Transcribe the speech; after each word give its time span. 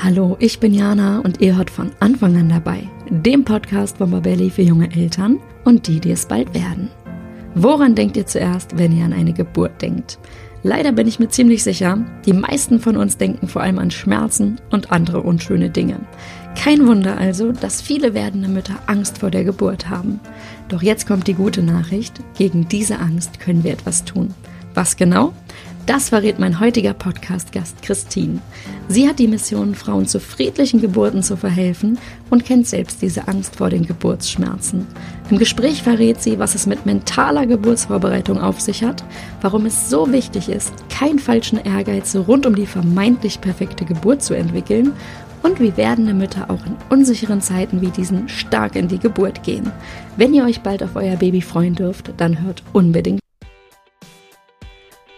Hallo, 0.00 0.36
ich 0.38 0.60
bin 0.60 0.74
Jana 0.74 1.18
und 1.18 1.40
ihr 1.40 1.56
hört 1.56 1.70
von 1.70 1.90
Anfang 1.98 2.36
an 2.36 2.48
dabei, 2.48 2.88
dem 3.10 3.44
Podcast 3.44 3.96
von 3.98 4.12
Babelli 4.12 4.48
für 4.48 4.62
junge 4.62 4.94
Eltern 4.94 5.40
und 5.64 5.88
die, 5.88 5.98
die 5.98 6.12
es 6.12 6.26
bald 6.26 6.54
werden. 6.54 6.88
Woran 7.56 7.96
denkt 7.96 8.16
ihr 8.16 8.24
zuerst, 8.24 8.78
wenn 8.78 8.96
ihr 8.96 9.04
an 9.04 9.12
eine 9.12 9.32
Geburt 9.32 9.82
denkt? 9.82 10.20
Leider 10.62 10.92
bin 10.92 11.08
ich 11.08 11.18
mir 11.18 11.28
ziemlich 11.30 11.64
sicher, 11.64 11.98
die 12.26 12.32
meisten 12.32 12.78
von 12.78 12.96
uns 12.96 13.16
denken 13.16 13.48
vor 13.48 13.62
allem 13.62 13.80
an 13.80 13.90
Schmerzen 13.90 14.60
und 14.70 14.92
andere 14.92 15.22
unschöne 15.22 15.68
Dinge. 15.68 15.98
Kein 16.56 16.86
Wunder 16.86 17.18
also, 17.18 17.50
dass 17.50 17.82
viele 17.82 18.14
werdende 18.14 18.48
Mütter 18.48 18.78
Angst 18.86 19.18
vor 19.18 19.32
der 19.32 19.42
Geburt 19.42 19.90
haben. 19.90 20.20
Doch 20.68 20.82
jetzt 20.82 21.08
kommt 21.08 21.26
die 21.26 21.34
gute 21.34 21.64
Nachricht, 21.64 22.20
gegen 22.36 22.68
diese 22.68 23.00
Angst 23.00 23.40
können 23.40 23.64
wir 23.64 23.72
etwas 23.72 24.04
tun. 24.04 24.32
Was 24.74 24.96
genau? 24.96 25.32
Das 25.88 26.10
verrät 26.10 26.38
mein 26.38 26.60
heutiger 26.60 26.92
Podcast-Gast 26.92 27.80
Christine. 27.80 28.42
Sie 28.88 29.08
hat 29.08 29.18
die 29.18 29.26
Mission, 29.26 29.74
Frauen 29.74 30.04
zu 30.04 30.20
friedlichen 30.20 30.82
Geburten 30.82 31.22
zu 31.22 31.34
verhelfen 31.34 31.96
und 32.28 32.44
kennt 32.44 32.66
selbst 32.66 33.00
diese 33.00 33.26
Angst 33.26 33.56
vor 33.56 33.70
den 33.70 33.86
Geburtsschmerzen. 33.86 34.86
Im 35.30 35.38
Gespräch 35.38 35.82
verrät 35.82 36.20
sie, 36.20 36.38
was 36.38 36.54
es 36.54 36.66
mit 36.66 36.84
mentaler 36.84 37.46
Geburtsvorbereitung 37.46 38.38
auf 38.38 38.60
sich 38.60 38.84
hat, 38.84 39.02
warum 39.40 39.64
es 39.64 39.88
so 39.88 40.12
wichtig 40.12 40.50
ist, 40.50 40.74
keinen 40.90 41.18
falschen 41.18 41.58
Ehrgeiz 41.58 42.14
rund 42.14 42.44
um 42.44 42.54
die 42.54 42.66
vermeintlich 42.66 43.40
perfekte 43.40 43.86
Geburt 43.86 44.22
zu 44.22 44.34
entwickeln 44.34 44.92
und 45.42 45.58
wie 45.58 45.74
werdende 45.78 46.12
Mütter 46.12 46.50
auch 46.50 46.66
in 46.66 46.76
unsicheren 46.90 47.40
Zeiten 47.40 47.80
wie 47.80 47.90
diesen 47.90 48.28
stark 48.28 48.76
in 48.76 48.88
die 48.88 48.98
Geburt 48.98 49.42
gehen. 49.42 49.72
Wenn 50.18 50.34
ihr 50.34 50.44
euch 50.44 50.60
bald 50.60 50.82
auf 50.82 50.96
euer 50.96 51.16
Baby 51.16 51.40
freuen 51.40 51.76
dürft, 51.76 52.12
dann 52.18 52.42
hört 52.42 52.62
unbedingt 52.74 53.20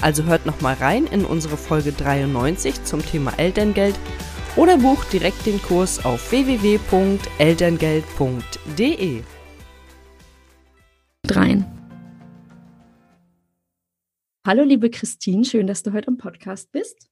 Also 0.00 0.24
hört 0.24 0.46
nochmal 0.46 0.74
rein 0.74 1.06
in 1.06 1.24
unsere 1.24 1.56
Folge 1.56 1.92
93 1.92 2.84
zum 2.84 3.04
Thema 3.04 3.32
Elterngeld 3.38 3.94
oder 4.56 4.78
bucht 4.78 5.12
direkt 5.12 5.46
den 5.46 5.60
Kurs 5.62 6.04
auf 6.04 6.30
www.elterngeld.de. 6.30 9.22
Rein. 11.28 11.64
Hallo 14.46 14.62
liebe 14.62 14.90
Christine, 14.90 15.44
schön, 15.44 15.66
dass 15.66 15.82
du 15.82 15.92
heute 15.92 16.06
im 16.06 16.18
Podcast 16.18 16.70
bist. 16.70 17.08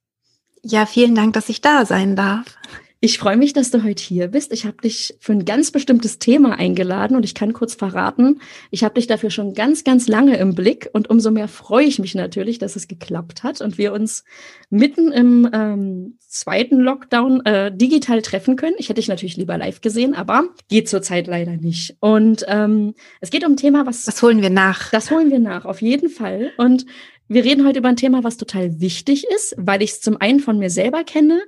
Ja, 0.62 0.87
vielen 0.87 1.15
Dank, 1.15 1.34
dass 1.34 1.49
ich 1.49 1.61
da 1.61 1.84
sein 1.84 2.16
darf. 2.16 2.56
Ich 3.04 3.19
freue 3.19 3.37
mich, 3.37 3.53
dass 3.53 3.70
du 3.70 3.84
heute 3.84 4.03
hier 4.03 4.28
bist. 4.28 4.50
Ich 4.50 4.65
habe 4.65 4.78
dich 4.82 5.15
für 5.20 5.32
ein 5.32 5.44
ganz 5.44 5.70
bestimmtes 5.70 6.19
Thema 6.19 6.59
eingeladen 6.59 7.19
und 7.19 7.22
ich 7.22 7.34
kann 7.34 7.53
kurz 7.53 7.75
verraten, 7.75 8.41
ich 8.70 8.82
habe 8.82 8.94
dich 8.94 9.06
dafür 9.06 9.28
schon 9.28 9.53
ganz, 9.53 9.84
ganz 9.84 10.09
lange 10.09 10.38
im 10.38 10.54
Blick 10.54 10.88
und 10.94 11.10
umso 11.10 11.31
mehr 11.31 11.47
freue 11.47 11.84
ich 11.84 11.98
mich 11.98 12.15
natürlich, 12.15 12.59
dass 12.59 12.76
es 12.76 12.88
geklappt 12.88 13.42
hat 13.42 13.60
und 13.60 13.76
wir 13.76 13.92
uns 13.92 14.25
mitten 14.70 15.12
im 15.12 15.47
ähm, 15.53 16.16
zweiten 16.19 16.81
Lockdown 16.81 17.44
äh, 17.44 17.76
digital 17.76 18.22
treffen 18.22 18.56
können. 18.56 18.76
Ich 18.78 18.88
hätte 18.88 19.00
dich 19.03 19.09
natürlich 19.09 19.36
lieber 19.36 19.59
live 19.59 19.82
gesehen, 19.82 20.15
aber 20.15 20.44
geht 20.71 20.88
zurzeit 20.88 21.26
leider 21.26 21.59
nicht. 21.59 21.98
Und 22.00 22.47
ähm, 22.48 22.94
es 23.21 23.28
geht 23.28 23.44
um 23.44 23.53
ein 23.53 23.59
Thema, 23.59 23.84
was... 23.84 24.04
Das 24.04 24.22
holen 24.22 24.41
wir 24.41 24.48
nach. 24.48 24.91
Das 24.92 25.10
holen 25.10 25.31
wir 25.31 25.41
nach, 25.41 25.66
auf 25.66 25.82
jeden 25.82 26.09
Fall. 26.09 26.53
Und 26.56 26.86
wir 27.28 27.44
reden 27.44 27.66
heute 27.66 27.81
über 27.81 27.88
ein 27.88 27.97
Thema, 27.97 28.22
was 28.22 28.36
total 28.36 28.81
wichtig 28.81 29.26
ist, 29.34 29.54
weil 29.59 29.82
ich 29.82 29.91
es 29.92 30.00
zum 30.00 30.21
einen 30.21 30.41
von 30.41 30.59
mir 30.59 30.69
selber 30.69 31.04
kenne, 31.04 31.42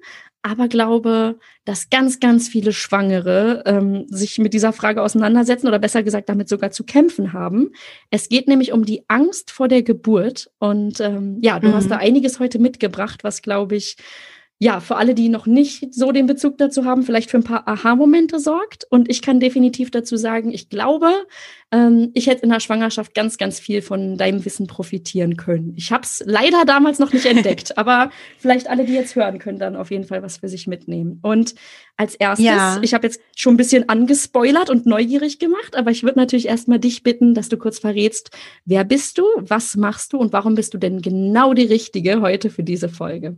aber 0.46 0.68
glaube, 0.68 1.38
dass 1.64 1.90
ganz, 1.90 2.20
ganz 2.20 2.48
viele 2.48 2.72
Schwangere 2.72 3.64
ähm, 3.66 4.06
sich 4.08 4.38
mit 4.38 4.54
dieser 4.54 4.72
Frage 4.72 5.02
auseinandersetzen 5.02 5.66
oder 5.66 5.78
besser 5.78 6.02
gesagt 6.02 6.28
damit 6.28 6.48
sogar 6.48 6.70
zu 6.70 6.84
kämpfen 6.84 7.32
haben. 7.32 7.70
Es 8.10 8.28
geht 8.28 8.46
nämlich 8.46 8.72
um 8.72 8.84
die 8.84 9.04
Angst 9.08 9.50
vor 9.50 9.66
der 9.66 9.82
Geburt. 9.82 10.50
Und 10.58 11.00
ähm, 11.00 11.38
ja, 11.42 11.58
du 11.58 11.68
mhm. 11.68 11.74
hast 11.74 11.90
da 11.90 11.96
einiges 11.96 12.38
heute 12.38 12.60
mitgebracht, 12.60 13.24
was, 13.24 13.42
glaube 13.42 13.74
ich, 13.74 13.96
ja, 14.58 14.80
für 14.80 14.96
alle, 14.96 15.14
die 15.14 15.28
noch 15.28 15.46
nicht 15.46 15.94
so 15.94 16.12
den 16.12 16.24
Bezug 16.24 16.56
dazu 16.56 16.86
haben, 16.86 17.02
vielleicht 17.02 17.30
für 17.30 17.36
ein 17.36 17.44
paar 17.44 17.68
Aha-Momente 17.68 18.40
sorgt. 18.40 18.86
Und 18.88 19.10
ich 19.10 19.20
kann 19.20 19.38
definitiv 19.38 19.90
dazu 19.90 20.16
sagen, 20.16 20.50
ich 20.50 20.70
glaube, 20.70 21.12
ähm, 21.72 22.10
ich 22.14 22.26
hätte 22.26 22.42
in 22.42 22.48
der 22.48 22.60
Schwangerschaft 22.60 23.14
ganz, 23.14 23.36
ganz 23.36 23.60
viel 23.60 23.82
von 23.82 24.16
deinem 24.16 24.46
Wissen 24.46 24.66
profitieren 24.66 25.36
können. 25.36 25.74
Ich 25.76 25.92
habe 25.92 26.04
es 26.04 26.22
leider 26.24 26.64
damals 26.64 26.98
noch 26.98 27.12
nicht 27.12 27.26
entdeckt, 27.26 27.76
aber 27.78 28.10
vielleicht 28.38 28.70
alle, 28.70 28.86
die 28.86 28.94
jetzt 28.94 29.14
hören, 29.14 29.38
können 29.38 29.58
dann 29.58 29.76
auf 29.76 29.90
jeden 29.90 30.04
Fall 30.04 30.22
was 30.22 30.38
für 30.38 30.48
sich 30.48 30.66
mitnehmen. 30.66 31.18
Und 31.20 31.54
als 31.98 32.14
erstes, 32.14 32.46
ja. 32.46 32.78
ich 32.80 32.94
habe 32.94 33.06
jetzt 33.06 33.20
schon 33.36 33.54
ein 33.54 33.58
bisschen 33.58 33.90
angespoilert 33.90 34.70
und 34.70 34.86
neugierig 34.86 35.38
gemacht, 35.38 35.76
aber 35.76 35.90
ich 35.90 36.02
würde 36.02 36.18
natürlich 36.18 36.48
erstmal 36.48 36.78
dich 36.78 37.02
bitten, 37.02 37.34
dass 37.34 37.50
du 37.50 37.58
kurz 37.58 37.78
verrätst, 37.78 38.30
wer 38.64 38.84
bist 38.84 39.18
du, 39.18 39.24
was 39.36 39.76
machst 39.76 40.14
du 40.14 40.16
und 40.16 40.32
warum 40.32 40.54
bist 40.54 40.72
du 40.72 40.78
denn 40.78 41.02
genau 41.02 41.52
die 41.52 41.66
Richtige 41.66 42.22
heute 42.22 42.48
für 42.48 42.62
diese 42.62 42.88
Folge? 42.88 43.36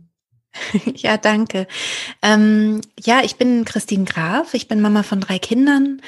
Ja, 0.95 1.17
danke. 1.17 1.67
Ähm, 2.21 2.81
ja, 2.99 3.21
ich 3.23 3.35
bin 3.35 3.65
Christine 3.65 4.05
Graf. 4.05 4.53
Ich 4.53 4.67
bin 4.67 4.81
Mama 4.81 5.03
von 5.03 5.21
drei 5.21 5.39
Kindern 5.39 6.01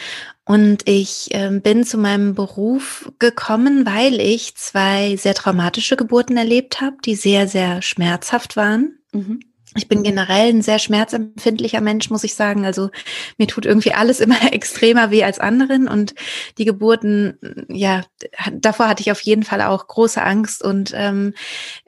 und 0.45 0.87
ich 0.87 1.29
ähm, 1.31 1.61
bin 1.61 1.83
zu 1.83 1.97
meinem 1.97 2.35
Beruf 2.35 3.11
gekommen, 3.19 3.85
weil 3.85 4.19
ich 4.19 4.55
zwei 4.55 5.15
sehr 5.15 5.33
traumatische 5.33 5.95
Geburten 5.95 6.37
erlebt 6.37 6.81
habe, 6.81 6.97
die 7.05 7.15
sehr, 7.15 7.47
sehr 7.47 7.81
schmerzhaft 7.81 8.57
waren. 8.57 8.99
Mhm. 9.13 9.39
Ich 9.73 9.87
bin 9.87 10.03
generell 10.03 10.49
ein 10.49 10.61
sehr 10.61 10.79
schmerzempfindlicher 10.79 11.79
Mensch, 11.79 12.09
muss 12.09 12.25
ich 12.25 12.35
sagen. 12.35 12.65
Also 12.65 12.89
mir 13.37 13.47
tut 13.47 13.65
irgendwie 13.65 13.93
alles 13.93 14.19
immer 14.19 14.35
extremer 14.51 15.11
weh 15.11 15.23
als 15.23 15.39
anderen. 15.39 15.87
Und 15.87 16.13
die 16.57 16.65
Geburten, 16.65 17.37
ja, 17.69 18.03
davor 18.51 18.89
hatte 18.89 19.01
ich 19.01 19.11
auf 19.11 19.21
jeden 19.21 19.43
Fall 19.43 19.61
auch 19.61 19.87
große 19.87 20.21
Angst 20.21 20.61
und 20.61 20.91
ähm, 20.93 21.33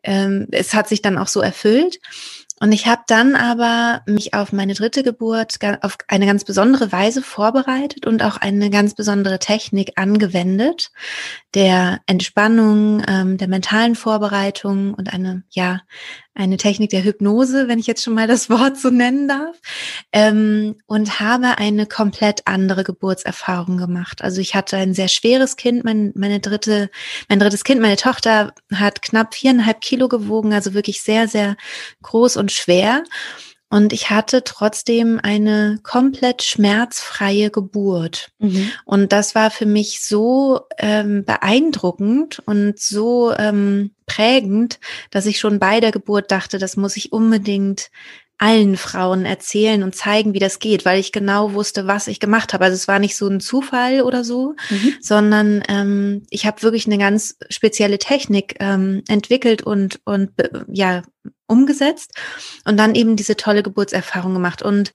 ähm, 0.04 0.48
es 0.52 0.74
hat 0.74 0.88
sich 0.88 1.02
dann 1.02 1.18
auch 1.18 1.28
so 1.28 1.42
erfüllt. 1.42 2.00
Und 2.64 2.72
ich 2.72 2.88
habe 2.88 3.02
dann 3.08 3.36
aber 3.36 4.04
mich 4.06 4.34
auf 4.34 4.54
meine 4.54 4.74
dritte 4.74 5.04
Geburt 5.04 5.58
auf 5.82 5.98
eine 6.08 6.26
ganz 6.26 6.46
besondere 6.46 6.94
Weise 6.94 7.22
vorbereitet 7.22 8.08
und 8.08 8.24
auch 8.24 8.38
eine 8.38 8.70
ganz 8.70 8.96
besondere 8.96 9.38
Technik 9.38 9.92
angewendet, 9.98 10.90
der 11.56 12.00
Entspannung, 12.06 13.04
ähm, 13.06 13.38
der 13.38 13.50
mentalen 13.50 13.96
Vorbereitung 13.96 14.94
und 14.94 15.12
eine, 15.12 15.44
ja, 15.50 15.82
eine 16.36 16.58
Technik 16.58 16.90
der 16.90 17.04
Hypnose, 17.04 17.68
wenn 17.68 17.80
ich 17.80 17.88
jetzt 17.88 18.04
schon 18.04 18.14
mal 18.14 18.28
das 18.28 18.50
Wort 18.50 18.78
so 18.78 18.90
nennen 18.90 19.28
darf, 19.28 19.56
ähm, 20.12 20.76
und 20.88 21.20
habe 21.20 21.58
eine 21.58 21.86
komplett 21.86 22.42
andere 22.46 22.84
Geburtserfahrung 22.84 23.78
gemacht. 23.78 24.24
Also 24.24 24.42
ich 24.42 24.56
hatte 24.56 24.78
ein 24.78 24.94
sehr 24.94 25.10
schweres 25.10 25.56
Kind, 25.56 25.84
mein, 25.84 26.12
meine 26.16 26.40
dritte, 26.40 26.90
mein 27.30 27.40
drittes 27.40 27.64
Kind, 27.64 27.82
meine 27.82 27.98
Tochter 27.98 28.54
hat 28.74 29.02
knapp 29.02 29.36
viereinhalb 29.36 29.82
Kilo 29.82 30.08
gewogen, 30.08 30.54
also 30.54 30.74
wirklich 30.74 31.02
sehr, 31.02 31.28
sehr 31.28 31.56
groß 32.02 32.38
und 32.38 32.52
schwer. 32.52 33.04
Und 33.74 33.92
ich 33.92 34.12
hatte 34.12 34.44
trotzdem 34.44 35.20
eine 35.24 35.80
komplett 35.82 36.44
schmerzfreie 36.44 37.50
Geburt. 37.50 38.30
Mhm. 38.38 38.70
Und 38.86 39.12
das 39.12 39.34
war 39.34 39.50
für 39.50 39.66
mich 39.66 40.06
so 40.06 40.62
ähm, 40.78 41.26
beeindruckend 41.26 42.40
und 42.46 42.78
so 42.78 43.34
ähm, 43.36 43.96
prägend, 44.06 44.80
dass 45.10 45.26
ich 45.26 45.40
schon 45.40 45.58
bei 45.58 45.80
der 45.80 45.92
Geburt 45.92 46.30
dachte, 46.30 46.60
das 46.60 46.78
muss 46.78 46.96
ich 46.98 47.12
unbedingt 47.12 47.90
allen 48.44 48.76
Frauen 48.76 49.24
erzählen 49.24 49.84
und 49.84 49.96
zeigen, 49.96 50.34
wie 50.34 50.40
das 50.40 50.60
geht, 50.60 50.84
weil 50.84 51.00
ich 51.00 51.14
genau 51.14 51.54
wusste, 51.54 51.88
was 51.88 52.08
ich 52.08 52.20
gemacht 52.20 52.54
habe. 52.54 52.66
Also 52.66 52.76
es 52.76 52.90
war 52.90 53.00
nicht 53.00 53.16
so 53.16 53.26
ein 53.30 53.40
Zufall 53.40 54.02
oder 54.02 54.26
so, 54.26 54.54
mhm. 54.70 54.96
sondern 55.00 55.64
ähm, 55.70 56.24
ich 56.30 56.46
habe 56.46 56.62
wirklich 56.62 56.86
eine 56.86 56.98
ganz 56.98 57.38
spezielle 57.50 58.00
Technik 58.00 58.58
ähm, 58.60 59.02
entwickelt 59.08 59.62
und 59.62 60.02
und 60.04 60.32
ja 60.68 61.04
umgesetzt 61.48 62.12
und 62.66 62.76
dann 62.76 62.96
eben 62.96 63.16
diese 63.16 63.38
tolle 63.38 63.64
Geburtserfahrung 63.64 64.34
gemacht 64.34 64.62
und 64.62 64.92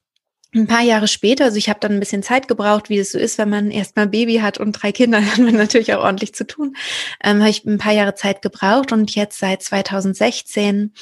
ein 0.55 0.67
paar 0.67 0.83
Jahre 0.83 1.09
später, 1.09 1.45
also 1.45 1.57
ich 1.57 1.69
habe 1.69 1.81
dann 1.81 1.93
ein 1.93 2.01
bisschen 2.01 2.23
Zeit 2.23 2.49
gebraucht, 2.49 2.91
wie 2.91 2.99
es 2.99 3.13
so 3.13 3.19
ist, 3.19 3.39
wenn 3.39 3.51
man 3.51 3.71
erstmal 3.71 4.09
Baby 4.09 4.37
hat 4.37 4.59
und 4.59 4.73
drei 4.73 4.93
Kinder, 4.93 5.21
dann 5.21 5.31
hat 5.31 5.39
man 5.39 5.55
natürlich 5.55 5.95
auch 5.95 6.05
ordentlich 6.05 6.35
zu 6.35 6.47
tun. 6.47 6.77
Ähm, 7.25 7.41
habe 7.41 7.51
ich 7.51 7.65
ein 7.65 7.79
paar 7.79 7.93
Jahre 7.93 8.15
Zeit 8.15 8.43
gebraucht 8.43 8.93
und 8.93 9.15
jetzt 9.15 9.39
seit 9.39 9.63
2016 9.63 10.93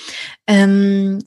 ähm, 0.46 1.20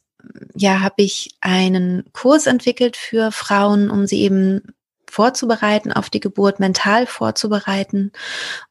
ja, 0.56 0.82
habe 0.82 0.96
ich 0.98 1.32
einen 1.42 2.04
Kurs 2.14 2.48
entwickelt 2.48 2.98
für 2.98 3.32
Frauen, 3.32 3.90
um 3.90 4.06
sie 4.06 4.22
eben 4.22 4.62
vorzubereiten, 5.10 5.92
auf 5.92 6.10
die 6.10 6.20
Geburt 6.20 6.60
mental 6.60 7.08
vorzubereiten 7.08 8.12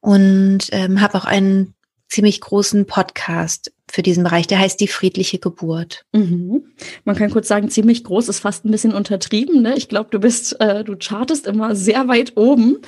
und 0.00 0.68
ähm, 0.70 1.00
habe 1.00 1.18
auch 1.18 1.24
einen 1.24 1.74
ziemlich 2.08 2.40
großen 2.40 2.86
Podcast 2.86 3.72
für 3.90 4.02
diesen 4.02 4.24
Bereich, 4.24 4.46
der 4.46 4.58
heißt 4.58 4.80
die 4.80 4.88
friedliche 4.88 5.38
Geburt. 5.38 6.04
Mhm. 6.12 6.64
Man 7.04 7.16
kann 7.16 7.30
kurz 7.30 7.48
sagen, 7.48 7.70
ziemlich 7.70 8.04
groß 8.04 8.28
ist 8.28 8.40
fast 8.40 8.64
ein 8.64 8.70
bisschen 8.70 8.92
untertrieben. 8.92 9.62
Ne? 9.62 9.74
Ich 9.76 9.88
glaube, 9.88 10.10
du 10.10 10.18
bist, 10.18 10.60
äh, 10.60 10.84
du 10.84 10.96
chartest 10.96 11.46
immer 11.46 11.74
sehr 11.74 12.08
weit 12.08 12.36
oben 12.36 12.78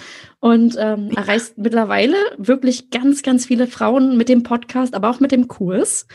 und 0.41 0.77
ähm, 0.79 1.11
erreichst 1.17 1.59
mittlerweile 1.59 2.17
wirklich 2.39 2.91
ganz, 2.91 3.23
ganz 3.23 3.47
viele 3.47 3.67
Frauen 3.67 4.17
mit 4.17 4.29
dem 4.29 4.43
Podcast, 4.43 4.95
aber 4.95 5.11
auch 5.11 5.21
mit 5.21 5.33
dem 5.33 5.49
Kurs. 5.49 6.07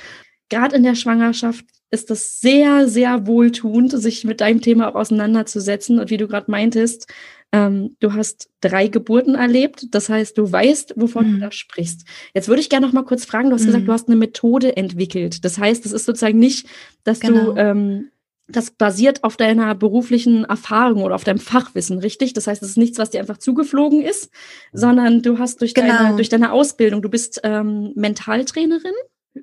Gerade 0.50 0.75
in 0.75 0.83
der 0.83 0.95
Schwangerschaft 0.95 1.65
ist 1.92 2.09
das 2.09 2.39
sehr, 2.39 2.88
sehr 2.88 3.25
wohltuend, 3.25 3.92
sich 3.92 4.24
mit 4.24 4.42
deinem 4.42 4.62
Thema 4.62 4.89
auch 4.89 4.95
auseinanderzusetzen. 4.95 6.00
Und 6.00 6.09
wie 6.09 6.18
du 6.18 6.27
gerade 6.27 6.51
meintest, 6.51 7.07
ähm, 7.51 7.95
du 8.00 8.13
hast 8.13 8.50
drei 8.62 8.88
Geburten 8.88 9.36
erlebt. 9.36 9.88
Das 9.92 10.09
heißt, 10.09 10.38
du 10.38 10.51
weißt, 10.51 10.94
wovon 10.97 11.27
mhm. 11.27 11.33
du 11.33 11.39
da 11.42 11.51
sprichst. 11.51 12.06
Jetzt 12.33 12.47
würde 12.47 12.62
ich 12.62 12.69
gerne 12.69 12.86
noch 12.86 12.94
mal 12.94 13.06
kurz 13.06 13.25
fragen, 13.25 13.50
du 13.50 13.56
hast 13.56 13.63
mhm. 13.63 13.68
gesagt, 13.68 13.88
du 13.88 13.94
hast 13.94 14.07
eine 14.07 14.18
Methode 14.18 14.75
entwickelt. 14.75 15.45
Das 15.45 15.57
heißt, 15.57 15.86
es 15.86 15.92
ist 15.92 16.06
sozusagen 16.06 16.39
nicht, 16.39 16.68
dass 17.03 17.19
genau. 17.19 17.53
du 17.53 17.59
ähm, 17.59 18.12
das 18.47 18.71
basiert 18.71 19.24
auf 19.24 19.38
deiner 19.38 19.74
beruflichen 19.74 20.44
Erfahrung 20.45 21.01
oder 21.03 21.15
auf 21.15 21.24
deinem 21.24 21.39
Fachwissen, 21.39 21.97
richtig? 21.97 22.33
Das 22.33 22.45
heißt, 22.45 22.62
es 22.62 22.69
ist 22.69 22.77
nichts, 22.77 23.00
was 23.00 23.09
dir 23.09 23.19
einfach 23.19 23.38
zugeflogen 23.38 24.01
ist, 24.01 24.30
sondern 24.71 25.21
du 25.24 25.39
hast 25.39 25.62
durch, 25.62 25.74
genau. 25.74 25.88
deine, 25.88 26.15
durch 26.15 26.30
deine 26.30 26.51
Ausbildung, 26.51 27.01
du 27.01 27.09
bist 27.09 27.42
ähm, 27.44 27.92
Mentaltrainerin 27.95 28.94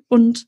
und 0.07 0.47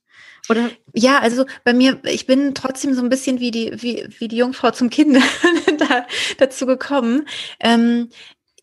oder? 0.50 0.70
Ja, 0.94 1.20
also 1.20 1.46
bei 1.64 1.74
mir, 1.74 2.00
ich 2.04 2.28
bin 2.28 2.54
trotzdem 2.54 2.94
so 2.94 3.02
ein 3.02 3.10
bisschen 3.10 3.40
wie 3.40 3.52
die, 3.52 3.72
wie, 3.82 4.08
wie 4.20 4.28
die 4.28 4.38
Jungfrau 4.38 4.72
zum 4.72 4.90
Kind 4.90 5.18
da, 5.80 6.06
dazu 6.38 6.66
gekommen. 6.66 7.28
Ähm, 7.60 8.10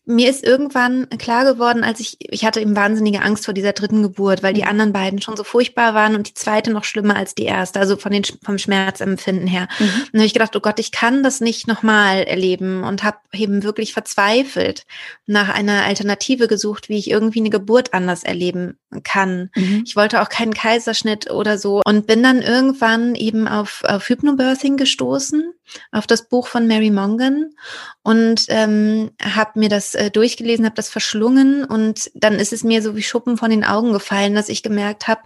mir 0.05 0.29
ist 0.29 0.43
irgendwann 0.43 1.07
klar 1.17 1.45
geworden, 1.45 1.83
als 1.83 1.99
ich, 2.01 2.17
ich 2.19 2.43
hatte 2.43 2.59
eben 2.59 2.75
wahnsinnige 2.75 3.21
Angst 3.21 3.45
vor 3.45 3.53
dieser 3.53 3.71
dritten 3.71 4.03
Geburt, 4.03 4.43
weil 4.43 4.53
die 4.53 4.63
mhm. 4.63 4.67
anderen 4.67 4.93
beiden 4.93 5.21
schon 5.21 5.37
so 5.37 5.43
furchtbar 5.43 5.93
waren 5.93 6.15
und 6.15 6.27
die 6.27 6.33
zweite 6.33 6.71
noch 6.71 6.83
schlimmer 6.83 7.15
als 7.15 7.35
die 7.35 7.45
erste, 7.45 7.79
also 7.79 7.95
von 7.95 8.11
den, 8.11 8.23
vom 8.43 8.57
Schmerzempfinden 8.57 9.47
her. 9.47 9.69
Mhm. 9.79 9.85
Und 9.85 10.09
dann 10.11 10.21
habe 10.21 10.25
ich 10.25 10.33
gedacht, 10.33 10.55
oh 10.55 10.59
Gott, 10.59 10.79
ich 10.79 10.91
kann 10.91 11.23
das 11.23 11.39
nicht 11.39 11.67
nochmal 11.67 12.23
erleben 12.23 12.83
und 12.83 13.03
habe 13.03 13.17
eben 13.31 13.63
wirklich 13.63 13.93
verzweifelt 13.93 14.85
nach 15.25 15.49
einer 15.49 15.83
Alternative 15.85 16.47
gesucht, 16.47 16.89
wie 16.89 16.97
ich 16.97 17.09
irgendwie 17.09 17.39
eine 17.39 17.49
Geburt 17.49 17.93
anders 17.93 18.23
erleben 18.23 18.77
kann. 19.03 19.51
Mhm. 19.55 19.83
Ich 19.85 19.95
wollte 19.95 20.21
auch 20.21 20.29
keinen 20.29 20.53
Kaiserschnitt 20.53 21.31
oder 21.31 21.57
so 21.57 21.81
und 21.85 22.07
bin 22.07 22.21
dann 22.21 22.41
irgendwann 22.41 23.15
eben 23.15 23.47
auf, 23.47 23.83
auf 23.87 24.09
Hypnobirthing 24.09 24.75
gestoßen, 24.75 25.53
auf 25.91 26.07
das 26.07 26.27
Buch 26.27 26.47
von 26.47 26.67
Mary 26.67 26.91
Mongan 26.91 27.55
und 28.03 28.45
ähm, 28.49 29.11
habe 29.21 29.59
mir 29.59 29.69
das 29.69 29.95
äh, 29.95 30.11
durchgelesen, 30.11 30.65
habe 30.65 30.75
das 30.75 30.89
verschlungen 30.89 31.63
und 31.65 32.11
dann 32.15 32.35
ist 32.35 32.53
es 32.53 32.63
mir 32.63 32.81
so 32.81 32.95
wie 32.95 33.03
Schuppen 33.03 33.37
von 33.37 33.49
den 33.49 33.63
Augen 33.63 33.93
gefallen, 33.93 34.35
dass 34.35 34.49
ich 34.49 34.63
gemerkt 34.63 35.07
habe, 35.07 35.21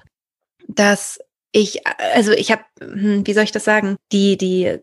dass 0.68 1.19
ich, 1.57 1.81
also 2.13 2.31
ich 2.33 2.51
habe, 2.51 2.62
hm, 2.80 3.25
wie 3.25 3.33
soll 3.33 3.44
ich 3.44 3.51
das 3.51 3.63
sagen, 3.63 3.98
die, 4.12 4.38
die 4.38 4.77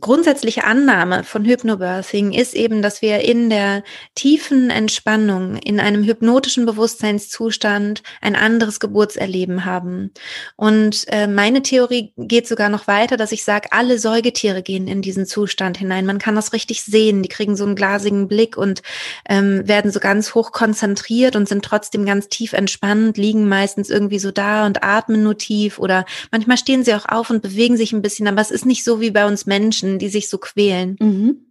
grundsätzliche 0.00 0.64
Annahme 0.64 1.22
von 1.22 1.44
Hypnobirthing 1.44 2.32
ist 2.32 2.54
eben, 2.54 2.80
dass 2.80 3.02
wir 3.02 3.20
in 3.20 3.50
der 3.50 3.82
tiefen 4.14 4.70
Entspannung, 4.70 5.56
in 5.56 5.78
einem 5.78 6.04
hypnotischen 6.04 6.64
Bewusstseinszustand 6.64 8.02
ein 8.22 8.36
anderes 8.36 8.80
Geburtserleben 8.80 9.66
haben. 9.66 10.12
Und 10.56 11.04
äh, 11.08 11.26
meine 11.26 11.60
Theorie 11.62 12.14
geht 12.16 12.48
sogar 12.48 12.70
noch 12.70 12.86
weiter, 12.86 13.18
dass 13.18 13.32
ich 13.32 13.44
sage, 13.44 13.68
alle 13.72 13.98
Säugetiere 13.98 14.62
gehen 14.62 14.88
in 14.88 15.02
diesen 15.02 15.26
Zustand 15.26 15.76
hinein. 15.76 16.06
Man 16.06 16.18
kann 16.18 16.36
das 16.36 16.54
richtig 16.54 16.84
sehen. 16.84 17.22
Die 17.22 17.28
kriegen 17.28 17.56
so 17.56 17.64
einen 17.64 17.76
glasigen 17.76 18.28
Blick 18.28 18.56
und 18.56 18.82
ähm, 19.28 19.68
werden 19.68 19.90
so 19.90 20.00
ganz 20.00 20.34
hoch 20.34 20.52
konzentriert 20.52 21.36
und 21.36 21.48
sind 21.48 21.64
trotzdem 21.64 22.06
ganz 22.06 22.28
tief 22.28 22.54
entspannt, 22.54 23.18
liegen 23.18 23.46
meistens 23.46 23.90
irgendwie 23.90 24.18
so 24.18 24.30
da 24.30 24.64
und 24.64 24.82
atmen 24.82 25.22
nur 25.22 25.36
tief 25.36 25.65
tief 25.66 25.78
oder 25.78 26.04
manchmal 26.30 26.56
stehen 26.56 26.84
sie 26.84 26.94
auch 26.94 27.06
auf 27.06 27.30
und 27.30 27.42
bewegen 27.42 27.76
sich 27.76 27.92
ein 27.92 28.02
bisschen, 28.02 28.28
aber 28.28 28.40
es 28.40 28.50
ist 28.50 28.66
nicht 28.66 28.84
so 28.84 29.00
wie 29.00 29.10
bei 29.10 29.26
uns 29.26 29.46
Menschen, 29.46 29.98
die 29.98 30.08
sich 30.08 30.28
so 30.28 30.38
quälen. 30.38 30.96
Mhm. 31.00 31.46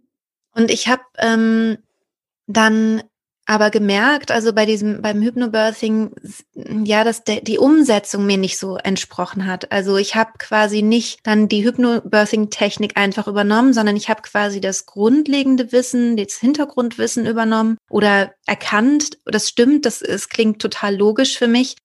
Und 0.54 0.70
ich 0.70 0.88
habe 0.88 1.02
ähm, 1.18 1.78
dann 2.46 3.02
aber 3.48 3.70
gemerkt, 3.70 4.32
also 4.32 4.52
bei 4.52 4.66
diesem, 4.66 5.02
beim 5.02 5.22
Hypnobirthing, 5.22 6.10
ja, 6.84 7.04
dass 7.04 7.22
de, 7.22 7.40
die 7.44 7.58
Umsetzung 7.58 8.26
mir 8.26 8.38
nicht 8.38 8.58
so 8.58 8.76
entsprochen 8.76 9.46
hat. 9.46 9.70
Also 9.70 9.96
ich 9.98 10.16
habe 10.16 10.32
quasi 10.38 10.82
nicht 10.82 11.20
dann 11.22 11.46
die 11.48 11.64
Hypnobirthing-Technik 11.64 12.96
einfach 12.96 13.28
übernommen, 13.28 13.72
sondern 13.72 13.94
ich 13.94 14.08
habe 14.08 14.22
quasi 14.22 14.60
das 14.60 14.84
grundlegende 14.84 15.70
Wissen, 15.70 16.16
das 16.16 16.34
Hintergrundwissen 16.34 17.24
übernommen 17.24 17.78
oder 17.88 18.34
erkannt, 18.46 19.18
das 19.26 19.48
stimmt, 19.48 19.86
das, 19.86 20.02
es 20.02 20.28
klingt 20.28 20.60
total 20.60 20.96
logisch 20.96 21.38
für 21.38 21.46
mich, 21.46 21.76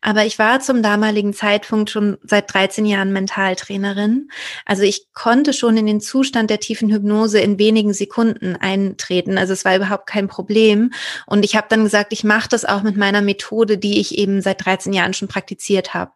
aber 0.00 0.24
ich 0.24 0.38
war 0.38 0.60
zum 0.60 0.82
damaligen 0.82 1.34
Zeitpunkt 1.34 1.90
schon 1.90 2.18
seit 2.22 2.52
13 2.52 2.86
Jahren 2.86 3.12
Mentaltrainerin. 3.12 4.30
Also 4.64 4.84
ich 4.84 5.12
konnte 5.12 5.52
schon 5.52 5.76
in 5.76 5.86
den 5.86 6.00
Zustand 6.00 6.50
der 6.50 6.60
tiefen 6.60 6.90
Hypnose 6.90 7.40
in 7.40 7.58
wenigen 7.58 7.92
Sekunden 7.92 8.54
eintreten. 8.54 9.38
Also 9.38 9.52
es 9.52 9.64
war 9.64 9.74
überhaupt 9.74 10.06
kein 10.06 10.28
Problem. 10.28 10.92
Und 11.26 11.44
ich 11.44 11.56
habe 11.56 11.66
dann 11.68 11.82
gesagt, 11.82 12.12
ich 12.12 12.22
mache 12.22 12.48
das 12.48 12.64
auch 12.64 12.82
mit 12.82 12.96
meiner 12.96 13.22
Methode, 13.22 13.76
die 13.76 13.98
ich 13.98 14.16
eben 14.16 14.40
seit 14.40 14.64
13 14.64 14.92
Jahren 14.92 15.14
schon 15.14 15.28
praktiziert 15.28 15.94
habe. 15.94 16.12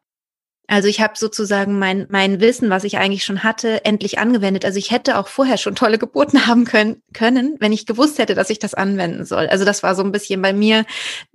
Also 0.69 0.87
ich 0.87 1.01
habe 1.01 1.19
sozusagen 1.19 1.79
mein, 1.79 2.07
mein 2.09 2.41
Wissen, 2.41 2.71
was 2.71 2.85
ich 2.85 2.99
eigentlich 2.99 3.25
schon 3.25 3.43
hatte, 3.43 3.85
endlich 3.85 4.19
angewendet. 4.19 4.65
Also 4.65 4.79
ich 4.79 4.93
hätte 4.93 5.19
auch 5.19 5.27
vorher 5.27 5.59
schon 5.59 5.75
tolle 5.75 5.99
Geburten 5.99 6.47
haben 6.47 6.65
können, 6.65 7.03
können 7.13 7.57
wenn 7.59 7.73
ich 7.73 7.85
gewusst 7.85 8.19
hätte, 8.19 8.37
dass 8.37 8.49
ich 8.49 8.61
das 8.61 8.75
anwenden 8.75 9.25
soll. 9.25 9.49
Also 9.49 9.65
das 9.65 9.83
war 9.83 9.97
so 9.97 10.05
ein 10.05 10.13
bisschen 10.13 10.41
bei 10.41 10.53
mir 10.53 10.85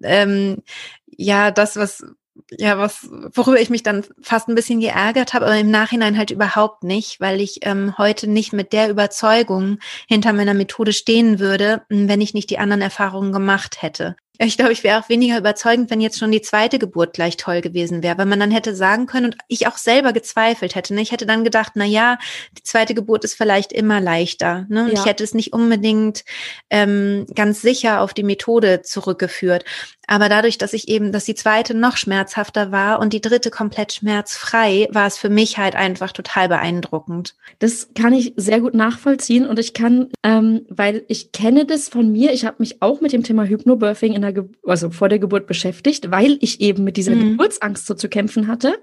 ähm, 0.01 0.63
ja 1.05 1.51
das, 1.51 1.75
was 1.75 2.05
ja, 2.51 2.77
was, 2.77 3.07
worüber 3.33 3.59
ich 3.59 3.69
mich 3.69 3.83
dann 3.83 4.05
fast 4.21 4.47
ein 4.47 4.55
bisschen 4.55 4.79
geärgert 4.79 5.33
habe, 5.33 5.45
aber 5.45 5.57
im 5.57 5.71
Nachhinein 5.71 6.17
halt 6.17 6.31
überhaupt 6.31 6.83
nicht, 6.83 7.19
weil 7.19 7.41
ich 7.41 7.59
ähm, 7.61 7.97
heute 7.97 8.27
nicht 8.27 8.53
mit 8.53 8.73
der 8.73 8.89
Überzeugung 8.89 9.79
hinter 10.07 10.33
meiner 10.33 10.53
Methode 10.53 10.93
stehen 10.93 11.39
würde, 11.39 11.83
wenn 11.89 12.21
ich 12.21 12.33
nicht 12.33 12.49
die 12.49 12.59
anderen 12.59 12.81
Erfahrungen 12.81 13.31
gemacht 13.31 13.81
hätte. 13.81 14.15
Ich 14.39 14.57
glaube, 14.57 14.73
ich 14.73 14.83
wäre 14.83 14.99
auch 14.99 15.09
weniger 15.09 15.37
überzeugend, 15.37 15.89
wenn 15.89 16.01
jetzt 16.01 16.19
schon 16.19 16.31
die 16.31 16.41
zweite 16.41 16.79
Geburt 16.79 17.13
gleich 17.13 17.37
toll 17.37 17.61
gewesen 17.61 18.03
wäre, 18.03 18.17
weil 18.17 18.25
man 18.25 18.39
dann 18.39 18.51
hätte 18.51 18.75
sagen 18.75 19.07
können 19.07 19.27
und 19.27 19.37
ich 19.47 19.67
auch 19.67 19.77
selber 19.77 20.13
gezweifelt 20.13 20.75
hätte. 20.75 20.93
Ne? 20.93 21.01
Ich 21.01 21.11
hätte 21.11 21.25
dann 21.25 21.43
gedacht, 21.43 21.73
na 21.75 21.85
ja, 21.85 22.17
die 22.57 22.63
zweite 22.63 22.93
Geburt 22.93 23.23
ist 23.23 23.35
vielleicht 23.35 23.73
immer 23.73 23.99
leichter. 23.99 24.65
Ne? 24.69 24.89
Ja. 24.91 24.93
Ich 24.93 25.05
hätte 25.05 25.23
es 25.23 25.33
nicht 25.33 25.53
unbedingt 25.53 26.23
ähm, 26.69 27.25
ganz 27.35 27.61
sicher 27.61 28.01
auf 28.01 28.13
die 28.13 28.23
Methode 28.23 28.81
zurückgeführt. 28.83 29.65
Aber 30.07 30.29
dadurch, 30.29 30.57
dass 30.57 30.71
ich 30.71 30.87
eben, 30.87 31.11
dass 31.11 31.25
die 31.25 31.35
zweite 31.35 31.73
noch 31.73 31.97
schmerzhafter 31.97 32.71
war 32.71 32.99
und 32.99 33.11
die 33.11 33.19
dritte 33.19 33.51
komplett 33.51 33.91
schmerzfrei, 33.91 34.87
war 34.91 35.05
es 35.05 35.17
für 35.17 35.29
mich 35.29 35.57
halt 35.57 35.75
einfach 35.75 36.13
total 36.13 36.47
beeindruckend. 36.47 37.35
Das 37.59 37.89
kann 37.93 38.13
ich 38.13 38.33
sehr 38.37 38.61
gut 38.61 38.73
nachvollziehen 38.73 39.45
und 39.45 39.59
ich 39.59 39.73
kann, 39.73 40.09
ähm, 40.23 40.65
weil 40.69 41.03
ich 41.09 41.33
kenne 41.33 41.65
das 41.65 41.89
von 41.89 42.09
mir, 42.09 42.31
ich 42.31 42.45
habe 42.45 42.55
mich 42.59 42.81
auch 42.81 43.01
mit 43.01 43.11
dem 43.11 43.23
Thema 43.23 43.43
Hypnobirthing 43.43 44.13
in 44.13 44.21
der 44.21 44.26
Ge 44.33 44.45
also 44.65 44.89
vor 44.89 45.09
der 45.09 45.19
Geburt 45.19 45.47
beschäftigt, 45.47 46.11
weil 46.11 46.37
ich 46.41 46.61
eben 46.61 46.83
mit 46.83 46.97
dieser 46.97 47.15
mhm. 47.15 47.31
Geburtsangst 47.31 47.85
so 47.85 47.93
zu 47.93 48.09
kämpfen 48.09 48.47
hatte. 48.47 48.75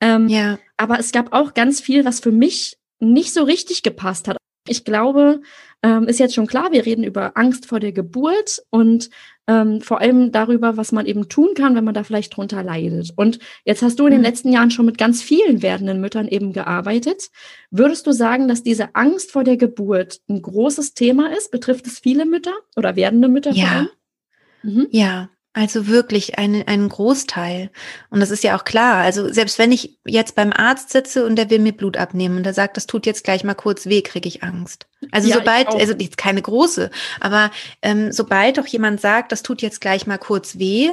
Ähm, 0.00 0.28
ja. 0.28 0.58
Aber 0.76 0.98
es 0.98 1.12
gab 1.12 1.32
auch 1.32 1.54
ganz 1.54 1.80
viel, 1.80 2.04
was 2.04 2.20
für 2.20 2.32
mich 2.32 2.76
nicht 3.00 3.32
so 3.32 3.44
richtig 3.44 3.82
gepasst 3.82 4.28
hat. 4.28 4.36
Ich 4.66 4.84
glaube, 4.84 5.42
ähm, 5.82 6.04
ist 6.04 6.18
jetzt 6.18 6.34
schon 6.34 6.46
klar, 6.46 6.72
wir 6.72 6.86
reden 6.86 7.04
über 7.04 7.36
Angst 7.36 7.66
vor 7.66 7.80
der 7.80 7.92
Geburt 7.92 8.62
und 8.70 9.10
ähm, 9.46 9.82
vor 9.82 10.00
allem 10.00 10.32
darüber, 10.32 10.78
was 10.78 10.90
man 10.90 11.04
eben 11.04 11.28
tun 11.28 11.50
kann, 11.54 11.76
wenn 11.76 11.84
man 11.84 11.92
da 11.92 12.02
vielleicht 12.02 12.34
drunter 12.34 12.62
leidet. 12.62 13.12
Und 13.14 13.40
jetzt 13.66 13.82
hast 13.82 14.00
du 14.00 14.06
in 14.06 14.12
den 14.12 14.20
mhm. 14.20 14.24
letzten 14.24 14.50
Jahren 14.50 14.70
schon 14.70 14.86
mit 14.86 14.96
ganz 14.96 15.22
vielen 15.22 15.60
werdenden 15.60 16.00
Müttern 16.00 16.28
eben 16.28 16.54
gearbeitet. 16.54 17.28
Würdest 17.70 18.06
du 18.06 18.12
sagen, 18.12 18.48
dass 18.48 18.62
diese 18.62 18.94
Angst 18.94 19.32
vor 19.32 19.44
der 19.44 19.58
Geburt 19.58 20.20
ein 20.30 20.40
großes 20.40 20.94
Thema 20.94 21.30
ist? 21.36 21.50
Betrifft 21.50 21.86
es 21.86 21.98
viele 21.98 22.24
Mütter 22.24 22.54
oder 22.74 22.96
werdende 22.96 23.28
Mütter 23.28 23.52
ja. 23.52 23.66
vor 23.66 23.76
allem? 23.76 23.88
Mhm. 24.64 24.88
Ja, 24.90 25.28
Also 25.56 25.86
wirklich 25.86 26.36
einen, 26.36 26.66
einen 26.66 26.88
Großteil. 26.88 27.70
Und 28.10 28.18
das 28.18 28.30
ist 28.32 28.42
ja 28.42 28.56
auch 28.56 28.64
klar. 28.64 28.96
Also 28.96 29.32
selbst 29.32 29.58
wenn 29.58 29.70
ich 29.70 29.98
jetzt 30.04 30.34
beim 30.34 30.52
Arzt 30.52 30.90
sitze 30.90 31.24
und 31.24 31.36
der 31.36 31.48
will 31.48 31.60
mir 31.60 31.72
Blut 31.72 31.96
abnehmen 31.96 32.38
und 32.38 32.42
der 32.42 32.54
sagt, 32.54 32.76
das 32.76 32.86
tut 32.86 33.06
jetzt 33.06 33.22
gleich 33.22 33.44
mal 33.44 33.54
kurz 33.54 33.86
weh, 33.86 34.02
kriege 34.02 34.28
ich 34.28 34.42
Angst. 34.42 34.86
Also 35.12 35.28
ja, 35.28 35.36
sobald, 35.36 35.68
also 35.68 35.94
jetzt 35.94 36.16
keine 36.18 36.42
große, 36.42 36.90
aber 37.20 37.50
ähm, 37.82 38.10
sobald 38.10 38.58
doch 38.58 38.66
jemand 38.66 39.00
sagt, 39.00 39.30
das 39.30 39.42
tut 39.42 39.62
jetzt 39.62 39.80
gleich 39.80 40.06
mal 40.08 40.18
kurz 40.18 40.58
weh, 40.58 40.90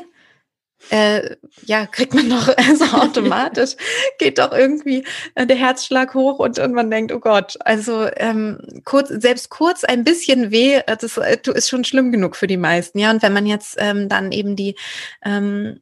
äh, 0.90 1.36
ja, 1.66 1.86
kriegt 1.86 2.14
man 2.14 2.30
doch 2.30 2.48
also 2.58 2.86
automatisch, 2.98 3.76
geht 4.18 4.40
doch 4.40 4.52
irgendwie 4.52 5.06
äh, 5.36 5.46
der 5.46 5.58
Herzschlag 5.58 6.14
hoch 6.14 6.40
und, 6.40 6.60
und 6.60 6.74
man 6.74 6.90
denkt, 6.90 7.12
oh 7.12 7.20
Gott, 7.20 7.58
also 7.62 8.08
ähm, 8.18 8.60
kurz, 8.84 9.10
selbst 9.10 9.50
kurz 9.50 9.84
ein 9.84 10.04
bisschen 10.04 10.52
weh, 10.52 10.76
äh, 10.76 10.98
das 10.98 11.18
äh, 11.18 11.38
ist 11.54 11.70
schon 11.70 11.84
schlimm 11.84 12.12
genug 12.12 12.36
für 12.36 12.48
die 12.48 12.58
meisten, 12.58 13.00
ja. 13.00 13.12
Und 13.12 13.22
wenn 13.22 13.34
man 13.34 13.46
jetzt 13.46 13.76
ähm, 13.80 14.10
dann 14.10 14.32
eben 14.32 14.56
die 14.56 14.76
ähm, 15.24 15.80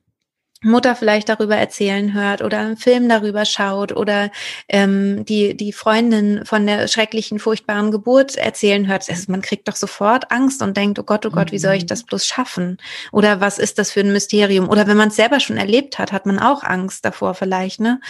Mutter 0.62 0.96
vielleicht 0.96 1.30
darüber 1.30 1.56
erzählen 1.56 2.13
hört 2.13 2.42
oder 2.42 2.60
einen 2.60 2.78
Film 2.78 3.08
darüber 3.08 3.46
schaut 3.46 3.94
oder 3.94 4.30
ähm, 4.68 5.24
die, 5.24 5.56
die 5.56 5.72
Freundin 5.72 6.46
von 6.46 6.68
der 6.68 6.89
schrecklichen, 6.89 7.39
furchtbaren 7.39 7.92
Geburt 7.92 8.36
erzählen 8.36 8.88
hört, 8.88 9.10
also 9.10 9.32
man 9.32 9.42
kriegt 9.42 9.70
doch 9.70 9.78
sofort 9.78 10.32
Angst 10.32 10.62
und 10.62 10.75
denkt, 10.75 11.00
oh 11.00 11.04
Gott, 11.04 11.25
oh 11.25 11.30
Gott, 11.30 11.54
wie 11.54 11.60
soll 11.60 11.75
ich 11.75 11.84
mhm. 11.84 11.88
das 11.88 12.04
bloß 12.04 12.25
schaffen? 12.25 12.78
Oder 13.13 13.39
was 13.39 13.58
ist 13.58 13.80
das 13.80 13.92
für 13.92 14.01
ein 14.01 14.12
Mysterium? 14.12 14.68
Oder 14.68 14.86
wenn 14.88 14.98
man 14.98 15.10
es 15.10 15.16
selber 15.16 15.39
schon 15.39 15.58
erlebt 15.58 15.98
hat, 15.98 16.12
hat 16.12 16.25
man 16.25 16.39
auch 16.39 16.63
Angst 16.63 17.06
davor 17.06 17.36
vielleicht, 17.36 17.80
ne? 17.80 18.01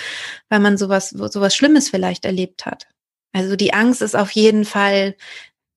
Weil 0.49 0.59
man 0.59 0.77
sowas, 0.77 1.09
sowas 1.09 1.55
Schlimmes 1.55 1.89
vielleicht 1.89 2.25
erlebt 2.25 2.65
hat. 2.65 2.87
Also 3.31 3.55
die 3.55 3.73
Angst 3.73 4.01
ist 4.01 4.15
auf 4.15 4.31
jeden 4.31 4.65
Fall 4.65 5.15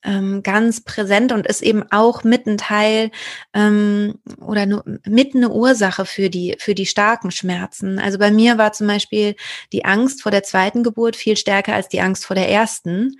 ähm, 0.04 0.42
ganz 0.42 0.82
präsent 0.82 1.32
und 1.32 1.46
ist 1.46 1.62
eben 1.62 1.84
auch 1.90 2.24
mit 2.24 2.46
ein 2.46 2.58
Teil 2.58 3.10
ähm, 3.54 4.18
oder 4.40 4.66
nur 4.66 4.84
mit 5.06 5.34
eine 5.34 5.50
Ursache 5.50 6.04
für 6.04 6.30
die, 6.30 6.56
für 6.58 6.74
die 6.74 6.86
starken 6.86 7.30
Schmerzen. 7.30 7.98
Also 7.98 8.18
bei 8.18 8.30
mir 8.30 8.58
war 8.58 8.72
zum 8.72 8.86
Beispiel 8.86 9.36
die 9.72 9.84
Angst 9.84 10.22
vor 10.22 10.32
der 10.32 10.42
zweiten 10.42 10.82
Geburt 10.82 11.16
viel 11.16 11.36
stärker 11.36 11.74
als 11.74 11.88
die 11.88 12.00
Angst 12.00 12.26
vor 12.26 12.36
der 12.36 12.48
ersten. 12.48 13.16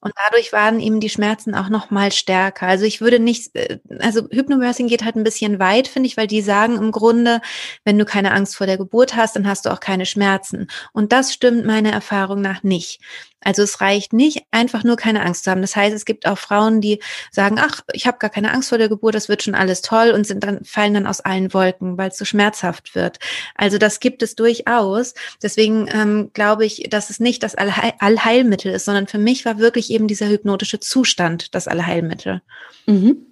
Und 0.00 0.12
dadurch 0.24 0.52
waren 0.52 0.78
eben 0.78 1.00
die 1.00 1.08
Schmerzen 1.08 1.56
auch 1.56 1.68
noch 1.68 1.90
mal 1.90 2.12
stärker. 2.12 2.68
Also 2.68 2.84
ich 2.84 3.00
würde 3.00 3.18
nicht, 3.18 3.54
äh, 3.56 3.78
also 3.98 4.28
Hypnobirthing 4.30 4.86
geht 4.86 5.04
halt 5.04 5.16
ein 5.16 5.24
bisschen 5.24 5.58
weit, 5.58 5.88
finde 5.88 6.06
ich, 6.06 6.16
weil 6.16 6.28
die 6.28 6.40
sagen 6.40 6.76
im 6.76 6.92
Grunde, 6.92 7.40
wenn 7.84 7.98
du 7.98 8.04
keine 8.04 8.32
Angst 8.32 8.56
vor 8.56 8.66
der 8.66 8.78
Geburt 8.78 9.16
hast, 9.16 9.34
dann 9.34 9.48
hast 9.48 9.66
du 9.66 9.70
auch 9.70 9.80
keine 9.80 10.06
Schmerzen. 10.06 10.68
Und 10.92 11.12
das 11.12 11.32
stimmt 11.32 11.66
meiner 11.66 11.90
Erfahrung 11.90 12.40
nach 12.40 12.62
nicht. 12.62 13.00
Also 13.40 13.62
es 13.62 13.80
reicht 13.80 14.12
nicht, 14.12 14.42
einfach 14.50 14.84
nur 14.84 14.96
keine 14.96 15.24
Angst 15.24 15.44
zu 15.44 15.50
haben. 15.50 15.60
Das 15.60 15.76
heißt, 15.76 15.94
es 15.94 16.04
gibt 16.04 16.26
auch 16.26 16.38
Frauen, 16.38 16.80
die 16.80 17.00
sagen, 17.30 17.56
ach, 17.58 17.82
ich 17.92 18.06
habe 18.06 18.18
gar 18.18 18.30
keine 18.30 18.52
Angst 18.52 18.68
vor 18.68 18.78
der 18.78 18.88
Geburt, 18.88 19.14
das 19.14 19.28
wird 19.28 19.42
schon 19.42 19.54
alles 19.54 19.82
toll 19.82 20.10
und 20.10 20.26
sind 20.26 20.42
dann 20.44 20.64
fallen 20.64 20.94
dann 20.94 21.06
aus 21.06 21.20
allen 21.20 21.54
Wolken, 21.54 21.96
weil 21.98 22.10
es 22.10 22.18
so 22.18 22.24
schmerzhaft 22.24 22.94
wird. 22.94 23.18
Also 23.54 23.78
das 23.78 24.00
gibt 24.00 24.22
es 24.22 24.34
durchaus. 24.34 25.14
Deswegen 25.42 25.88
ähm, 25.92 26.30
glaube 26.34 26.66
ich, 26.66 26.88
dass 26.90 27.10
es 27.10 27.20
nicht 27.20 27.42
das 27.42 27.54
Allheil 27.54 27.92
Allheilmittel 27.98 28.72
ist, 28.72 28.84
sondern 28.84 29.06
für 29.06 29.18
mich 29.18 29.44
war 29.44 29.58
wirklich 29.58 29.90
eben 29.90 30.08
dieser 30.08 30.28
hypnotische 30.28 30.80
Zustand 30.80 31.54
das 31.54 31.68
Allheilmittel. 31.68 32.42
Mhm. 32.86 33.26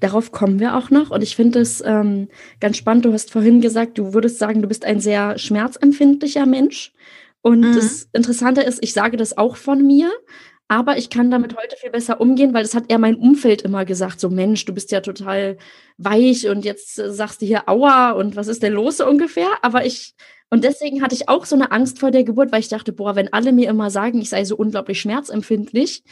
Darauf 0.00 0.32
kommen 0.32 0.60
wir 0.60 0.76
auch 0.76 0.90
noch. 0.90 1.10
Und 1.10 1.22
ich 1.22 1.36
finde 1.36 1.60
es 1.60 1.82
ähm, 1.84 2.28
ganz 2.60 2.76
spannend. 2.76 3.04
Du 3.04 3.12
hast 3.12 3.30
vorhin 3.30 3.60
gesagt, 3.60 3.98
du 3.98 4.12
würdest 4.12 4.38
sagen, 4.38 4.62
du 4.62 4.68
bist 4.68 4.84
ein 4.84 5.00
sehr 5.00 5.38
schmerzempfindlicher 5.38 6.46
Mensch. 6.46 6.92
Und 7.44 7.60
mhm. 7.60 7.74
das 7.74 8.08
Interessante 8.14 8.62
ist, 8.62 8.82
ich 8.82 8.94
sage 8.94 9.18
das 9.18 9.36
auch 9.36 9.56
von 9.56 9.86
mir, 9.86 10.10
aber 10.66 10.96
ich 10.96 11.10
kann 11.10 11.30
damit 11.30 11.54
heute 11.58 11.76
viel 11.76 11.90
besser 11.90 12.18
umgehen, 12.18 12.54
weil 12.54 12.62
das 12.62 12.74
hat 12.74 12.84
eher 12.88 12.98
mein 12.98 13.16
Umfeld 13.16 13.60
immer 13.60 13.84
gesagt. 13.84 14.18
So, 14.18 14.30
Mensch, 14.30 14.64
du 14.64 14.72
bist 14.72 14.90
ja 14.92 15.02
total 15.02 15.58
weich 15.98 16.48
und 16.48 16.64
jetzt 16.64 16.98
äh, 16.98 17.12
sagst 17.12 17.42
du 17.42 17.46
hier 17.46 17.68
Aua 17.68 18.12
und 18.12 18.34
was 18.34 18.48
ist 18.48 18.62
denn 18.62 18.72
los 18.72 18.96
so 18.96 19.06
ungefähr? 19.06 19.48
Aber 19.60 19.84
ich, 19.84 20.14
und 20.48 20.64
deswegen 20.64 21.02
hatte 21.02 21.14
ich 21.14 21.28
auch 21.28 21.44
so 21.44 21.54
eine 21.54 21.70
Angst 21.70 21.98
vor 21.98 22.10
der 22.10 22.24
Geburt, 22.24 22.50
weil 22.50 22.60
ich 22.60 22.68
dachte, 22.68 22.94
boah, 22.94 23.14
wenn 23.14 23.30
alle 23.34 23.52
mir 23.52 23.68
immer 23.68 23.90
sagen, 23.90 24.22
ich 24.22 24.30
sei 24.30 24.46
so 24.46 24.56
unglaublich 24.56 25.02
schmerzempfindlich, 25.02 26.02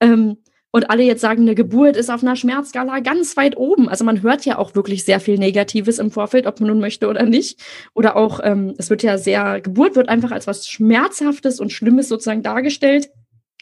ähm, 0.00 0.38
und 0.72 0.88
alle 0.88 1.02
jetzt 1.02 1.20
sagen, 1.20 1.42
eine 1.42 1.54
Geburt 1.54 1.96
ist 1.96 2.10
auf 2.10 2.22
einer 2.22 2.36
Schmerzskala 2.36 3.00
ganz 3.00 3.36
weit 3.36 3.56
oben. 3.56 3.88
Also 3.88 4.04
man 4.04 4.22
hört 4.22 4.44
ja 4.44 4.58
auch 4.58 4.74
wirklich 4.74 5.04
sehr 5.04 5.18
viel 5.18 5.36
Negatives 5.36 5.98
im 5.98 6.12
Vorfeld, 6.12 6.46
ob 6.46 6.60
man 6.60 6.68
nun 6.68 6.80
möchte 6.80 7.08
oder 7.08 7.24
nicht. 7.24 7.60
Oder 7.94 8.16
auch, 8.16 8.40
ähm, 8.42 8.74
es 8.78 8.88
wird 8.88 9.02
ja 9.02 9.18
sehr, 9.18 9.60
Geburt 9.60 9.96
wird 9.96 10.08
einfach 10.08 10.30
als 10.30 10.46
was 10.46 10.68
Schmerzhaftes 10.68 11.58
und 11.58 11.72
Schlimmes 11.72 12.08
sozusagen 12.08 12.42
dargestellt, 12.42 13.10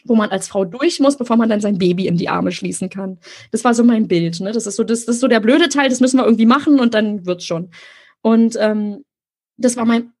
wo 0.05 0.15
man 0.15 0.29
als 0.29 0.47
Frau 0.47 0.65
durch 0.65 0.99
muss, 0.99 1.17
bevor 1.17 1.35
man 1.35 1.49
dann 1.49 1.61
sein 1.61 1.79
Baby 1.79 2.07
in 2.07 2.17
die 2.17 2.29
Arme 2.29 2.51
schließen 2.51 2.89
kann. 2.89 3.17
Das 3.51 3.63
war 3.63 3.73
so 3.73 3.83
mein 3.83 4.07
Bild. 4.07 4.39
Ne? 4.39 4.51
Das 4.51 4.67
ist 4.67 4.75
so, 4.75 4.83
das, 4.83 5.05
das 5.05 5.15
ist 5.15 5.21
so 5.21 5.27
der 5.27 5.39
blöde 5.39 5.69
Teil, 5.69 5.89
das 5.89 6.01
müssen 6.01 6.17
wir 6.17 6.25
irgendwie 6.25 6.45
machen 6.45 6.79
und 6.79 6.93
dann 6.93 7.25
wird's 7.25 7.45
schon. 7.45 7.71
Und 8.21 8.55
ähm, 8.59 9.03
das 9.57 9.77
war 9.77 9.85
mein 9.85 10.13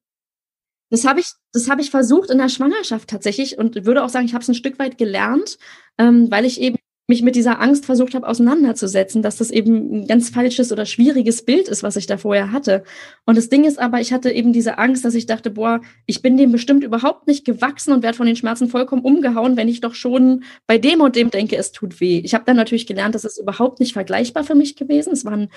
das 0.89 1.05
habe 1.05 1.19
ich, 1.19 1.27
das 1.53 1.69
habe 1.69 1.81
ich 1.81 1.91
versucht 1.91 2.29
in 2.29 2.37
der 2.37 2.49
Schwangerschaft 2.49 3.09
tatsächlich 3.09 3.57
und 3.57 3.85
würde 3.85 4.03
auch 4.03 4.09
sagen, 4.09 4.25
ich 4.25 4.33
habe 4.33 4.41
es 4.41 4.49
ein 4.49 4.55
Stück 4.55 4.79
weit 4.79 4.97
gelernt, 4.97 5.57
ähm, 5.97 6.29
weil 6.31 6.45
ich 6.45 6.59
eben 6.61 6.77
mich 7.09 7.23
mit 7.23 7.35
dieser 7.35 7.59
Angst 7.59 7.87
versucht 7.87 8.13
habe 8.13 8.27
auseinanderzusetzen, 8.27 9.23
dass 9.23 9.37
das 9.37 9.49
eben 9.49 10.01
ein 10.01 10.07
ganz 10.07 10.29
falsches 10.29 10.71
oder 10.71 10.85
schwieriges 10.85 11.43
Bild 11.43 11.67
ist, 11.67 11.81
was 11.81 11.95
ich 11.95 12.05
da 12.05 12.17
vorher 12.17 12.51
hatte. 12.51 12.83
Und 13.25 13.35
das 13.35 13.49
Ding 13.49 13.63
ist 13.63 13.79
aber, 13.79 13.99
ich 13.99 14.13
hatte 14.13 14.31
eben 14.31 14.53
diese 14.53 14.77
Angst, 14.77 15.03
dass 15.03 15.15
ich 15.15 15.25
dachte, 15.25 15.49
boah, 15.49 15.81
ich 16.05 16.21
bin 16.21 16.37
dem 16.37 16.51
bestimmt 16.51 16.83
überhaupt 16.83 17.27
nicht 17.27 17.45
gewachsen 17.45 17.93
und 17.93 18.03
werde 18.03 18.15
von 18.15 18.27
den 18.27 18.35
Schmerzen 18.35 18.69
vollkommen 18.69 19.01
umgehauen, 19.01 19.57
wenn 19.57 19.67
ich 19.67 19.81
doch 19.81 19.95
schon 19.95 20.43
bei 20.67 20.77
dem 20.77 21.01
und 21.01 21.15
dem 21.15 21.31
denke, 21.31 21.57
es 21.57 21.71
tut 21.71 21.99
weh. 21.99 22.19
Ich 22.19 22.35
habe 22.35 22.45
dann 22.45 22.55
natürlich 22.55 22.85
gelernt, 22.85 23.15
das 23.15 23.25
ist 23.25 23.39
überhaupt 23.39 23.79
nicht 23.79 23.93
vergleichbar 23.93 24.43
für 24.43 24.55
mich 24.55 24.75
gewesen. 24.75 25.11
Es 25.11 25.25
war 25.25 25.33
eine 25.33 25.49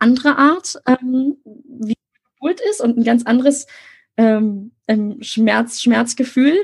andere 0.00 0.36
Art, 0.36 0.80
ähm, 0.88 1.36
wie 1.44 1.94
Geburt 2.34 2.60
ist 2.68 2.80
und 2.80 2.98
ein 2.98 3.04
ganz 3.04 3.24
anderes 3.24 3.66
ähm, 4.16 4.72
Schmerz, 5.20 5.80
Schmerzgefühl. 5.80 6.56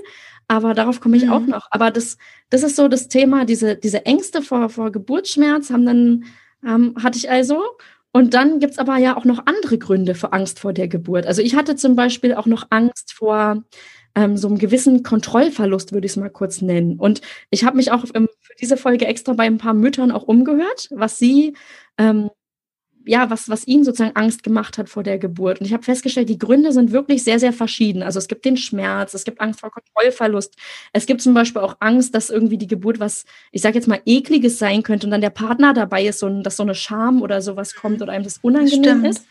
Aber 0.48 0.74
darauf 0.74 1.00
komme 1.00 1.16
ich 1.16 1.26
mhm. 1.26 1.32
auch 1.32 1.46
noch. 1.46 1.68
Aber 1.70 1.90
das, 1.90 2.18
das 2.50 2.62
ist 2.62 2.76
so 2.76 2.88
das 2.88 3.08
Thema, 3.08 3.44
diese, 3.44 3.76
diese 3.76 4.04
Ängste 4.04 4.42
vor, 4.42 4.68
vor 4.68 4.92
Geburtsschmerz 4.92 5.70
haben 5.70 5.86
dann, 5.86 6.24
ähm, 6.66 6.94
hatte 7.02 7.18
ich 7.18 7.30
also. 7.30 7.62
Und 8.12 8.34
dann 8.34 8.60
gibt's 8.60 8.78
aber 8.78 8.98
ja 8.98 9.16
auch 9.16 9.24
noch 9.24 9.46
andere 9.46 9.78
Gründe 9.78 10.14
für 10.14 10.32
Angst 10.32 10.60
vor 10.60 10.74
der 10.74 10.88
Geburt. 10.88 11.26
Also 11.26 11.40
ich 11.40 11.54
hatte 11.54 11.76
zum 11.76 11.96
Beispiel 11.96 12.34
auch 12.34 12.46
noch 12.46 12.66
Angst 12.68 13.14
vor 13.14 13.62
ähm, 14.14 14.36
so 14.36 14.48
einem 14.48 14.58
gewissen 14.58 15.02
Kontrollverlust, 15.02 15.92
würde 15.92 16.04
ich 16.04 16.12
es 16.12 16.16
mal 16.16 16.28
kurz 16.28 16.60
nennen. 16.60 16.98
Und 16.98 17.22
ich 17.50 17.64
habe 17.64 17.78
mich 17.78 17.90
auch 17.90 18.06
für 18.06 18.28
diese 18.60 18.76
Folge 18.76 19.06
extra 19.06 19.32
bei 19.32 19.44
ein 19.44 19.58
paar 19.58 19.74
Müttern 19.74 20.10
auch 20.10 20.24
umgehört, 20.24 20.88
was 20.90 21.18
sie 21.18 21.54
ähm, 21.96 22.28
ja, 23.04 23.30
was, 23.30 23.48
was 23.48 23.66
ihnen 23.66 23.84
sozusagen 23.84 24.16
Angst 24.16 24.42
gemacht 24.42 24.78
hat 24.78 24.88
vor 24.88 25.02
der 25.02 25.18
Geburt. 25.18 25.60
Und 25.60 25.66
ich 25.66 25.72
habe 25.72 25.82
festgestellt, 25.82 26.28
die 26.28 26.38
Gründe 26.38 26.72
sind 26.72 26.92
wirklich 26.92 27.24
sehr, 27.24 27.38
sehr 27.38 27.52
verschieden. 27.52 28.02
Also 28.02 28.18
es 28.18 28.28
gibt 28.28 28.44
den 28.44 28.56
Schmerz, 28.56 29.14
es 29.14 29.24
gibt 29.24 29.40
Angst 29.40 29.60
vor 29.60 29.70
Kontrollverlust. 29.70 30.56
Es 30.92 31.06
gibt 31.06 31.20
zum 31.20 31.34
Beispiel 31.34 31.62
auch 31.62 31.76
Angst, 31.80 32.14
dass 32.14 32.30
irgendwie 32.30 32.58
die 32.58 32.66
Geburt 32.66 33.00
was, 33.00 33.24
ich 33.50 33.62
sage 33.62 33.76
jetzt 33.76 33.88
mal, 33.88 34.00
ekliges 34.06 34.58
sein 34.58 34.82
könnte 34.82 35.06
und 35.06 35.10
dann 35.10 35.20
der 35.20 35.30
Partner 35.30 35.74
dabei 35.74 36.06
ist, 36.06 36.18
so 36.18 36.28
dass 36.42 36.56
so 36.56 36.62
eine 36.62 36.74
Scham 36.74 37.22
oder 37.22 37.42
sowas 37.42 37.74
kommt 37.74 38.02
oder 38.02 38.12
einem 38.12 38.24
das 38.24 38.38
unangenehm 38.38 38.82
Stimmt. 38.82 39.06
ist. 39.06 39.26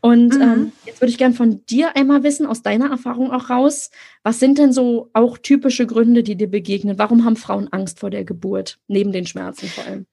Und 0.00 0.34
mhm. 0.34 0.42
ähm, 0.42 0.72
jetzt 0.86 1.00
würde 1.00 1.10
ich 1.10 1.18
gerne 1.18 1.34
von 1.34 1.64
dir 1.66 1.96
einmal 1.96 2.22
wissen, 2.22 2.46
aus 2.46 2.62
deiner 2.62 2.90
Erfahrung 2.90 3.30
auch 3.30 3.50
raus, 3.50 3.90
was 4.22 4.40
sind 4.40 4.58
denn 4.58 4.72
so 4.72 5.10
auch 5.12 5.38
typische 5.38 5.86
Gründe, 5.86 6.22
die 6.22 6.36
dir 6.36 6.48
begegnen? 6.48 6.98
Warum 6.98 7.24
haben 7.24 7.36
Frauen 7.36 7.68
Angst 7.72 8.00
vor 8.00 8.10
der 8.10 8.24
Geburt, 8.24 8.78
neben 8.88 9.12
den 9.12 9.26
Schmerzen 9.26 9.68
vor 9.68 9.84
allem? 9.84 10.06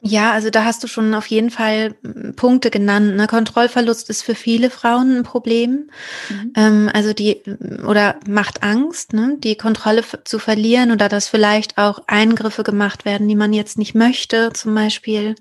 Ja, 0.00 0.30
also 0.32 0.48
da 0.50 0.64
hast 0.64 0.84
du 0.84 0.86
schon 0.86 1.12
auf 1.12 1.26
jeden 1.26 1.50
Fall 1.50 1.96
hm, 2.04 2.34
Punkte 2.36 2.70
genannt. 2.70 3.16
Ne? 3.16 3.26
Kontrollverlust 3.26 4.08
ist 4.10 4.22
für 4.22 4.36
viele 4.36 4.70
Frauen 4.70 5.18
ein 5.18 5.22
Problem. 5.24 5.90
Mhm. 6.28 6.52
Ähm, 6.56 6.90
also 6.94 7.12
die 7.12 7.42
oder 7.84 8.14
macht 8.28 8.62
Angst, 8.62 9.12
ne? 9.12 9.36
die 9.38 9.56
Kontrolle 9.56 10.04
zu 10.24 10.38
verlieren 10.38 10.92
oder 10.92 11.08
dass 11.08 11.26
vielleicht 11.26 11.78
auch 11.78 12.00
Eingriffe 12.06 12.62
gemacht 12.62 13.04
werden, 13.04 13.26
die 13.26 13.34
man 13.34 13.52
jetzt 13.52 13.76
nicht 13.76 13.96
möchte, 13.96 14.52
zum 14.52 14.72
Beispiel. 14.72 15.34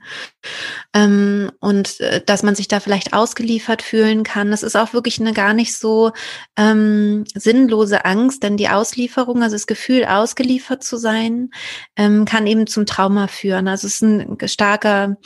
Ähm, 0.92 1.52
und 1.60 2.00
äh, 2.00 2.22
dass 2.26 2.42
man 2.42 2.56
sich 2.56 2.68
da 2.68 2.80
vielleicht 2.80 3.14
ausgeliefert 3.14 3.84
fühlen 3.84 4.24
kann. 4.24 4.50
Das 4.50 4.64
ist 4.64 4.76
auch 4.76 4.92
wirklich 4.92 5.20
eine 5.20 5.34
gar 5.34 5.54
nicht 5.54 5.78
so 5.78 6.14
ähm, 6.56 7.26
sinnlose 7.36 8.06
Angst, 8.06 8.42
denn 8.42 8.58
die 8.58 8.70
Auslieferung, 8.70 9.44
also 9.44 9.56
das 9.56 9.68
Gefühl, 9.68 10.06
ausgeliefert 10.06 10.84
zu 10.84 10.98
sein, 10.98 11.52
ähm, 11.96 12.26
kann 12.26 12.48
eben 12.48 12.66
zum 12.66 12.88
Trauma 12.88 13.28
führen. 13.28 13.68
Also 13.68 13.86
es 13.86 13.96
ist 13.96 14.02
ein 14.02 14.38
starker 14.48 15.18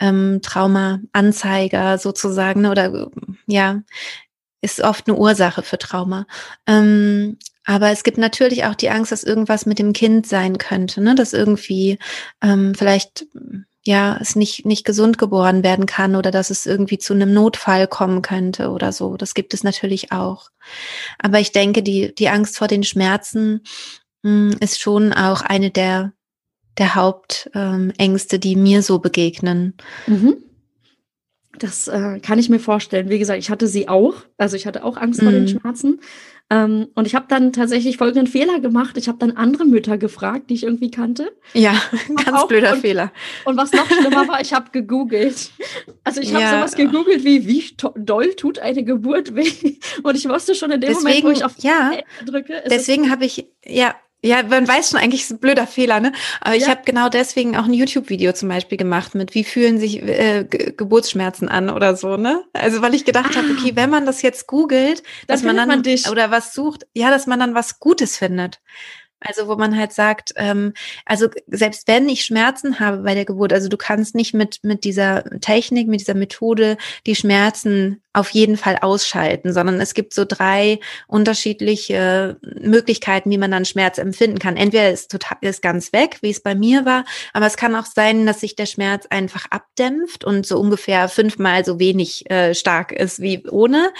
ähm, 0.00 0.40
Trauma-Anzeiger 0.42 1.98
sozusagen 1.98 2.62
ne, 2.62 2.70
oder 2.70 3.10
ja, 3.46 3.82
ist 4.60 4.82
oft 4.82 5.08
eine 5.08 5.16
Ursache 5.16 5.62
für 5.62 5.78
Trauma. 5.78 6.26
Ähm, 6.66 7.38
aber 7.64 7.90
es 7.90 8.04
gibt 8.04 8.18
natürlich 8.18 8.64
auch 8.64 8.74
die 8.74 8.90
Angst, 8.90 9.12
dass 9.12 9.24
irgendwas 9.24 9.66
mit 9.66 9.78
dem 9.78 9.92
Kind 9.92 10.26
sein 10.26 10.56
könnte, 10.56 11.00
ne? 11.00 11.14
dass 11.14 11.32
irgendwie 11.32 11.98
ähm, 12.42 12.74
vielleicht 12.74 13.26
ja 13.84 14.18
es 14.20 14.36
nicht 14.36 14.66
nicht 14.66 14.84
gesund 14.84 15.18
geboren 15.18 15.62
werden 15.62 15.86
kann 15.86 16.16
oder 16.16 16.30
dass 16.30 16.50
es 16.50 16.66
irgendwie 16.66 16.98
zu 16.98 17.12
einem 17.12 17.32
Notfall 17.32 17.86
kommen 17.88 18.22
könnte 18.22 18.70
oder 18.70 18.92
so. 18.92 19.16
Das 19.16 19.34
gibt 19.34 19.52
es 19.54 19.64
natürlich 19.64 20.12
auch. 20.12 20.50
Aber 21.18 21.40
ich 21.40 21.52
denke, 21.52 21.82
die 21.82 22.14
die 22.14 22.28
Angst 22.28 22.56
vor 22.56 22.68
den 22.68 22.84
Schmerzen 22.84 23.62
mh, 24.22 24.52
hm, 24.52 24.58
ist 24.60 24.80
schon 24.80 25.12
auch 25.12 25.42
eine 25.42 25.70
der 25.70 26.12
der 26.78 26.94
Hauptängste, 26.94 28.36
ähm, 28.36 28.40
die 28.40 28.56
mir 28.56 28.82
so 28.82 28.98
begegnen. 28.98 29.74
Mhm. 30.06 30.36
Das 31.58 31.88
äh, 31.88 32.20
kann 32.20 32.38
ich 32.38 32.48
mir 32.48 32.60
vorstellen. 32.60 33.08
Wie 33.08 33.18
gesagt, 33.18 33.38
ich 33.38 33.50
hatte 33.50 33.66
sie 33.66 33.88
auch. 33.88 34.14
Also 34.36 34.56
ich 34.56 34.66
hatte 34.66 34.84
auch 34.84 34.96
Angst 34.96 35.20
mhm. 35.20 35.24
vor 35.24 35.32
den 35.32 35.44
mhm. 35.44 35.48
Schmerzen. 35.48 36.00
Ähm, 36.48 36.88
und 36.94 37.08
ich 37.08 37.16
habe 37.16 37.26
dann 37.28 37.52
tatsächlich 37.52 37.96
folgenden 37.96 38.28
Fehler 38.28 38.60
gemacht. 38.60 38.96
Ich 38.96 39.08
habe 39.08 39.18
dann 39.18 39.32
andere 39.32 39.64
Mütter 39.64 39.98
gefragt, 39.98 40.48
die 40.48 40.54
ich 40.54 40.62
irgendwie 40.62 40.92
kannte. 40.92 41.32
Ja, 41.54 41.74
ganz 42.24 42.38
auch, 42.38 42.46
blöder 42.46 42.74
und, 42.74 42.82
Fehler. 42.82 43.10
Und 43.44 43.56
was 43.56 43.72
noch 43.72 43.86
schlimmer 43.86 44.28
war, 44.28 44.40
ich 44.40 44.52
habe 44.52 44.70
gegoogelt. 44.70 45.50
Also 46.04 46.20
ich 46.20 46.32
habe 46.32 46.42
ja. 46.44 46.58
sowas 46.58 46.76
gegoogelt 46.76 47.24
wie, 47.24 47.48
wie 47.48 47.64
doll 47.96 48.34
tut 48.34 48.60
eine 48.60 48.84
Geburt 48.84 49.34
weh? 49.34 49.50
Und 50.04 50.16
ich 50.16 50.28
wusste 50.28 50.54
schon 50.54 50.70
in 50.70 50.80
dem 50.80 50.90
deswegen, 50.90 51.04
Moment, 51.04 51.24
wo 51.24 51.30
ich 51.30 51.44
auf 51.44 51.54
ja, 51.58 51.92
drücke. 52.24 52.62
Deswegen 52.70 53.10
habe 53.10 53.24
ich, 53.24 53.46
ja, 53.64 53.96
ja, 54.24 54.42
man 54.42 54.66
weiß 54.66 54.90
schon, 54.90 54.98
eigentlich 54.98 55.22
ist 55.22 55.30
ein 55.30 55.38
blöder 55.38 55.66
Fehler, 55.66 56.00
ne? 56.00 56.12
Aber 56.40 56.56
ich 56.56 56.68
habe 56.68 56.80
genau 56.84 57.08
deswegen 57.08 57.56
auch 57.56 57.64
ein 57.64 57.74
YouTube-Video 57.74 58.32
zum 58.32 58.48
Beispiel 58.48 58.78
gemacht 58.78 59.14
mit, 59.14 59.34
wie 59.34 59.44
fühlen 59.44 59.78
sich 59.78 60.02
äh, 60.02 60.44
Geburtsschmerzen 60.44 61.48
an 61.48 61.70
oder 61.70 61.96
so, 61.96 62.16
ne? 62.16 62.42
Also 62.52 62.82
weil 62.82 62.94
ich 62.94 63.04
gedacht 63.04 63.32
ah. 63.34 63.38
habe, 63.38 63.50
okay, 63.52 63.72
wenn 63.74 63.90
man 63.90 64.06
das 64.06 64.22
jetzt 64.22 64.46
googelt, 64.46 65.02
dass 65.26 65.42
man 65.42 65.56
dann 65.56 65.68
man 65.68 65.82
oder 66.10 66.30
was 66.30 66.54
sucht, 66.54 66.86
ja, 66.94 67.10
dass 67.10 67.26
man 67.26 67.38
dann 67.38 67.54
was 67.54 67.78
Gutes 67.78 68.16
findet. 68.16 68.60
Also 69.20 69.48
wo 69.48 69.56
man 69.56 69.76
halt 69.76 69.92
sagt, 69.92 70.32
ähm, 70.36 70.72
also 71.04 71.28
selbst 71.46 71.88
wenn 71.88 72.08
ich 72.08 72.24
Schmerzen 72.24 72.80
habe 72.80 72.98
bei 72.98 73.14
der 73.14 73.24
Geburt, 73.24 73.52
also 73.52 73.68
du 73.68 73.76
kannst 73.76 74.14
nicht 74.14 74.34
mit 74.34 74.60
mit 74.62 74.84
dieser 74.84 75.24
Technik, 75.40 75.88
mit 75.88 76.00
dieser 76.00 76.14
Methode 76.14 76.76
die 77.06 77.16
Schmerzen 77.16 78.02
auf 78.16 78.30
jeden 78.30 78.56
Fall 78.56 78.78
ausschalten, 78.80 79.52
sondern 79.52 79.80
es 79.80 79.92
gibt 79.94 80.14
so 80.14 80.24
drei 80.24 80.80
unterschiedliche 81.06 82.38
Möglichkeiten, 82.60 83.30
wie 83.30 83.38
man 83.38 83.50
dann 83.50 83.64
Schmerz 83.64 83.98
empfinden 83.98 84.38
kann. 84.38 84.56
Entweder 84.56 84.90
ist 84.90 85.10
total 85.10 85.36
ist 85.42 85.62
ganz 85.62 85.92
weg, 85.92 86.18
wie 86.22 86.30
es 86.30 86.40
bei 86.40 86.54
mir 86.54 86.86
war, 86.86 87.04
aber 87.32 87.46
es 87.46 87.56
kann 87.56 87.74
auch 87.74 87.84
sein, 87.84 88.26
dass 88.26 88.40
sich 88.40 88.56
der 88.56 88.66
Schmerz 88.66 89.06
einfach 89.10 89.46
abdämpft 89.50 90.24
und 90.24 90.46
so 90.46 90.58
ungefähr 90.58 91.08
fünfmal 91.08 91.64
so 91.64 91.78
wenig 91.78 92.30
äh, 92.30 92.54
stark 92.54 92.92
ist 92.92 93.20
wie 93.20 93.46
ohne, 93.48 93.90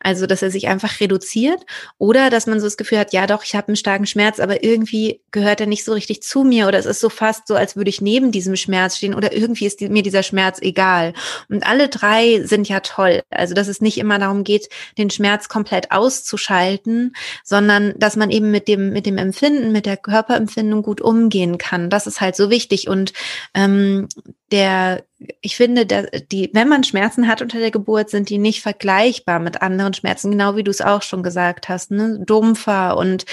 also 0.00 0.26
dass 0.26 0.42
er 0.42 0.50
sich 0.50 0.68
einfach 0.68 1.00
reduziert 1.00 1.60
oder 1.98 2.30
dass 2.30 2.46
man 2.46 2.60
so 2.60 2.66
das 2.66 2.76
Gefühl 2.76 2.98
hat, 2.98 3.12
ja 3.12 3.26
doch, 3.26 3.42
ich 3.44 3.56
habe 3.56 3.68
einen 3.68 3.76
starken 3.76 4.06
Schmerz, 4.06 4.38
aber 4.38 4.62
irgendwie 4.62 5.20
gehört 5.32 5.60
er 5.60 5.66
nicht 5.66 5.84
so 5.84 5.92
richtig 5.92 6.22
zu 6.22 6.44
mir 6.44 6.68
oder 6.68 6.78
es 6.78 6.86
ist 6.86 7.00
so 7.00 7.08
fast 7.08 7.48
so, 7.48 7.56
als 7.56 7.74
würde 7.74 7.90
ich 7.90 8.00
neben 8.00 8.30
diesem 8.30 8.54
Schmerz 8.54 8.96
stehen 8.96 9.14
oder 9.14 9.32
irgendwie 9.32 9.66
ist 9.66 9.80
die, 9.80 9.88
mir 9.88 10.02
dieser 10.02 10.22
Schmerz 10.22 10.58
egal. 10.62 11.12
Und 11.48 11.66
alle 11.66 11.88
drei 11.88 12.42
sind 12.44 12.68
ja 12.68 12.80
toll. 12.80 13.22
Also 13.30 13.54
dass 13.64 13.76
es 13.76 13.80
nicht 13.80 13.96
immer 13.96 14.18
darum 14.18 14.44
geht, 14.44 14.68
den 14.98 15.08
Schmerz 15.08 15.48
komplett 15.48 15.90
auszuschalten, 15.90 17.16
sondern 17.42 17.94
dass 17.96 18.16
man 18.16 18.30
eben 18.30 18.50
mit 18.50 18.68
dem, 18.68 18.90
mit 18.90 19.06
dem 19.06 19.16
Empfinden, 19.16 19.72
mit 19.72 19.86
der 19.86 19.96
Körperempfindung 19.96 20.82
gut 20.82 21.00
umgehen 21.00 21.56
kann. 21.56 21.88
Das 21.88 22.06
ist 22.06 22.20
halt 22.20 22.36
so 22.36 22.50
wichtig. 22.50 22.88
Und 22.88 23.14
ähm, 23.54 24.08
der, 24.50 25.02
ich 25.40 25.56
finde, 25.56 25.86
die, 25.86 26.50
wenn 26.52 26.68
man 26.68 26.84
Schmerzen 26.84 27.26
hat 27.26 27.40
unter 27.40 27.58
der 27.58 27.70
Geburt, 27.70 28.10
sind 28.10 28.28
die 28.28 28.36
nicht 28.38 28.60
vergleichbar 28.60 29.40
mit 29.40 29.62
anderen 29.62 29.94
Schmerzen, 29.94 30.30
genau 30.30 30.56
wie 30.56 30.62
du 30.62 30.70
es 30.70 30.82
auch 30.82 31.02
schon 31.02 31.22
gesagt 31.22 31.70
hast, 31.70 31.90
ne? 31.90 32.20
dumpfer 32.24 32.96
und 32.98 33.24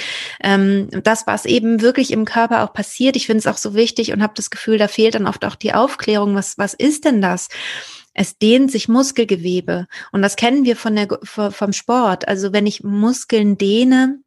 ähm, 0.41 0.87
das, 1.03 1.27
was 1.27 1.45
eben 1.45 1.81
wirklich 1.81 2.11
im 2.11 2.23
Körper 2.23 2.63
auch 2.63 2.73
passiert. 2.73 3.17
Ich 3.17 3.25
finde 3.25 3.39
es 3.39 3.47
auch 3.47 3.57
so 3.57 3.75
wichtig 3.75 4.13
und 4.13 4.23
habe 4.23 4.33
das 4.35 4.49
Gefühl, 4.49 4.77
da 4.77 4.87
fehlt 4.87 5.15
dann 5.15 5.27
oft 5.27 5.43
auch 5.43 5.55
die 5.55 5.73
Aufklärung. 5.73 6.35
Was, 6.35 6.57
was 6.57 6.73
ist 6.73 7.03
denn 7.03 7.21
das? 7.21 7.49
Es 8.13 8.37
dehnt 8.37 8.71
sich 8.71 8.87
Muskelgewebe. 8.89 9.87
Und 10.11 10.21
das 10.21 10.35
kennen 10.35 10.65
wir 10.65 10.75
von 10.75 10.95
der, 10.95 11.07
vom 11.23 11.73
Sport. 11.73 12.27
Also 12.27 12.53
wenn 12.53 12.65
ich 12.65 12.83
Muskeln 12.83 13.57
dehne, 13.57 14.19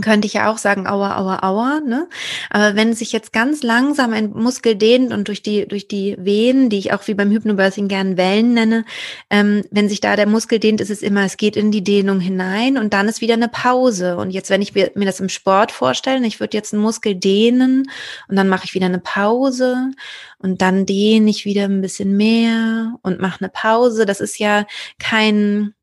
könnte 0.00 0.26
ich 0.26 0.32
ja 0.32 0.50
auch 0.50 0.56
sagen, 0.56 0.86
aua, 0.86 1.18
aua, 1.18 1.42
aua, 1.42 1.80
ne? 1.80 2.08
Aber 2.48 2.76
wenn 2.76 2.94
sich 2.94 3.12
jetzt 3.12 3.32
ganz 3.32 3.62
langsam 3.62 4.14
ein 4.14 4.30
Muskel 4.30 4.74
dehnt 4.74 5.12
und 5.12 5.28
durch 5.28 5.42
die, 5.42 5.68
durch 5.68 5.86
die 5.86 6.16
Venen, 6.18 6.70
die 6.70 6.78
ich 6.78 6.94
auch 6.94 7.06
wie 7.06 7.14
beim 7.14 7.30
Hypnobirthing 7.30 7.88
gern 7.88 8.16
Wellen 8.16 8.54
nenne, 8.54 8.84
ähm, 9.28 9.62
wenn 9.70 9.90
sich 9.90 10.00
da 10.00 10.16
der 10.16 10.26
Muskel 10.26 10.58
dehnt, 10.58 10.80
ist 10.80 10.90
es 10.90 11.02
immer, 11.02 11.24
es 11.24 11.36
geht 11.36 11.56
in 11.56 11.70
die 11.70 11.84
Dehnung 11.84 12.20
hinein 12.20 12.78
und 12.78 12.94
dann 12.94 13.06
ist 13.06 13.20
wieder 13.20 13.34
eine 13.34 13.48
Pause. 13.48 14.16
Und 14.16 14.30
jetzt, 14.30 14.48
wenn 14.48 14.62
ich 14.62 14.74
mir, 14.74 14.90
mir 14.94 15.04
das 15.04 15.20
im 15.20 15.28
Sport 15.28 15.72
vorstelle, 15.72 16.26
ich 16.26 16.40
würde 16.40 16.56
jetzt 16.56 16.72
einen 16.72 16.82
Muskel 16.82 17.14
dehnen 17.14 17.90
und 18.28 18.36
dann 18.36 18.48
mache 18.48 18.64
ich 18.64 18.72
wieder 18.74 18.86
eine 18.86 19.00
Pause 19.00 19.90
und 20.38 20.62
dann 20.62 20.86
dehne 20.86 21.30
ich 21.30 21.44
wieder 21.44 21.64
ein 21.64 21.80
bisschen 21.82 22.16
mehr 22.16 22.94
und 23.02 23.20
mache 23.20 23.40
eine 23.40 23.50
Pause. 23.50 24.06
Das 24.06 24.20
ist 24.20 24.38
ja 24.38 24.66
kein, 24.98 25.74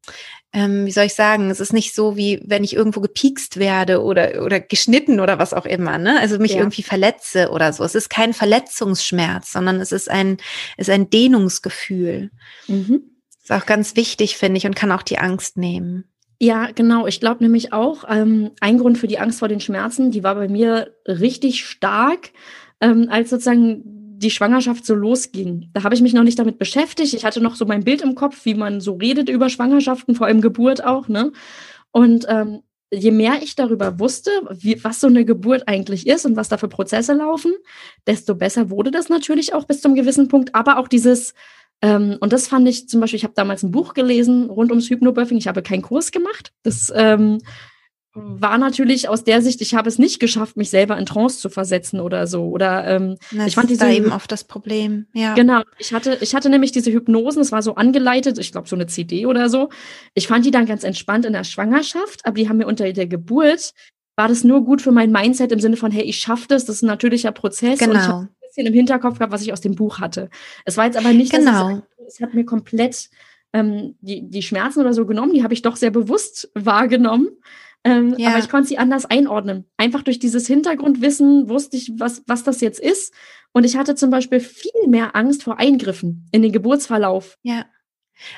ähm, 0.52 0.86
wie 0.86 0.92
soll 0.92 1.06
ich 1.06 1.14
sagen, 1.14 1.52
es 1.52 1.60
ist 1.60 1.74
nicht 1.74 1.94
so, 1.94 2.18
wie 2.18 2.42
wenn 2.44 2.64
ich 2.64 2.76
irgendwo 2.76 3.02
gepiekst 3.02 3.58
werde 3.58 4.02
oder, 4.04 4.44
oder 4.44 4.60
geschnitten 4.60 5.20
oder 5.20 5.38
was 5.38 5.54
auch 5.54 5.66
immer, 5.66 5.98
ne? 5.98 6.20
Also 6.20 6.40
mich 6.40 6.54
ja. 6.54 6.58
irgendwie 6.58 6.82
verletze 6.82 7.52
oder 7.52 7.72
so. 7.72 7.84
Es 7.84 7.94
ist 7.94 8.10
kein 8.10 8.34
Verletzungsschmerz, 8.34 9.52
sondern 9.52 9.80
es 9.80 9.92
ist 9.92 10.10
ein, 10.10 10.38
ist 10.78 10.90
ein 10.90 11.10
Dehnungsgefühl. 11.10 12.32
Mhm. 12.68 13.04
Ist 13.44 13.52
auch 13.52 13.68
ganz 13.68 13.96
wichtig, 13.96 14.38
finde 14.38 14.58
ich, 14.58 14.66
und 14.66 14.76
kann 14.76 14.92
auch 14.92 15.04
die 15.04 15.20
Angst 15.20 15.58
nehmen. 15.58 16.06
Ja, 16.40 16.72
genau. 16.74 17.06
Ich 17.06 17.20
glaube 17.20 17.44
nämlich 17.44 17.74
auch, 17.74 18.06
ähm, 18.08 18.52
ein 18.60 18.80
Grund 18.80 18.98
für 18.98 19.08
die 19.08 19.20
Angst 19.20 19.40
vor 19.40 19.50
den 19.50 19.60
Schmerzen, 19.60 20.10
die 20.10 20.24
war 20.24 20.36
bei 20.36 20.48
mir 20.48 20.96
richtig 21.06 21.66
stark, 21.66 22.32
ähm, 22.82 23.08
als 23.12 23.30
sozusagen 23.30 23.99
die 24.20 24.32
Schwangerschaft 24.32 24.86
so 24.86 24.96
losging. 24.96 25.70
Da 25.74 25.84
habe 25.84 25.96
ich 25.96 26.02
mich 26.02 26.14
noch 26.14 26.24
nicht 26.24 26.40
damit 26.40 26.58
beschäftigt. 26.58 27.14
Ich 27.14 27.26
hatte 27.26 27.42
noch 27.42 27.56
so 27.56 27.66
mein 27.66 27.84
Bild 27.84 28.02
im 28.02 28.16
Kopf, 28.16 28.46
wie 28.46 28.54
man 28.54 28.82
so 28.82 28.94
redet 28.94 29.30
über 29.30 29.50
Schwangerschaften, 29.50 30.16
vor 30.16 30.28
allem 30.28 30.42
Geburt 30.42 30.84
auch. 30.84 31.08
Ne? 31.08 31.32
Und 31.92 32.26
ähm, 32.30 32.62
je 32.92 33.12
mehr 33.12 33.42
ich 33.42 33.56
darüber 33.56 34.00
wusste, 34.00 34.32
wie, 34.52 34.84
was 34.84 35.00
so 35.00 35.08
eine 35.08 35.26
Geburt 35.26 35.68
eigentlich 35.68 36.08
ist 36.08 36.26
und 36.26 36.36
was 36.36 36.50
da 36.50 36.58
für 36.58 36.68
Prozesse 36.68 37.14
laufen, 37.14 37.54
desto 38.08 38.36
besser 38.36 38.70
wurde 38.70 38.92
das 38.92 39.10
natürlich 39.10 39.54
auch 39.54 39.66
bis 39.66 39.82
zum 39.82 39.96
gewissen 39.96 40.28
Punkt. 40.28 40.54
Aber 40.54 40.80
auch 40.80 40.88
dieses, 40.88 41.34
ähm, 41.82 42.18
und 42.20 42.34
das 42.34 42.48
fand 42.48 42.68
ich 42.68 42.90
zum 42.90 43.00
Beispiel, 43.00 43.18
ich 43.18 43.24
habe 43.24 43.36
damals 43.36 43.64
ein 43.64 43.72
Buch 43.72 43.94
gelesen 43.94 44.50
rund 44.50 44.72
ums 44.72 44.90
Hypnobirthing. 44.90 45.38
Ich 45.38 45.48
habe 45.48 45.64
keinen 45.64 45.82
Kurs 45.82 46.12
gemacht. 46.12 46.52
Das 46.64 46.92
ähm, 46.96 47.40
war 48.14 48.58
natürlich 48.58 49.08
aus 49.08 49.24
der 49.24 49.42
Sicht, 49.42 49.62
ich 49.62 49.76
habe 49.76 49.88
es 49.88 50.00
nicht 50.00 50.20
geschafft, 50.20 50.58
mich 50.58 50.70
selber 50.70 50.98
in 50.98 51.06
Trance 51.06 51.40
zu 51.40 51.50
versetzen 51.50 52.00
oder 52.00 52.26
so. 52.26 52.46
Oder 52.46 52.88
ähm, 52.88 53.18
das 53.32 53.48
ich 53.48 53.56
fand 53.56 53.70
diese 53.70 53.82
da 53.82 53.90
eben 53.90 54.12
oft 54.12 54.32
das 54.32 54.44
Problem. 54.44 55.06
Ja. 55.14 55.36
Genau. 55.36 55.62
Ich 55.78 55.94
hatte, 55.94 56.18
ich 56.22 56.34
hatte 56.34 56.50
nämlich 56.50 56.72
diese 56.72 56.92
Hypnosen, 56.92 57.42
es 57.42 57.52
war 57.52 57.62
so 57.62 57.76
angeleitet, 57.76 58.40
ich 58.40 58.52
glaube 58.52 58.68
so 58.68 58.76
eine 58.76 58.88
CD 58.88 59.28
oder 59.28 59.50
so. 59.50 59.70
Ich 60.16 60.28
fand 60.28 60.46
die 60.46 60.52
dann 60.52 60.66
ganz 60.66 60.84
entspannt 60.84 61.26
in 61.26 61.34
der 61.34 61.44
Schwangerschaft, 61.44 62.26
aber 62.26 62.36
die 62.36 62.50
haben 62.50 62.58
mir 62.58 62.68
unter 62.68 62.92
der 62.92 63.08
Geburt 63.08 63.74
war 64.16 64.28
das 64.28 64.44
nur 64.44 64.66
gut 64.66 64.82
für 64.82 64.92
mein 64.92 65.14
Mindset 65.14 65.54
im 65.54 65.62
Sinne 65.62 65.78
von, 65.78 65.92
hey, 65.92 66.04
ich 66.04 66.18
schaffe 66.20 66.46
das, 66.50 66.66
das 66.66 66.78
ist 66.78 66.82
ein 66.82 66.88
natürlicher 66.88 67.32
Prozess. 67.32 67.80
Genau. 67.80 67.94
Und 67.94 68.00
ich 68.00 68.08
habe 68.08 68.20
ein 68.24 68.30
bisschen 68.42 68.66
im 68.68 68.74
Hinterkopf 68.74 69.18
gehabt, 69.18 69.32
was 69.32 69.44
ich 69.44 69.54
aus 69.54 69.62
dem 69.62 69.76
Buch 69.76 70.00
hatte. 70.00 70.30
Es 70.66 70.76
war 70.76 70.84
jetzt 70.84 70.98
aber 70.98 71.14
nicht, 71.14 71.32
genau. 71.32 71.84
es, 72.06 72.16
es 72.16 72.22
hat 72.22 72.34
mir 72.34 72.44
komplett 72.44 73.10
ähm, 73.54 73.96
die, 74.02 74.30
die 74.30 74.42
Schmerzen 74.42 74.82
oder 74.82 74.94
so 74.94 75.06
genommen, 75.06 75.34
die 75.34 75.42
habe 75.44 75.54
ich 75.54 75.62
doch 75.62 75.78
sehr 75.78 75.92
bewusst 75.92 76.52
wahrgenommen. 76.54 77.30
Ähm, 77.84 78.16
ja. 78.18 78.30
Aber 78.30 78.40
ich 78.40 78.50
konnte 78.50 78.68
sie 78.68 78.78
anders 78.78 79.06
einordnen. 79.06 79.66
Einfach 79.78 80.04
durch 80.04 80.20
dieses 80.20 80.48
Hintergrundwissen 80.48 81.50
wusste 81.50 81.78
ich, 81.78 81.94
was, 81.98 82.24
was 82.28 82.44
das 82.44 82.62
jetzt 82.62 82.80
ist. 82.80 83.14
Und 83.54 83.66
ich 83.66 83.78
hatte 83.78 83.96
zum 83.96 84.10
Beispiel 84.10 84.40
viel 84.40 84.88
mehr 84.88 85.16
Angst 85.16 85.44
vor 85.44 85.60
Eingriffen 85.60 86.28
in 86.32 86.42
den 86.42 86.52
Geburtsverlauf. 86.52 87.38
Ja. 87.42 87.66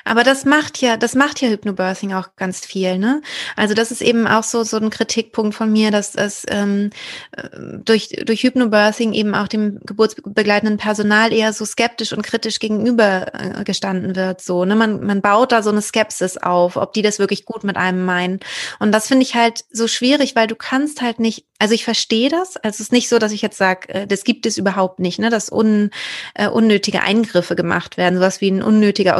Aber 0.04 0.22
das 0.22 0.44
macht 0.44 0.80
ja, 0.80 0.96
das 0.96 1.14
macht 1.14 1.40
ja 1.40 1.48
Hypnobirthing 1.48 2.12
auch 2.12 2.36
ganz 2.36 2.64
viel, 2.64 2.98
ne? 2.98 3.22
Also 3.56 3.74
das 3.74 3.90
ist 3.90 4.02
eben 4.02 4.26
auch 4.26 4.42
so 4.42 4.62
so 4.64 4.76
ein 4.76 4.90
Kritikpunkt 4.90 5.54
von 5.54 5.70
mir, 5.70 5.90
dass 5.90 6.14
es 6.14 6.44
ähm, 6.48 6.90
äh, 7.36 7.48
durch 7.84 8.08
durch 8.24 8.42
Hypnobirthing 8.42 9.12
eben 9.12 9.34
auch 9.34 9.48
dem 9.48 9.80
geburtsbegleitenden 9.84 10.78
Personal 10.78 11.32
eher 11.32 11.52
so 11.52 11.64
skeptisch 11.64 12.12
und 12.12 12.22
kritisch 12.22 12.58
gegenüber 12.58 13.32
äh, 13.34 13.64
gestanden 13.64 14.16
wird. 14.16 14.40
So, 14.40 14.64
ne? 14.64 14.74
Man 14.74 15.04
man 15.04 15.20
baut 15.20 15.52
da 15.52 15.62
so 15.62 15.70
eine 15.70 15.82
Skepsis 15.82 16.36
auf, 16.36 16.76
ob 16.76 16.92
die 16.92 17.02
das 17.02 17.18
wirklich 17.18 17.44
gut 17.44 17.64
mit 17.64 17.76
einem 17.76 18.04
meinen. 18.04 18.40
Und 18.78 18.92
das 18.92 19.08
finde 19.08 19.24
ich 19.24 19.34
halt 19.34 19.64
so 19.70 19.88
schwierig, 19.88 20.36
weil 20.36 20.46
du 20.46 20.56
kannst 20.56 21.02
halt 21.02 21.20
nicht 21.20 21.46
also 21.62 21.74
ich 21.74 21.84
verstehe 21.84 22.28
das. 22.28 22.56
Also 22.56 22.74
es 22.74 22.80
ist 22.80 22.92
nicht 22.92 23.08
so, 23.08 23.20
dass 23.20 23.30
ich 23.30 23.40
jetzt 23.40 23.56
sage, 23.56 23.88
äh, 23.90 24.06
das 24.08 24.24
gibt 24.24 24.46
es 24.46 24.58
überhaupt 24.58 24.98
nicht, 24.98 25.20
ne? 25.20 25.30
dass 25.30 25.48
un, 25.48 25.90
äh, 26.34 26.48
unnötige 26.48 27.02
Eingriffe 27.02 27.54
gemacht 27.54 27.96
werden, 27.96 28.16
sowas 28.16 28.40
wie 28.40 28.50
ein 28.50 28.64
unnötiger 28.64 29.16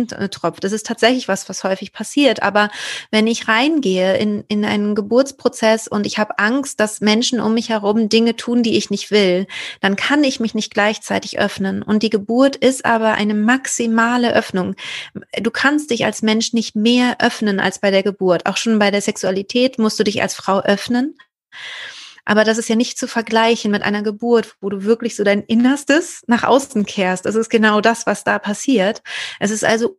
Oxytocin-Tropf. 0.00 0.60
Das 0.60 0.72
ist 0.72 0.86
tatsächlich 0.86 1.28
was, 1.28 1.48
was 1.48 1.64
häufig 1.64 1.92
passiert. 1.92 2.42
Aber 2.42 2.70
wenn 3.10 3.26
ich 3.26 3.48
reingehe 3.48 4.16
in, 4.16 4.44
in 4.48 4.64
einen 4.64 4.94
Geburtsprozess 4.94 5.88
und 5.88 6.06
ich 6.06 6.18
habe 6.18 6.38
Angst, 6.38 6.80
dass 6.80 7.00
Menschen 7.00 7.40
um 7.40 7.54
mich 7.54 7.68
herum 7.68 8.08
Dinge 8.08 8.36
tun, 8.36 8.62
die 8.62 8.76
ich 8.76 8.90
nicht 8.90 9.10
will, 9.10 9.46
dann 9.80 9.96
kann 9.96 10.24
ich 10.24 10.40
mich 10.40 10.54
nicht 10.54 10.72
gleichzeitig 10.72 11.38
öffnen. 11.38 11.82
Und 11.82 12.02
die 12.02 12.10
Geburt 12.10 12.56
ist 12.56 12.84
aber 12.84 13.12
eine 13.14 13.34
maximale 13.34 14.32
Öffnung. 14.34 14.74
Du 15.40 15.50
kannst 15.50 15.90
dich 15.90 16.04
als 16.04 16.22
Mensch 16.22 16.52
nicht 16.52 16.76
mehr 16.76 17.16
öffnen 17.20 17.60
als 17.60 17.78
bei 17.78 17.90
der 17.90 18.02
Geburt. 18.02 18.46
Auch 18.46 18.56
schon 18.56 18.78
bei 18.78 18.90
der 18.90 19.02
Sexualität 19.02 19.78
musst 19.78 19.98
du 19.98 20.04
dich 20.04 20.22
als 20.22 20.34
Frau 20.34 20.60
öffnen. 20.60 21.16
Aber 22.24 22.44
das 22.44 22.58
ist 22.58 22.68
ja 22.68 22.76
nicht 22.76 22.98
zu 22.98 23.06
vergleichen 23.06 23.70
mit 23.70 23.82
einer 23.82 24.02
Geburt, 24.02 24.56
wo 24.60 24.68
du 24.68 24.84
wirklich 24.84 25.16
so 25.16 25.24
dein 25.24 25.42
Innerstes 25.42 26.22
nach 26.26 26.44
außen 26.44 26.86
kehrst. 26.86 27.26
Das 27.26 27.34
ist 27.34 27.50
genau 27.50 27.80
das, 27.80 28.06
was 28.06 28.24
da 28.24 28.38
passiert. 28.38 29.02
Es 29.38 29.50
ist 29.50 29.64
also 29.64 29.98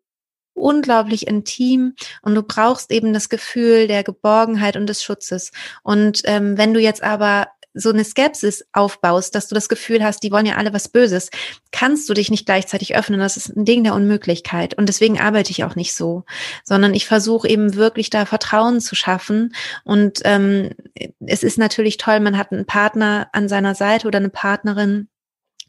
unglaublich 0.54 1.28
intim 1.28 1.96
und 2.22 2.36
du 2.36 2.44
brauchst 2.44 2.92
eben 2.92 3.14
das 3.14 3.30
Gefühl 3.30 3.88
der 3.88 4.04
Geborgenheit 4.04 4.76
und 4.76 4.88
des 4.88 5.04
Schutzes. 5.04 5.52
Und 5.84 6.22
ähm, 6.26 6.58
wenn 6.58 6.74
du 6.74 6.80
jetzt 6.80 7.04
aber 7.04 7.48
so 7.74 7.90
eine 7.90 8.04
Skepsis 8.04 8.66
aufbaust, 8.74 9.36
dass 9.36 9.48
du 9.48 9.56
das 9.56 9.70
Gefühl 9.70 10.04
hast, 10.04 10.24
die 10.24 10.32
wollen 10.32 10.46
ja 10.46 10.56
alle 10.56 10.74
was 10.74 10.90
Böses, 10.90 11.30
kannst 11.72 12.10
du 12.10 12.14
dich 12.14 12.30
nicht 12.30 12.46
gleichzeitig 12.46 12.96
öffnen. 12.96 13.20
Das 13.20 13.38
ist 13.38 13.56
ein 13.56 13.66
Ding 13.66 13.84
der 13.84 13.94
Unmöglichkeit. 13.94 14.78
Und 14.78 14.88
deswegen 14.90 15.20
arbeite 15.20 15.52
ich 15.52 15.64
auch 15.64 15.76
nicht 15.76 15.94
so, 15.94 16.26
sondern 16.64 16.94
ich 16.94 17.06
versuche 17.06 17.48
eben 17.48 17.76
wirklich 17.76 18.10
da 18.10 18.26
Vertrauen 18.26 18.82
zu 18.82 18.96
schaffen. 18.96 19.54
Und 19.84 20.20
ähm, 20.26 20.72
es 21.20 21.44
ist 21.44 21.58
natürlich 21.58 21.98
toll, 21.98 22.20
man 22.20 22.38
hat 22.38 22.52
einen 22.52 22.66
Partner 22.66 23.30
an 23.32 23.48
seiner 23.48 23.76
Seite 23.76 24.08
oder 24.08 24.18
eine 24.18 24.30
Partnerin, 24.30 25.08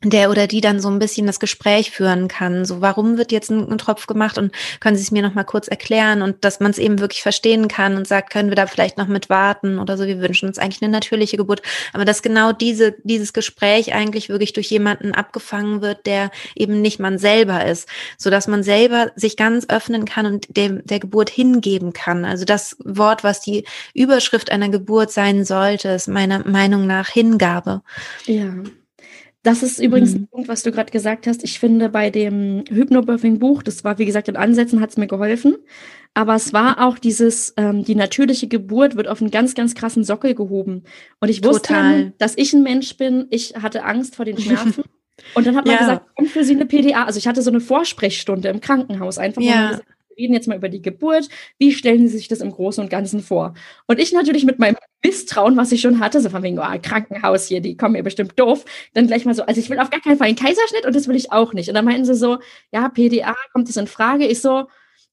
der 0.05 0.31
oder 0.31 0.47
die 0.47 0.61
dann 0.61 0.81
so 0.81 0.89
ein 0.89 0.99
bisschen 0.99 1.27
das 1.27 1.41
Gespräch 1.41 1.91
führen 1.91 2.29
kann. 2.29 2.65
So, 2.65 2.81
warum 2.81 3.19
wird 3.19 3.33
jetzt 3.33 3.51
ein, 3.51 3.71
ein 3.71 3.79
Tropf 3.79 4.07
gemacht 4.07 4.39
und 4.39 4.53
können 4.81 4.97
Sie 4.97 5.03
es 5.03 5.11
mir 5.11 5.23
noch 5.23 5.35
mal 5.35 5.45
kurz 5.45 5.69
erklären 5.69 6.23
und 6.23 6.45
dass 6.45 6.61
man 6.61 6.71
es 6.71 6.79
eben 6.79 6.99
wirklich 6.99 7.23
verstehen 7.23 7.69
kann 7.69 7.97
und 7.97 8.07
sagt, 8.07 8.31
können 8.31 8.49
wir 8.49 8.57
da 8.57 8.67
vielleicht 8.67 8.99
noch 8.99 9.07
mit 9.07 9.31
warten 9.31 9.79
oder 9.79 9.97
so. 9.97 10.07
Wir 10.07 10.21
wünschen 10.21 10.49
uns 10.49 10.59
eigentlich 10.59 10.83
eine 10.83 10.91
natürliche 10.91 11.37
Geburt, 11.37 11.63
aber 11.93 12.05
dass 12.05 12.23
genau 12.23 12.53
diese 12.53 12.95
dieses 13.05 13.33
Gespräch 13.33 13.95
eigentlich 13.95 14.29
wirklich 14.29 14.53
durch 14.53 14.71
jemanden 14.71 15.13
abgefangen 15.15 15.83
wird, 15.83 16.07
der 16.07 16.31
eben 16.55 16.81
nicht 16.81 16.99
man 16.99 17.19
selber 17.19 17.65
ist, 17.65 17.89
so 18.19 18.31
dass 18.31 18.49
man 18.49 18.63
selber 18.63 19.13
sich 19.17 19.37
ganz 19.37 19.69
öffnen 19.69 20.05
kann 20.05 20.27
und 20.27 20.57
dem 20.57 20.85
der 20.85 20.99
Geburt 20.99 21.31
hingeben 21.31 21.93
kann. 21.93 22.25
Also 22.25 22.45
das 22.45 22.77
Wort, 22.85 23.25
was 23.25 23.41
die 23.41 23.65
Überschrift 23.95 24.51
einer 24.51 24.69
Geburt 24.69 25.11
sein 25.11 25.45
sollte, 25.45 25.89
ist 25.89 26.09
meiner 26.09 26.47
Meinung 26.47 26.87
nach 26.87 27.09
Hingabe. 27.09 27.83
Ja. 28.27 28.53
Das 29.43 29.65
ist 29.65 29.81
übrigens 29.81 30.13
mhm. 30.15 30.23
ein 30.23 30.29
Punkt, 30.29 30.49
was 30.49 30.63
du 30.63 30.71
gerade 30.71 30.93
gesagt 30.93 31.27
hast. 31.27 31.43
Ich 31.43 31.59
finde 31.59 31.89
bei 31.89 32.11
dem 32.11 32.63
Hypnobirthing-Buch, 32.69 33.65
das 33.65 33.83
war, 33.83 33.99
wie 33.99 34.05
gesagt, 34.05 34.29
in 34.29 34.37
Ansätzen 34.37 34.81
hat 34.81 34.91
es 34.91 34.97
mir 34.97 35.09
geholfen. 35.09 35.57
Aber 36.15 36.35
es 36.35 36.53
war 36.53 36.87
auch 36.87 36.99
dieses, 36.99 37.55
ähm, 37.57 37.85
die 37.85 37.95
natürliche 37.95 38.47
Geburt 38.47 38.97
wird 38.97 39.09
auf 39.09 39.21
einen 39.21 39.31
ganz, 39.31 39.55
ganz 39.55 39.75
krassen 39.75 40.05
Sockel 40.05 40.35
gehoben. 40.35 40.85
Und 41.21 41.29
ich 41.29 41.43
wusste, 41.43 41.73
dann, 41.73 42.13
dass 42.19 42.37
ich 42.37 42.53
ein 42.53 42.63
Mensch 42.63 42.97
bin. 42.97 43.27
Ich 43.31 43.55
hatte 43.57 43.85
Angst 43.85 44.15
vor 44.15 44.25
den 44.25 44.39
Schmerzen. 44.39 44.85
Und 45.35 45.47
dann 45.47 45.57
hat 45.57 45.67
man 45.67 45.75
ja. 45.75 45.81
gesagt, 45.81 46.17
kommt 46.17 46.31
für 46.31 46.45
sie 46.45 46.55
eine 46.55 46.67
PDA. 46.67 47.05
Also 47.05 47.19
ich 47.19 47.27
hatte 47.27 47.43
so 47.43 47.51
eine 47.51 47.61
Vorsprechstunde 47.61 48.49
im 48.49 48.61
Krankenhaus, 48.61 49.19
einfach 49.19 49.43
ja. 49.43 49.71
gesagt, 49.71 49.87
reden 50.23 50.35
jetzt 50.35 50.49
mal 50.49 50.57
über 50.57 50.69
die 50.69 50.83
Geburt. 50.83 51.29
Wie 51.59 51.73
stellen 51.73 52.09
Sie 52.09 52.17
sich 52.17 52.29
das 52.29 52.41
im 52.41 52.51
Großen 52.51 52.83
und 52.83 52.91
Ganzen 52.91 53.21
vor? 53.21 53.55
Und 53.87 53.99
ich 53.99 54.13
natürlich 54.13 54.45
mit 54.45 54.59
meinem 54.59 54.77
Misstrauen, 55.05 55.57
was 55.57 55.73
ich 55.73 55.81
schon 55.81 56.01
hatte, 56.01 56.21
so 56.21 56.31
von 56.31 56.43
wegen, 56.43 56.59
oh, 56.59 56.79
Krankenhaus 56.81 57.47
hier, 57.47 57.61
die 57.61 57.77
kommen 57.77 57.93
mir 57.93 58.03
bestimmt 58.03 58.39
doof, 58.39 58.65
dann 58.95 59.07
gleich 59.07 59.25
mal 59.25 59.35
so, 59.35 59.43
also 59.43 59.61
ich 59.61 59.69
will 59.69 59.79
auf 59.79 59.91
gar 59.91 60.01
keinen 60.01 60.17
Fall 60.17 60.29
einen 60.29 60.37
Kaiserschnitt 60.37 60.87
und 60.87 60.95
das 60.95 61.09
will 61.09 61.17
ich 61.17 61.33
auch 61.33 61.53
nicht. 61.53 61.69
Und 61.69 61.75
dann 61.75 61.85
meinten 61.85 62.05
sie 62.05 62.15
so, 62.15 62.39
ja, 62.73 62.89
PDA, 62.89 63.35
kommt 63.53 63.69
das 63.69 63.77
in 63.77 63.87
Frage? 63.87 64.27
Ich 64.27 64.41
so, 64.41 64.67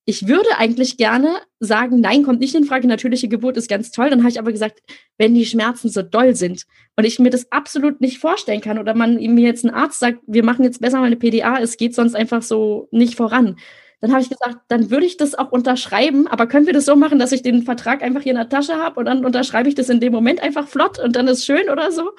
ich 0.09 0.27
würde 0.27 0.49
eigentlich 0.57 0.97
gerne 0.97 1.39
sagen, 1.59 2.01
nein, 2.01 2.23
kommt 2.23 2.39
nicht 2.39 2.55
in 2.55 2.63
Frage, 2.63 2.87
natürliche 2.87 3.27
Geburt 3.27 3.57
ist 3.57 3.69
ganz 3.69 3.91
toll. 3.91 4.09
Dann 4.09 4.21
habe 4.21 4.29
ich 4.29 4.39
aber 4.39 4.51
gesagt, 4.51 4.79
wenn 5.19 5.35
die 5.35 5.45
Schmerzen 5.45 5.89
so 5.89 6.01
doll 6.01 6.35
sind 6.35 6.63
und 6.95 7.03
ich 7.03 7.19
mir 7.19 7.29
das 7.29 7.51
absolut 7.51 8.01
nicht 8.01 8.17
vorstellen 8.17 8.61
kann 8.61 8.79
oder 8.79 8.95
man 8.95 9.15
mir 9.15 9.45
jetzt 9.45 9.65
ein 9.65 9.69
Arzt 9.69 9.99
sagt, 9.99 10.19
wir 10.25 10.43
machen 10.43 10.63
jetzt 10.63 10.81
besser 10.81 10.99
mal 10.99 11.05
eine 11.05 11.15
PDA, 11.15 11.59
es 11.59 11.77
geht 11.77 11.93
sonst 11.93 12.15
einfach 12.15 12.41
so 12.41 12.87
nicht 12.91 13.15
voran 13.15 13.57
dann 14.01 14.11
habe 14.11 14.21
ich 14.21 14.29
gesagt, 14.29 14.59
dann 14.69 14.89
würde 14.89 15.05
ich 15.05 15.17
das 15.17 15.35
auch 15.35 15.51
unterschreiben, 15.51 16.27
aber 16.27 16.47
können 16.47 16.65
wir 16.65 16.73
das 16.73 16.85
so 16.85 16.95
machen, 16.95 17.19
dass 17.19 17.31
ich 17.31 17.41
den 17.41 17.63
Vertrag 17.63 18.01
einfach 18.01 18.21
hier 18.21 18.31
in 18.31 18.37
der 18.37 18.49
Tasche 18.49 18.75
habe 18.75 18.99
und 18.99 19.05
dann 19.05 19.25
unterschreibe 19.25 19.67
ich 19.69 19.75
das 19.75 19.89
in 19.89 19.99
dem 19.99 20.13
Moment 20.13 20.41
einfach 20.41 20.67
flott 20.67 20.99
und 20.99 21.15
dann 21.15 21.27
ist 21.27 21.45
schön 21.45 21.69
oder 21.69 21.91
so. 21.91 22.11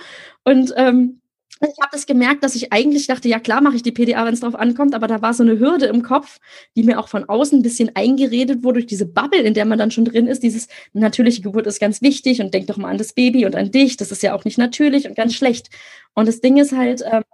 Und 0.45 0.73
ähm, 0.77 1.21
ich 1.63 1.77
habe 1.83 1.91
das 1.93 2.07
gemerkt, 2.07 2.43
dass 2.43 2.55
ich 2.55 2.73
eigentlich 2.73 3.07
dachte, 3.07 3.29
ja 3.29 3.39
klar 3.39 3.61
mache 3.61 3.77
ich 3.77 3.83
die 3.83 3.93
PDA, 3.93 4.25
wenn 4.25 4.33
es 4.33 4.41
drauf 4.41 4.55
ankommt, 4.55 4.95
aber 4.95 5.07
da 5.07 5.21
war 5.21 5.35
so 5.35 5.43
eine 5.43 5.59
Hürde 5.59 5.87
im 5.87 6.03
Kopf, 6.03 6.39
die 6.75 6.83
mir 6.83 6.99
auch 6.99 7.09
von 7.09 7.29
außen 7.29 7.59
ein 7.59 7.63
bisschen 7.63 7.91
eingeredet 7.95 8.63
wurde 8.65 8.81
durch 8.81 8.87
diese 8.87 9.05
Bubble, 9.05 9.43
in 9.43 9.53
der 9.53 9.67
man 9.67 9.79
dann 9.79 9.91
schon 9.91 10.07
drin 10.07 10.27
ist. 10.27 10.43
Dieses 10.43 10.69
natürliche 10.95 11.43
Geburt 11.43 11.67
ist 11.67 11.79
ganz 11.79 12.01
wichtig 12.01 12.41
und 12.41 12.55
denk 12.55 12.67
doch 12.67 12.79
mal 12.79 12.89
an 12.89 12.99
das 12.99 13.13
Baby 13.13 13.45
und 13.45 13.57
an 13.57 13.71
dich. 13.71 13.99
Das 13.99 14.11
ist 14.11 14.23
ja 14.23 14.35
auch 14.35 14.45
nicht 14.45 14.57
natürlich 14.57 15.07
und 15.07 15.17
ganz 15.17 15.35
schlecht. 15.35 15.69
Und 16.15 16.29
das 16.29 16.41
Ding 16.41 16.57
ist 16.57 16.73
halt, 16.73 17.03
ähm, 17.11 17.25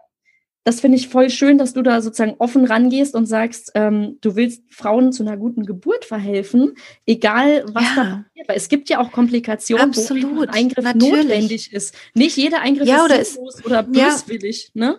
das 0.67 0.81
finde 0.81 0.99
ich 0.99 1.07
voll 1.07 1.31
schön, 1.31 1.59
dass 1.59 1.75
du 1.75 1.83
da 1.83 2.03
sozusagen 2.03 2.35
offen 2.41 2.65
rangehst 2.65 3.15
und 3.15 3.27
sagst, 3.27 3.71
ähm, 3.77 4.19
du 4.21 4.35
willst 4.35 4.65
Frauen 4.69 5.13
zu 5.13 5.23
einer 5.23 5.37
guten 5.37 5.65
Geburt 5.65 6.05
verhelfen, 6.05 6.75
egal 7.07 7.65
was 7.69 7.85
ja. 7.85 7.95
da 7.95 8.03
passiert. 8.03 8.49
Weil 8.49 8.57
es 8.57 8.69
gibt 8.69 8.89
ja 8.89 8.99
auch 8.99 9.13
Komplikationen, 9.13 9.85
Absolut. 9.85 10.37
wo 10.37 10.43
ein 10.43 10.49
Eingriff 10.49 10.85
Natürlich. 10.85 11.25
notwendig 11.25 11.73
ist. 11.73 11.95
Nicht 12.15 12.37
jeder 12.37 12.63
Eingriff 12.63 12.89
ja, 12.89 13.07
ist 13.07 13.39
oder 13.39 13.65
oder 13.65 13.83
böswillig. 13.85 14.73
Ja. 14.75 14.87
Ne? 14.89 14.99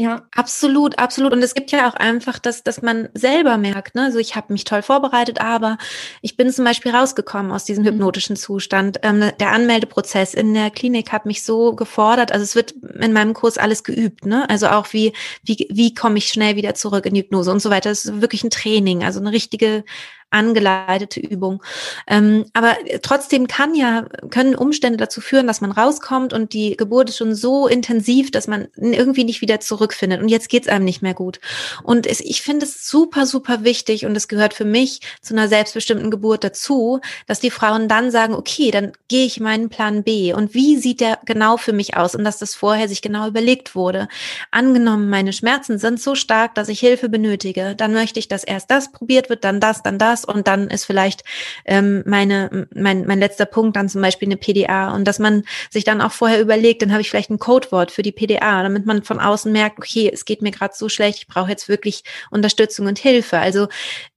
Ja. 0.00 0.22
Absolut, 0.34 0.98
absolut. 0.98 1.34
Und 1.34 1.42
es 1.42 1.54
gibt 1.54 1.72
ja 1.72 1.86
auch 1.86 1.92
einfach, 1.92 2.38
dass, 2.38 2.64
dass 2.64 2.80
man 2.80 3.10
selber 3.12 3.58
merkt, 3.58 3.94
ne, 3.94 4.04
also 4.04 4.18
ich 4.18 4.34
habe 4.34 4.50
mich 4.50 4.64
toll 4.64 4.80
vorbereitet, 4.80 5.42
aber 5.42 5.76
ich 6.22 6.38
bin 6.38 6.50
zum 6.50 6.64
Beispiel 6.64 6.90
rausgekommen 6.90 7.52
aus 7.52 7.66
diesem 7.66 7.84
mhm. 7.84 7.88
hypnotischen 7.88 8.34
Zustand. 8.34 9.00
Ähm, 9.02 9.30
der 9.38 9.52
Anmeldeprozess 9.52 10.32
in 10.32 10.54
der 10.54 10.70
Klinik 10.70 11.12
hat 11.12 11.26
mich 11.26 11.44
so 11.44 11.74
gefordert. 11.74 12.32
Also 12.32 12.44
es 12.44 12.54
wird 12.54 12.72
in 12.72 13.12
meinem 13.12 13.34
Kurs 13.34 13.58
alles 13.58 13.84
geübt, 13.84 14.24
ne? 14.24 14.48
Also 14.48 14.68
auch 14.68 14.90
wie, 14.94 15.12
wie, 15.42 15.68
wie 15.70 15.92
komme 15.92 16.16
ich 16.16 16.28
schnell 16.28 16.56
wieder 16.56 16.72
zurück 16.74 17.04
in 17.04 17.12
die 17.12 17.20
Hypnose 17.20 17.50
und 17.50 17.60
so 17.60 17.68
weiter. 17.68 17.90
Das 17.90 18.06
ist 18.06 18.22
wirklich 18.22 18.42
ein 18.42 18.50
Training, 18.50 19.04
also 19.04 19.20
eine 19.20 19.32
richtige 19.32 19.84
angeleitete 20.30 21.20
Übung. 21.20 21.62
Ähm, 22.06 22.46
aber 22.52 22.76
trotzdem 23.02 23.46
kann 23.46 23.74
ja, 23.74 24.06
können 24.30 24.54
Umstände 24.54 24.96
dazu 24.96 25.20
führen, 25.20 25.46
dass 25.46 25.60
man 25.60 25.72
rauskommt 25.72 26.32
und 26.32 26.52
die 26.52 26.76
Geburt 26.76 27.10
ist 27.10 27.18
schon 27.18 27.34
so 27.34 27.66
intensiv, 27.66 28.30
dass 28.30 28.46
man 28.46 28.68
irgendwie 28.76 29.24
nicht 29.24 29.40
wieder 29.40 29.60
zurückfindet 29.60 30.22
und 30.22 30.28
jetzt 30.28 30.48
geht's 30.48 30.68
einem 30.68 30.84
nicht 30.84 31.02
mehr 31.02 31.14
gut. 31.14 31.40
Und 31.82 32.06
es, 32.06 32.20
ich 32.20 32.42
finde 32.42 32.66
es 32.66 32.88
super, 32.88 33.26
super 33.26 33.64
wichtig 33.64 34.06
und 34.06 34.16
es 34.16 34.28
gehört 34.28 34.54
für 34.54 34.64
mich 34.64 35.00
zu 35.20 35.34
einer 35.34 35.48
selbstbestimmten 35.48 36.10
Geburt 36.10 36.44
dazu, 36.44 37.00
dass 37.26 37.40
die 37.40 37.50
Frauen 37.50 37.88
dann 37.88 38.10
sagen, 38.10 38.34
okay, 38.34 38.70
dann 38.70 38.92
gehe 39.08 39.26
ich 39.26 39.40
meinen 39.40 39.68
Plan 39.68 40.02
B 40.04 40.32
und 40.32 40.54
wie 40.54 40.76
sieht 40.76 41.00
der 41.00 41.18
genau 41.24 41.56
für 41.56 41.72
mich 41.72 41.96
aus 41.96 42.14
und 42.14 42.24
dass 42.24 42.38
das 42.38 42.54
vorher 42.54 42.88
sich 42.88 43.02
genau 43.02 43.26
überlegt 43.26 43.74
wurde. 43.74 44.08
Angenommen, 44.50 45.08
meine 45.10 45.32
Schmerzen 45.32 45.78
sind 45.78 46.00
so 46.00 46.14
stark, 46.14 46.54
dass 46.54 46.68
ich 46.68 46.80
Hilfe 46.80 47.08
benötige, 47.08 47.74
dann 47.76 47.92
möchte 47.92 48.18
ich, 48.18 48.28
dass 48.28 48.44
erst 48.44 48.70
das 48.70 48.92
probiert 48.92 49.28
wird, 49.28 49.44
dann 49.44 49.60
das, 49.60 49.82
dann 49.82 49.98
das 49.98 50.19
das 50.20 50.24
und 50.24 50.46
dann 50.46 50.68
ist 50.68 50.84
vielleicht 50.84 51.22
ähm, 51.64 52.02
meine, 52.06 52.68
mein, 52.74 53.06
mein 53.06 53.18
letzter 53.18 53.46
Punkt 53.46 53.76
dann 53.76 53.88
zum 53.88 54.02
Beispiel 54.02 54.28
eine 54.28 54.36
PDA 54.36 54.94
und 54.94 55.04
dass 55.04 55.18
man 55.18 55.44
sich 55.70 55.84
dann 55.84 56.00
auch 56.00 56.12
vorher 56.12 56.40
überlegt, 56.40 56.82
dann 56.82 56.92
habe 56.92 57.00
ich 57.00 57.10
vielleicht 57.10 57.30
ein 57.30 57.38
Codewort 57.38 57.90
für 57.90 58.02
die 58.02 58.12
PDA, 58.12 58.62
damit 58.62 58.86
man 58.86 59.02
von 59.02 59.20
außen 59.20 59.52
merkt, 59.52 59.78
okay, 59.78 60.10
es 60.12 60.24
geht 60.24 60.42
mir 60.42 60.50
gerade 60.50 60.74
so 60.76 60.88
schlecht, 60.88 61.18
ich 61.18 61.26
brauche 61.26 61.50
jetzt 61.50 61.68
wirklich 61.68 62.02
Unterstützung 62.30 62.86
und 62.86 62.98
Hilfe. 62.98 63.38
Also 63.38 63.68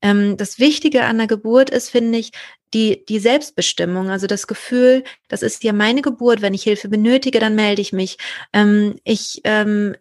ähm, 0.01 0.37
das 0.37 0.59
Wichtige 0.59 1.03
an 1.03 1.17
der 1.17 1.27
Geburt 1.27 1.69
ist, 1.69 1.89
finde 1.89 2.19
ich, 2.19 2.31
die, 2.73 3.05
die 3.05 3.19
Selbstbestimmung, 3.19 4.09
also 4.09 4.27
das 4.27 4.47
Gefühl, 4.47 5.03
das 5.27 5.41
ist 5.41 5.63
ja 5.63 5.73
meine 5.73 6.01
Geburt, 6.01 6.41
wenn 6.41 6.53
ich 6.53 6.63
Hilfe 6.63 6.89
benötige, 6.89 7.39
dann 7.39 7.55
melde 7.55 7.81
ich 7.81 7.93
mich. 7.93 8.17
Ähm, 8.51 8.95
ich, 9.03 9.41
ähm, 9.43 9.95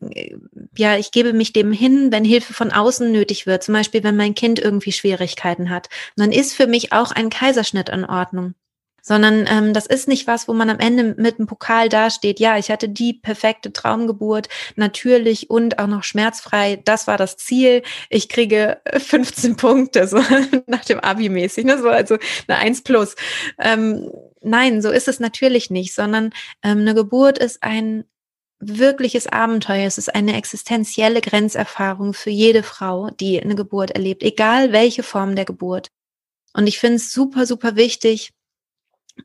ja, 0.77 0.97
ich 0.97 1.11
gebe 1.11 1.33
mich 1.33 1.53
dem 1.53 1.73
hin, 1.73 2.11
wenn 2.11 2.25
Hilfe 2.25 2.55
von 2.55 2.73
außen 2.73 3.11
nötig 3.13 3.47
wird, 3.47 3.63
zum 3.63 3.75
Beispiel, 3.75 4.03
wenn 4.05 4.17
mein 4.17 4.35
Kind 4.35 4.59
irgendwie 4.59 4.93
Schwierigkeiten 4.93 5.71
hat. 5.71 5.89
Und 6.17 6.25
dann 6.25 6.33
ist 6.33 6.55
für 6.55 6.67
mich 6.67 6.93
auch 6.93 7.13
ein 7.13 7.31
Kaiserschnitt 7.31 7.89
in 7.89 8.05
Ordnung 8.05 8.55
sondern 9.03 9.47
ähm, 9.49 9.75
das 9.75 9.87
ist 9.87 10.09
nicht 10.09 10.27
was, 10.27 10.49
wo 10.49 10.55
man 10.55 10.71
am 10.71 10.79
Ende 10.79 11.15
mit 11.19 11.39
dem 11.39 11.47
Pokal 11.47 11.89
dasteht. 11.89 12.41
Ja, 12.41 12.57
ich 12.57 12.71
hatte 12.71 12.89
die 12.89 13.13
perfekte 13.13 13.73
Traumgeburt, 13.73 14.49
natürlich 14.77 15.51
und 15.51 15.79
auch 15.79 15.89
noch 15.89 16.05
schmerzfrei. 16.05 16.81
Das 16.85 17.09
war 17.09 17.19
das 17.19 17.37
Ziel. 17.37 17.83
Ich 18.09 18.29
kriege 18.29 18.81
15 18.97 19.57
Punkte, 19.57 20.07
so 20.07 20.19
nach 20.67 20.85
dem 20.85 21.01
Abi 21.01 21.29
mäßig, 21.29 21.65
ne? 21.65 21.79
so 21.79 21.89
also 21.89 22.17
eine 22.47 22.59
1 22.59 22.83
plus. 22.83 23.17
Ähm, 23.59 24.09
nein, 24.41 24.81
so 24.81 24.91
ist 24.91 25.09
es 25.09 25.21
natürlich 25.21 25.69
nicht, 25.71 25.95
sondern 25.95 26.31
ähm, 26.63 26.79
eine 26.79 26.95
Geburt 26.95 27.39
ist 27.39 27.63
ein 27.63 28.05
wirkliches 28.61 29.27
Abenteuer. 29.27 29.87
Es 29.87 29.99
ist 29.99 30.15
eine 30.15 30.37
existenzielle 30.37 31.21
Grenzerfahrung 31.21 32.15
für 32.15 32.31
jede 32.31 32.63
Frau, 32.63 33.11
die 33.11 33.43
eine 33.43 33.57
Geburt 33.57 33.91
erlebt, 33.91 34.23
egal 34.23 34.73
welche 34.73 35.03
Form 35.03 35.35
der 35.35 35.45
Geburt. 35.45 35.89
Und 36.55 36.69
ich 36.69 36.79
finde 36.79 36.97
es 36.97 37.13
super, 37.13 37.47
super 37.47 37.75
wichtig, 37.77 38.33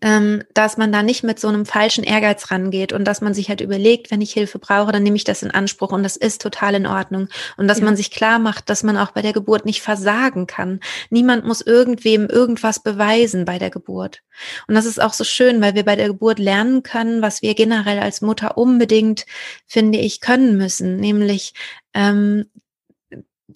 ähm, 0.01 0.43
dass 0.53 0.77
man 0.77 0.91
da 0.91 1.01
nicht 1.01 1.23
mit 1.23 1.39
so 1.39 1.47
einem 1.47 1.65
falschen 1.65 2.03
Ehrgeiz 2.03 2.51
rangeht 2.51 2.91
und 2.91 3.05
dass 3.05 3.21
man 3.21 3.33
sich 3.33 3.49
halt 3.49 3.61
überlegt, 3.61 4.11
wenn 4.11 4.21
ich 4.21 4.33
Hilfe 4.33 4.59
brauche, 4.59 4.91
dann 4.91 5.01
nehme 5.01 5.15
ich 5.15 5.23
das 5.23 5.43
in 5.43 5.51
Anspruch 5.51 5.91
und 5.91 6.03
das 6.03 6.17
ist 6.17 6.41
total 6.41 6.75
in 6.75 6.85
Ordnung. 6.85 7.29
Und 7.55 7.67
dass 7.67 7.79
ja. 7.79 7.85
man 7.85 7.95
sich 7.95 8.11
klar 8.11 8.37
macht, 8.37 8.69
dass 8.69 8.83
man 8.83 8.97
auch 8.97 9.11
bei 9.11 9.21
der 9.21 9.33
Geburt 9.33 9.65
nicht 9.65 9.81
versagen 9.81 10.45
kann. 10.45 10.81
Niemand 11.09 11.45
muss 11.45 11.61
irgendwem 11.61 12.27
irgendwas 12.27 12.81
beweisen 12.81 13.45
bei 13.45 13.59
der 13.59 13.69
Geburt. 13.69 14.21
Und 14.67 14.75
das 14.75 14.85
ist 14.85 15.01
auch 15.01 15.13
so 15.13 15.23
schön, 15.23 15.61
weil 15.61 15.73
wir 15.73 15.85
bei 15.85 15.95
der 15.95 16.07
Geburt 16.07 16.37
lernen 16.37 16.83
können, 16.83 17.21
was 17.21 17.41
wir 17.41 17.55
generell 17.55 17.99
als 17.99 18.21
Mutter 18.21 18.57
unbedingt, 18.57 19.25
finde 19.65 19.99
ich, 19.99 20.21
können 20.21 20.57
müssen, 20.57 20.97
nämlich 20.97 21.53
ähm, 21.93 22.45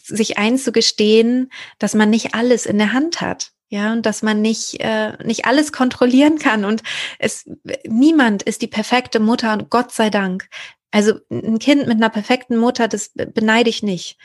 sich 0.02 0.38
einzugestehen, 0.38 1.52
dass 1.78 1.94
man 1.94 2.10
nicht 2.10 2.34
alles 2.34 2.66
in 2.66 2.78
der 2.78 2.94
Hand 2.94 3.22
hat. 3.22 3.52
Ja, 3.74 3.94
und 3.94 4.06
dass 4.06 4.22
man 4.22 4.42
nicht, 4.42 4.82
äh, 4.82 5.14
nicht 5.24 5.46
alles 5.46 5.72
kontrollieren 5.72 6.38
kann. 6.38 6.66
Und 6.66 6.84
es, 7.20 7.50
niemand 7.88 8.44
ist 8.44 8.62
die 8.62 8.68
perfekte 8.68 9.22
Mutter, 9.22 9.58
Gott 9.70 9.94
sei 9.94 10.10
Dank. 10.10 10.50
Also 10.92 11.14
ein 11.32 11.58
Kind 11.58 11.88
mit 11.88 11.96
einer 11.96 12.10
perfekten 12.10 12.58
Mutter, 12.58 12.90
das 12.90 13.12
beneide 13.14 13.70
ich 13.70 13.82
nicht. 13.82 14.18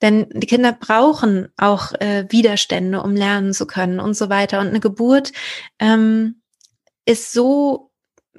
Denn 0.00 0.26
die 0.32 0.46
Kinder 0.46 0.72
brauchen 0.72 1.48
auch 1.58 1.92
äh, 2.00 2.24
Widerstände, 2.30 3.02
um 3.02 3.14
lernen 3.14 3.52
zu 3.52 3.66
können 3.66 4.00
und 4.00 4.14
so 4.14 4.30
weiter. 4.30 4.60
Und 4.60 4.68
eine 4.68 4.80
Geburt 4.80 5.32
ähm, 5.78 6.40
ist 7.04 7.32
so 7.32 7.90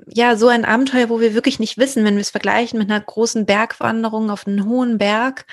ja 0.08 0.36
so 0.36 0.48
ein 0.48 0.66
Abenteuer, 0.66 1.10
wo 1.10 1.20
wir 1.20 1.34
wirklich 1.34 1.60
nicht 1.60 1.78
wissen, 1.78 2.04
wenn 2.04 2.16
wir 2.16 2.22
es 2.22 2.30
vergleichen 2.30 2.80
mit 2.80 2.90
einer 2.90 3.00
großen 3.00 3.46
Bergwanderung 3.46 4.30
auf 4.30 4.46
einen 4.46 4.66
hohen 4.66 4.98
Berg, 4.98 5.46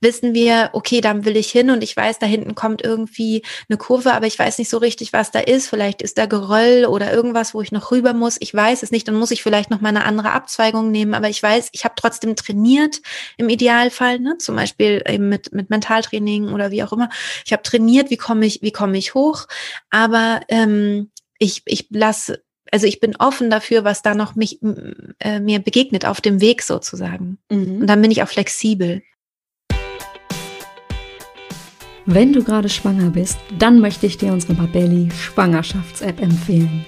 wissen 0.00 0.34
wir, 0.34 0.70
okay, 0.72 1.00
da 1.00 1.24
will 1.24 1.36
ich 1.36 1.50
hin 1.50 1.70
und 1.70 1.82
ich 1.82 1.96
weiß, 1.96 2.18
da 2.18 2.26
hinten 2.26 2.54
kommt 2.54 2.82
irgendwie 2.82 3.42
eine 3.68 3.76
Kurve, 3.76 4.12
aber 4.12 4.26
ich 4.26 4.38
weiß 4.38 4.58
nicht 4.58 4.70
so 4.70 4.78
richtig, 4.78 5.12
was 5.12 5.30
da 5.30 5.40
ist. 5.40 5.68
Vielleicht 5.68 6.02
ist 6.02 6.18
da 6.18 6.26
Geröll 6.26 6.86
oder 6.86 7.12
irgendwas, 7.12 7.54
wo 7.54 7.60
ich 7.60 7.72
noch 7.72 7.90
rüber 7.90 8.14
muss. 8.14 8.36
Ich 8.40 8.54
weiß 8.54 8.82
es 8.82 8.90
nicht, 8.90 9.06
dann 9.06 9.16
muss 9.16 9.30
ich 9.30 9.42
vielleicht 9.42 9.70
noch 9.70 9.80
mal 9.80 9.90
eine 9.90 10.04
andere 10.04 10.32
Abzweigung 10.32 10.90
nehmen, 10.90 11.14
aber 11.14 11.28
ich 11.28 11.42
weiß, 11.42 11.68
ich 11.72 11.84
habe 11.84 11.94
trotzdem 11.96 12.36
trainiert 12.36 13.00
im 13.36 13.48
Idealfall, 13.48 14.18
ne? 14.18 14.38
zum 14.38 14.56
Beispiel 14.56 15.02
eben 15.06 15.28
mit, 15.28 15.52
mit 15.52 15.70
Mentaltraining 15.70 16.52
oder 16.52 16.70
wie 16.70 16.82
auch 16.82 16.92
immer. 16.92 17.10
Ich 17.44 17.52
habe 17.52 17.62
trainiert, 17.62 18.10
wie 18.10 18.16
komme 18.16 18.46
ich, 18.46 18.62
wie 18.62 18.72
komme 18.72 18.96
ich 18.96 19.14
hoch, 19.14 19.46
aber 19.90 20.40
ähm, 20.48 21.10
ich, 21.38 21.62
ich 21.66 21.86
lasse 21.90 22.42
also 22.70 22.86
ich 22.86 23.00
bin 23.00 23.16
offen 23.16 23.50
dafür, 23.50 23.84
was 23.84 24.02
da 24.02 24.14
noch 24.14 24.34
mich, 24.34 24.60
äh, 25.18 25.40
mir 25.40 25.58
begegnet 25.58 26.06
auf 26.06 26.20
dem 26.20 26.40
Weg 26.40 26.62
sozusagen. 26.62 27.38
Mhm. 27.50 27.80
Und 27.80 27.86
dann 27.86 28.00
bin 28.02 28.10
ich 28.10 28.22
auch 28.22 28.28
flexibel. 28.28 29.02
Wenn 32.06 32.32
du 32.32 32.42
gerade 32.42 32.68
schwanger 32.68 33.10
bist, 33.10 33.38
dann 33.58 33.80
möchte 33.80 34.06
ich 34.06 34.16
dir 34.16 34.32
unsere 34.32 34.54
Babelli 34.54 35.10
Schwangerschafts-App 35.12 36.20
empfehlen. 36.20 36.84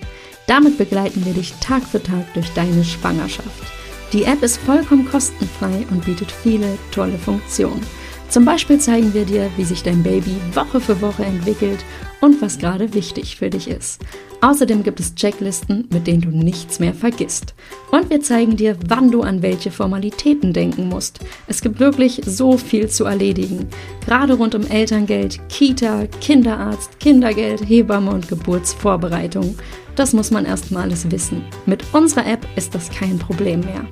Damit 0.47 0.79
begleiten 0.79 1.25
wir 1.25 1.35
dich 1.35 1.53
Tag 1.61 1.85
für 1.85 2.03
Tag 2.03 2.33
durch 2.35 2.53
deine 2.55 2.83
Schwangerschaft. 2.83 3.73
Die 4.13 4.25
App 4.25 4.43
ist 4.43 4.59
vollkommen 4.59 5.09
kostenfrei 5.09 5.87
und 5.91 6.05
bietet 6.05 6.31
viele 6.31 6.77
tolle 6.91 7.19
Funktionen. 7.19 7.87
Zum 8.29 8.45
Beispiel 8.45 8.79
zeigen 8.79 9.15
wir 9.15 9.25
dir, 9.25 9.51
wie 9.57 9.65
sich 9.65 9.83
dein 9.83 10.03
Baby 10.03 10.37
Woche 10.55 10.81
für 10.81 11.01
Woche 11.01 11.25
entwickelt 11.25 11.85
und 12.23 12.41
was 12.41 12.59
gerade 12.59 12.95
wichtig 12.95 13.37
für 13.37 13.51
dich 13.51 13.69
ist. 13.69 14.01
Außerdem 14.41 14.83
gibt 14.83 15.01
es 15.01 15.15
Checklisten, 15.15 15.89
mit 15.93 16.07
denen 16.07 16.23
du 16.23 16.31
nichts 16.31 16.79
mehr 16.81 16.95
vergisst. 16.95 17.55
Und 17.91 18.11
wir 18.11 18.23
zeigen 18.23 18.57
dir, 18.57 18.77
wann 18.89 19.11
du 19.11 19.23
an 19.23 19.43
welche 19.43 19.71
Formalitäten 19.71 20.53
denken 20.53 20.89
musst. 20.89 21.21
Es 21.47 21.61
gibt 21.61 21.81
wirklich 21.81 22.23
so 22.25 22.57
viel 22.57 22.89
zu 22.89 23.05
erledigen. 23.05 23.69
Gerade 24.07 24.35
rund 24.35 24.55
um 24.55 24.67
Elterngeld, 24.67 25.41
Kita, 25.49 26.07
Kinderarzt, 26.21 26.99
Kindergeld, 27.01 27.69
Hebamme 27.69 28.11
und 28.11 28.29
Geburtsvorbereitung. 28.29 29.57
Das 29.97 30.13
muss 30.13 30.31
man 30.31 30.47
erstmal 30.47 30.85
alles 30.85 31.11
wissen. 31.11 31.45
Mit 31.67 31.83
unserer 31.93 32.27
App 32.27 32.47
ist 32.57 32.75
das 32.75 32.89
kein 32.89 33.19
Problem 33.19 33.61
mehr. 33.61 33.85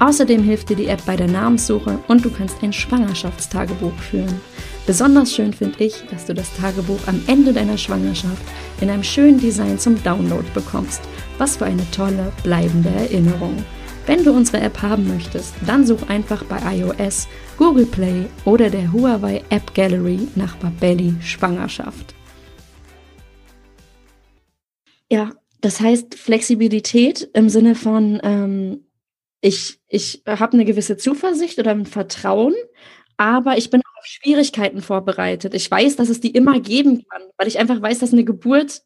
Außerdem 0.00 0.42
hilft 0.42 0.68
dir 0.68 0.76
die 0.76 0.86
App 0.86 1.04
bei 1.06 1.16
der 1.16 1.28
Namenssuche 1.28 1.98
und 2.08 2.24
du 2.24 2.30
kannst 2.30 2.62
ein 2.62 2.72
Schwangerschaftstagebuch 2.72 3.96
führen. 4.10 4.40
Besonders 4.88 5.34
schön 5.34 5.52
finde 5.52 5.84
ich, 5.84 6.02
dass 6.10 6.24
du 6.24 6.32
das 6.32 6.50
Tagebuch 6.56 7.06
am 7.08 7.22
Ende 7.26 7.52
deiner 7.52 7.76
Schwangerschaft 7.76 8.40
in 8.80 8.88
einem 8.88 9.02
schönen 9.02 9.38
Design 9.38 9.78
zum 9.78 10.02
Download 10.02 10.48
bekommst. 10.54 11.02
Was 11.36 11.58
für 11.58 11.66
eine 11.66 11.84
tolle, 11.90 12.32
bleibende 12.42 12.88
Erinnerung. 12.88 13.62
Wenn 14.06 14.24
du 14.24 14.32
unsere 14.32 14.62
App 14.62 14.80
haben 14.80 15.06
möchtest, 15.06 15.52
dann 15.66 15.86
such 15.86 16.08
einfach 16.08 16.42
bei 16.44 16.78
iOS, 16.78 17.28
Google 17.58 17.84
Play 17.84 18.24
oder 18.46 18.70
der 18.70 18.90
Huawei 18.90 19.44
App 19.50 19.74
Gallery 19.74 20.20
nach 20.36 20.56
Babelli 20.56 21.12
Schwangerschaft. 21.20 22.14
Ja, 25.10 25.32
das 25.60 25.82
heißt 25.82 26.14
Flexibilität 26.14 27.28
im 27.34 27.50
Sinne 27.50 27.74
von 27.74 28.20
ähm, 28.22 28.88
ich, 29.40 29.78
ich 29.88 30.22
habe 30.26 30.54
eine 30.54 30.64
gewisse 30.64 30.96
Zuversicht 30.96 31.58
oder 31.58 31.70
ein 31.70 31.86
Vertrauen, 31.86 32.54
aber 33.18 33.58
ich 33.58 33.68
bin 33.68 33.82
auf 33.98 34.06
Schwierigkeiten 34.06 34.80
vorbereitet. 34.80 35.52
Ich 35.52 35.70
weiß, 35.70 35.96
dass 35.96 36.08
es 36.08 36.20
die 36.20 36.30
immer 36.30 36.60
geben 36.60 37.04
kann, 37.08 37.22
weil 37.36 37.48
ich 37.48 37.58
einfach 37.58 37.82
weiß, 37.82 37.98
dass 37.98 38.12
eine 38.12 38.24
Geburt 38.24 38.82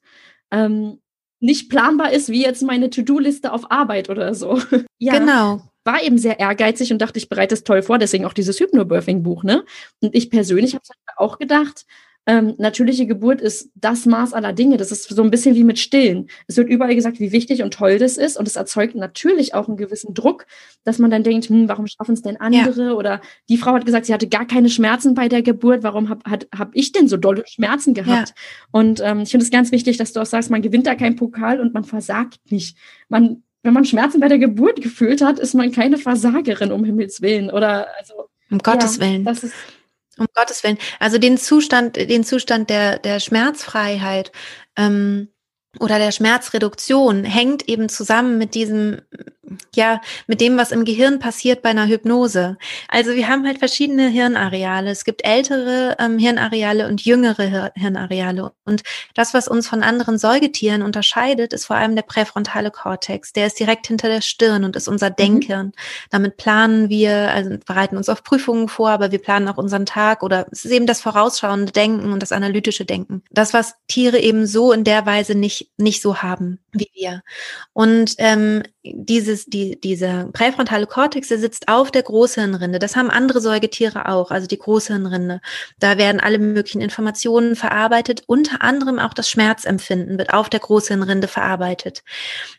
ähm, 0.51 1.01
nicht 1.38 1.68
planbar 1.68 2.12
ist, 2.12 2.31
wie 2.31 2.42
jetzt 2.42 2.62
meine 2.62 2.88
To-Do-Liste 2.88 3.53
auf 3.53 3.71
Arbeit 3.71 4.09
oder 4.09 4.35
so. 4.35 4.61
ja, 4.99 5.18
genau. 5.18 5.62
War 5.85 6.03
eben 6.03 6.16
sehr 6.16 6.40
ehrgeizig 6.40 6.92
und 6.92 6.99
dachte, 7.01 7.18
ich 7.18 7.29
bereite 7.29 7.55
es 7.55 7.64
toll 7.64 7.83
vor, 7.83 7.99
deswegen 7.99 8.25
auch 8.25 8.33
dieses 8.33 8.59
Hypnobirthing-Buch, 8.59 9.42
ne? 9.42 9.64
Und 10.01 10.14
ich 10.14 10.31
persönlich 10.31 10.75
habe 10.75 10.85
auch 11.16 11.38
gedacht, 11.38 11.85
ähm, 12.24 12.54
natürliche 12.58 13.06
Geburt 13.06 13.40
ist 13.40 13.70
das 13.74 14.06
Maß 14.06 14.32
aller 14.32 14.52
Dinge. 14.52 14.76
Das 14.76 14.92
ist 14.92 15.08
so 15.08 15.22
ein 15.22 15.30
bisschen 15.30 15.56
wie 15.56 15.64
mit 15.64 15.80
Stillen. 15.80 16.28
Es 16.46 16.56
wird 16.56 16.68
überall 16.68 16.94
gesagt, 16.94 17.18
wie 17.18 17.32
wichtig 17.32 17.62
und 17.62 17.74
toll 17.74 17.98
das 17.98 18.16
ist. 18.16 18.38
Und 18.38 18.46
es 18.46 18.54
erzeugt 18.54 18.94
natürlich 18.94 19.54
auch 19.54 19.66
einen 19.66 19.76
gewissen 19.76 20.14
Druck, 20.14 20.46
dass 20.85 20.98
man 20.98 21.11
dann 21.11 21.24
denkt, 21.24 21.46
hm, 21.46 21.68
warum 21.68 21.88
schaffen 21.88 22.14
es 22.14 22.22
denn 22.22 22.37
andere? 22.37 22.87
Ja. 22.87 22.92
Oder 22.92 23.20
die 23.48 23.56
Frau 23.56 23.72
hat 23.72 23.87
gesagt, 23.87 24.06
sie 24.06 24.14
hatte 24.14 24.28
gar 24.28 24.46
keine 24.46 24.68
Schmerzen 24.68 25.14
bei 25.14 25.28
der 25.28 25.42
Geburt. 25.42 25.82
Warum 25.82 26.08
habe 26.08 26.46
hab 26.56 26.70
ich 26.74 26.92
denn 26.92 27.08
so 27.08 27.16
dolle 27.16 27.42
Schmerzen 27.46 27.92
gehabt? 27.92 28.28
Ja. 28.28 28.35
Und 28.70 29.00
ähm, 29.00 29.22
ich 29.22 29.30
finde 29.30 29.44
es 29.44 29.50
ganz 29.50 29.72
wichtig, 29.72 29.96
dass 29.96 30.12
du 30.12 30.20
auch 30.20 30.26
sagst, 30.26 30.50
man 30.50 30.62
gewinnt 30.62 30.87
da 30.87 30.94
keinen 30.94 31.16
Pokal 31.16 31.61
und 31.61 31.74
man 31.74 31.82
versagt 31.82 32.38
nicht. 32.50 32.76
Man, 33.08 33.42
wenn 33.64 33.74
man 33.74 33.85
Schmerzen 33.85 34.20
bei 34.20 34.28
der 34.28 34.38
Geburt 34.38 34.80
gefühlt 34.80 35.22
hat, 35.22 35.40
ist 35.40 35.54
man 35.54 35.72
keine 35.72 35.98
Versagerin, 35.98 36.70
um 36.70 36.85
Himmels 36.85 37.20
Willen. 37.20 37.50
Oder 37.50 37.88
also. 37.98 38.28
Um 38.48 38.58
Gottes 38.58 38.98
ja, 38.98 39.06
Willen. 39.06 39.24
Das 39.24 39.42
ist 39.42 39.54
um 40.18 40.27
Gottes 40.35 40.62
Willen. 40.62 40.79
Also 40.98 41.18
den 41.18 41.38
Zustand, 41.38 41.96
den 41.96 42.25
Zustand 42.25 42.70
der, 42.70 42.98
der 42.98 43.20
Schmerzfreiheit 43.20 44.33
ähm, 44.77 45.29
oder 45.79 45.98
der 45.98 46.12
Schmerzreduktion 46.12 47.25
hängt 47.25 47.68
eben 47.68 47.88
zusammen 47.88 48.38
mit 48.38 48.55
diesem 48.55 49.01
ja, 49.75 50.01
mit 50.27 50.41
dem, 50.41 50.57
was 50.57 50.73
im 50.73 50.85
Gehirn 50.85 51.19
passiert 51.19 51.62
bei 51.62 51.71
einer 51.71 51.87
Hypnose. 51.87 52.59
Also 52.88 53.15
wir 53.15 53.29
haben 53.29 53.47
halt 53.47 53.59
verschiedene 53.59 54.09
Hirnareale. 54.09 54.91
Es 54.91 55.05
gibt 55.05 55.25
ältere 55.25 55.97
ähm, 55.99 56.19
Hirnareale 56.19 56.88
und 56.88 57.05
jüngere 57.05 57.45
Hir 57.45 57.73
Hirnareale. 57.75 58.53
Und 58.65 58.83
das, 59.15 59.35
was 59.35 59.49
uns 59.49 59.69
von 59.69 59.83
anderen 59.83 60.19
Säugetieren 60.19 60.83
unterscheidet, 60.83 61.53
ist 61.53 61.67
vor 61.67 61.77
allem 61.77 61.95
der 61.95 62.03
präfrontale 62.03 62.71
Kortex. 62.71 63.33
Der 63.33 63.47
ist 63.47 63.59
direkt 63.59 63.87
hinter 63.87 64.09
der 64.09 64.21
Stirn 64.21 64.65
und 64.65 64.77
ist 64.77 64.88
unser. 64.88 65.12
Denkhirn. 65.23 65.67
Mhm. 65.67 65.73
Damit 66.11 66.37
planen 66.37 66.88
wir, 66.88 67.31
also 67.33 67.57
bereiten 67.67 67.97
uns 67.97 68.09
auf 68.09 68.25
Prüfungen 68.25 68.69
vor, 68.69 68.91
aber 68.91 69.11
wir 69.11 69.21
planen 69.21 69.49
auch 69.49 69.59
unseren 69.59 69.87
Tag 69.87 70.23
oder 70.23 70.47
es 70.51 70.65
ist 70.65 70.73
eben 70.73 70.87
das 70.87 71.01
vorausschauende 71.01 71.73
Denken 71.73 72.12
und 72.12 72.21
das 72.21 72.33
analytische 72.33 72.85
Denken. 72.85 73.23
Das, 73.31 73.55
was 73.55 73.75
Tiere 73.88 74.19
eben 74.19 74.47
so 74.47 74.73
in 74.73 74.85
der 74.85 75.07
Weise 75.07 75.35
nicht, 75.35 75.71
nicht 75.77 76.03
so 76.03 76.23
haben 76.23 76.59
wie 76.73 76.88
wir. 76.95 77.23
Und 77.73 78.15
ähm, 78.19 78.62
dieses, 78.83 79.41
die, 79.46 79.81
dieser 79.81 80.26
präfrontale 80.33 80.87
Kortex, 80.87 81.28
der 81.28 81.38
sitzt 81.38 81.68
auf 81.68 81.90
der 81.90 82.02
Großhirnrinde. 82.02 82.78
Das 82.78 82.96
haben 82.96 83.11
andere 83.11 83.40
Säugetiere 83.40 84.09
auch, 84.09 84.31
also 84.31 84.46
die 84.46 84.59
Großhirnrinde. 84.59 85.40
Da 85.78 85.98
werden 85.98 86.20
alle 86.20 86.38
möglichen 86.38 86.81
Informationen 86.81 87.57
verarbeitet. 87.57 88.22
Unter 88.26 88.62
anderem 88.62 88.98
auch 88.98 89.14
das 89.14 89.31
Schmerzempfinden 89.31 90.18
wird 90.18 90.33
auf 90.33 90.48
der 90.48 90.61
Großhirnrinde 90.61 91.28
verarbeitet. 91.28 92.02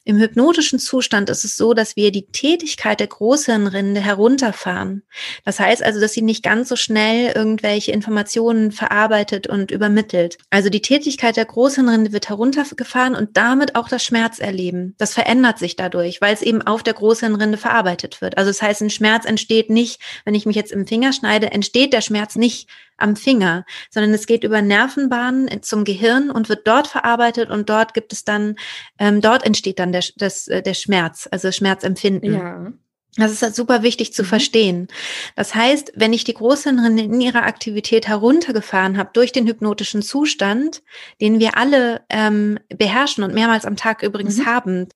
Im 0.03 0.17
hypnotischen 0.17 0.79
Zustand 0.79 1.29
ist 1.29 1.43
es 1.43 1.55
so, 1.55 1.73
dass 1.73 1.95
wir 1.95 2.11
die 2.11 2.27
Tätigkeit 2.27 2.99
der 2.99 3.07
Großhirnrinde 3.07 4.01
herunterfahren. 4.01 5.03
Das 5.45 5.59
heißt 5.59 5.83
also, 5.83 5.99
dass 5.99 6.13
sie 6.13 6.21
nicht 6.21 6.43
ganz 6.43 6.69
so 6.69 6.75
schnell 6.75 7.33
irgendwelche 7.35 7.91
Informationen 7.91 8.71
verarbeitet 8.71 9.47
und 9.47 9.71
übermittelt. 9.71 10.37
Also 10.49 10.69
die 10.69 10.81
Tätigkeit 10.81 11.37
der 11.37 11.45
Großhirnrinde 11.45 12.11
wird 12.11 12.29
heruntergefahren 12.29 13.15
und 13.15 13.37
damit 13.37 13.75
auch 13.75 13.89
das 13.89 14.03
Schmerzerleben. 14.03 14.95
Das 14.97 15.13
verändert 15.13 15.59
sich 15.59 15.75
dadurch, 15.75 16.21
weil 16.21 16.33
es 16.33 16.41
eben 16.41 16.61
auf 16.73 16.83
der 16.83 16.93
Großhirnrinde 16.93 17.57
verarbeitet 17.57 18.21
wird. 18.21 18.37
Also 18.37 18.49
das 18.49 18.61
heißt, 18.61 18.81
ein 18.81 18.89
Schmerz 18.89 19.25
entsteht 19.25 19.69
nicht, 19.69 20.01
wenn 20.25 20.35
ich 20.35 20.45
mich 20.45 20.55
jetzt 20.55 20.71
im 20.71 20.87
Finger 20.87 21.13
schneide, 21.13 21.51
entsteht 21.51 21.93
der 21.93 22.01
Schmerz 22.01 22.35
nicht 22.35 22.69
am 22.97 23.15
Finger, 23.15 23.65
sondern 23.89 24.13
es 24.13 24.27
geht 24.27 24.43
über 24.43 24.61
Nervenbahnen 24.61 25.61
zum 25.61 25.83
Gehirn 25.83 26.31
und 26.31 26.49
wird 26.49 26.67
dort 26.67 26.87
verarbeitet 26.87 27.49
und 27.49 27.69
dort 27.69 27.93
gibt 27.93 28.13
es 28.13 28.23
dann, 28.23 28.55
ähm, 28.99 29.21
dort 29.21 29.45
entsteht 29.45 29.79
dann 29.79 29.91
der, 29.91 30.03
das, 30.17 30.47
äh, 30.47 30.61
der 30.61 30.73
Schmerz, 30.73 31.27
also 31.31 31.51
Schmerzempfinden. 31.51 32.33
Ja. 32.33 32.73
Das 33.15 33.31
ist 33.31 33.43
halt 33.43 33.53
super 33.55 33.83
wichtig 33.83 34.13
zu 34.13 34.23
mhm. 34.23 34.27
verstehen. 34.27 34.87
Das 35.35 35.53
heißt, 35.53 35.93
wenn 35.95 36.13
ich 36.13 36.23
die 36.23 36.33
Großhirnrinde 36.33 37.03
in 37.03 37.21
ihrer 37.21 37.43
Aktivität 37.43 38.07
heruntergefahren 38.07 38.97
habe 38.97 39.11
durch 39.13 39.31
den 39.31 39.47
hypnotischen 39.47 40.01
Zustand, 40.01 40.81
den 41.21 41.39
wir 41.39 41.55
alle 41.57 42.01
ähm, 42.09 42.57
beherrschen 42.69 43.23
und 43.23 43.33
mehrmals 43.33 43.65
am 43.65 43.75
Tag 43.75 44.01
übrigens 44.01 44.37
mhm. 44.39 44.45
haben, 44.47 44.87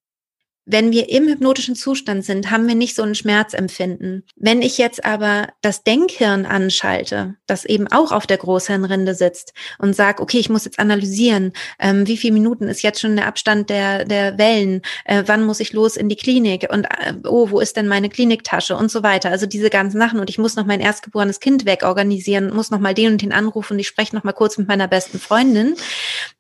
wenn 0.70 0.92
wir 0.92 1.10
im 1.10 1.28
hypnotischen 1.28 1.76
Zustand 1.76 2.26
sind, 2.26 2.52
haben 2.52 2.68
wir 2.68 2.76
nicht 2.76 2.94
so 2.94 3.02
ein 3.02 3.16
Schmerzempfinden. 3.16 4.24
Wenn 4.36 4.62
ich 4.62 4.78
jetzt 4.78 5.06
aber 5.06 5.48
das 5.62 5.84
Denkhirn 5.84 6.46
anschalte, 6.46 7.36
das 7.48 7.64
eben 7.64 7.88
auch 7.88 8.12
auf 8.12 8.28
der 8.28 8.38
Großhirnrinde 8.38 9.16
sitzt 9.16 9.54
und 9.80 9.96
sage, 9.96 10.22
okay, 10.22 10.40
ich 10.40 10.50
muss 10.50 10.66
jetzt 10.66 10.78
analysieren, 10.78 11.54
ähm, 11.80 12.06
wie 12.06 12.18
viele 12.18 12.34
Minuten 12.34 12.68
ist 12.68 12.82
jetzt 12.82 13.00
schon 13.00 13.16
der 13.16 13.28
Abstand 13.28 13.70
der, 13.70 14.04
der 14.04 14.38
Wellen, 14.38 14.82
äh, 15.06 15.24
wann 15.26 15.46
muss 15.46 15.62
ich 15.62 15.72
los 15.72 15.96
in 15.96 16.10
die 16.10 16.18
Klinik 16.18 16.68
und 16.70 16.84
äh, 16.84 17.14
oh, 17.26 17.50
wo 17.50 17.62
ist 17.62 17.78
denn 17.78 17.88
meine 17.88 18.10
Kliniktasche 18.10 18.76
und 18.76 18.92
so 18.92 19.04
weiter. 19.04 19.30
Also 19.30 19.46
diese 19.46 19.70
ganzen 19.70 20.00
Sachen 20.00 20.20
und 20.20 20.30
ich 20.30 20.38
muss 20.38 20.58
noch 20.58 20.66
mein 20.66 20.82
erstgeborenes 20.82 21.40
Kind 21.40 21.66
wegorganisieren, 21.66 22.54
muss 22.54 22.72
noch 22.72 22.80
mal 22.80 22.94
den 22.94 23.14
und 23.14 23.22
den 23.22 23.32
anrufen 23.32 23.74
und 23.74 23.80
ich 23.80 23.88
spreche 23.88 24.14
noch 24.14 24.26
mal 24.26 24.34
kurz 24.34 24.58
mit 24.58 24.68
meiner 24.68 24.90
besten 24.90 25.18
Freundin 25.18 25.76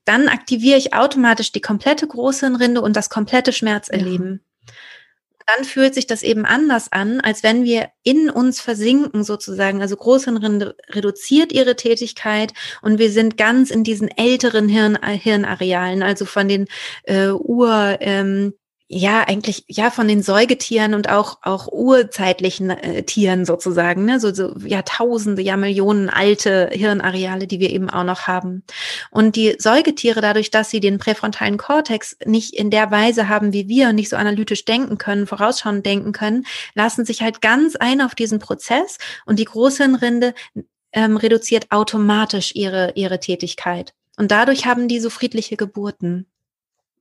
dann 0.08 0.28
aktiviere 0.28 0.78
ich 0.78 0.93
automatisch 0.93 1.52
die 1.52 1.62
komplette 1.62 2.08
Großhirnrinde 2.08 2.82
und 2.82 2.96
das 2.96 3.10
komplette 3.10 3.52
Schmerzerleben. 3.52 4.41
Ja. 4.41 4.74
Dann 5.56 5.63
fühlt 5.63 5.93
sich 5.93 6.08
das 6.08 6.24
eben 6.24 6.46
anders 6.46 6.91
an, 6.91 7.22
als 7.22 7.41
wenn 7.41 7.63
wir 7.63 7.89
in 8.04 8.30
uns 8.30 8.60
versinken 8.60 9.24
sozusagen. 9.24 9.82
Also 9.82 9.96
Großhirnrinde 9.96 10.76
reduziert 10.89 11.54
ihre 11.54 11.78
Tätigkeit 11.78 12.54
und 12.82 13.00
wir 13.00 13.10
sind 13.12 13.38
ganz 13.38 13.72
in 13.72 13.86
diesen 13.86 14.10
älteren 14.10 14.67
Hirn, 14.67 14.98
Hirnarealen, 15.02 16.04
also 16.04 16.26
von 16.26 16.50
den 16.50 16.65
äh, 17.04 17.30
Ur, 17.30 17.98
ähm, 18.02 18.54
ja 18.89 19.23
eigentlich 19.28 19.65
ja 19.67 19.91
von 19.91 20.08
den 20.08 20.21
Säugetieren 20.21 20.93
und 20.93 21.10
auch 21.10 21.39
auch 21.41 21.67
urzeitlichen 21.67 22.69
äh, 22.69 23.04
Tieren 23.04 23.43
sozusagen, 23.43 24.06
ne? 24.06 24.19
so, 24.19 24.34
so 24.34 24.56
Jahrtausende, 24.65 25.41
ja 25.41 25.58
Millionen 25.58 26.10
alte 26.10 26.69
Hirnareale, 26.71 27.47
die 27.47 27.60
wir 27.60 27.69
eben 27.69 27.89
auch 27.89 28.06
noch 28.06 28.28
haben. 28.28 28.63
Und 29.12 29.36
die 29.36 29.56
Säugetiere, 29.60 30.21
dadurch, 30.21 30.52
dass 30.52 30.69
sie 30.69 30.80
den 30.80 31.00
präfrontalen 31.00 31.58
Kortex 31.58 32.15
nicht 32.26 32.54
in 32.54 32.71
der 32.71 32.89
Weise 32.89 33.28
haben 33.28 33.52
wie 33.52 33.67
wir 33.67 33.89
und 33.89 33.95
nicht 33.95 34.10
so 34.10 34.15
analytisch 34.15 34.63
denken 34.63 34.97
können, 34.97 35.28
vorausschauend 35.28 35.86
denken 35.86 36.13
können, 36.13 36.45
lassen 36.73 37.04
sich 37.04 37.21
halt 37.21 37.41
ganz 37.41 37.76
ein 37.76 38.00
auf 38.02 38.15
diesen 38.15 38.39
Prozess 38.39 39.00
und 39.26 39.38
die 39.38 39.45
Großhirnrinde 39.45 40.34
ähm, 40.93 41.17
reduziert 41.17 41.67
automatisch 41.71 42.56
ihre 42.56 42.93
ihre 42.95 43.19
Tätigkeit. 43.19 43.93
Und 44.17 44.32
dadurch 44.32 44.65
haben 44.65 44.88
die 44.88 45.00
so 45.00 45.10
friedliche 45.10 45.58
Geburten. 45.58 46.26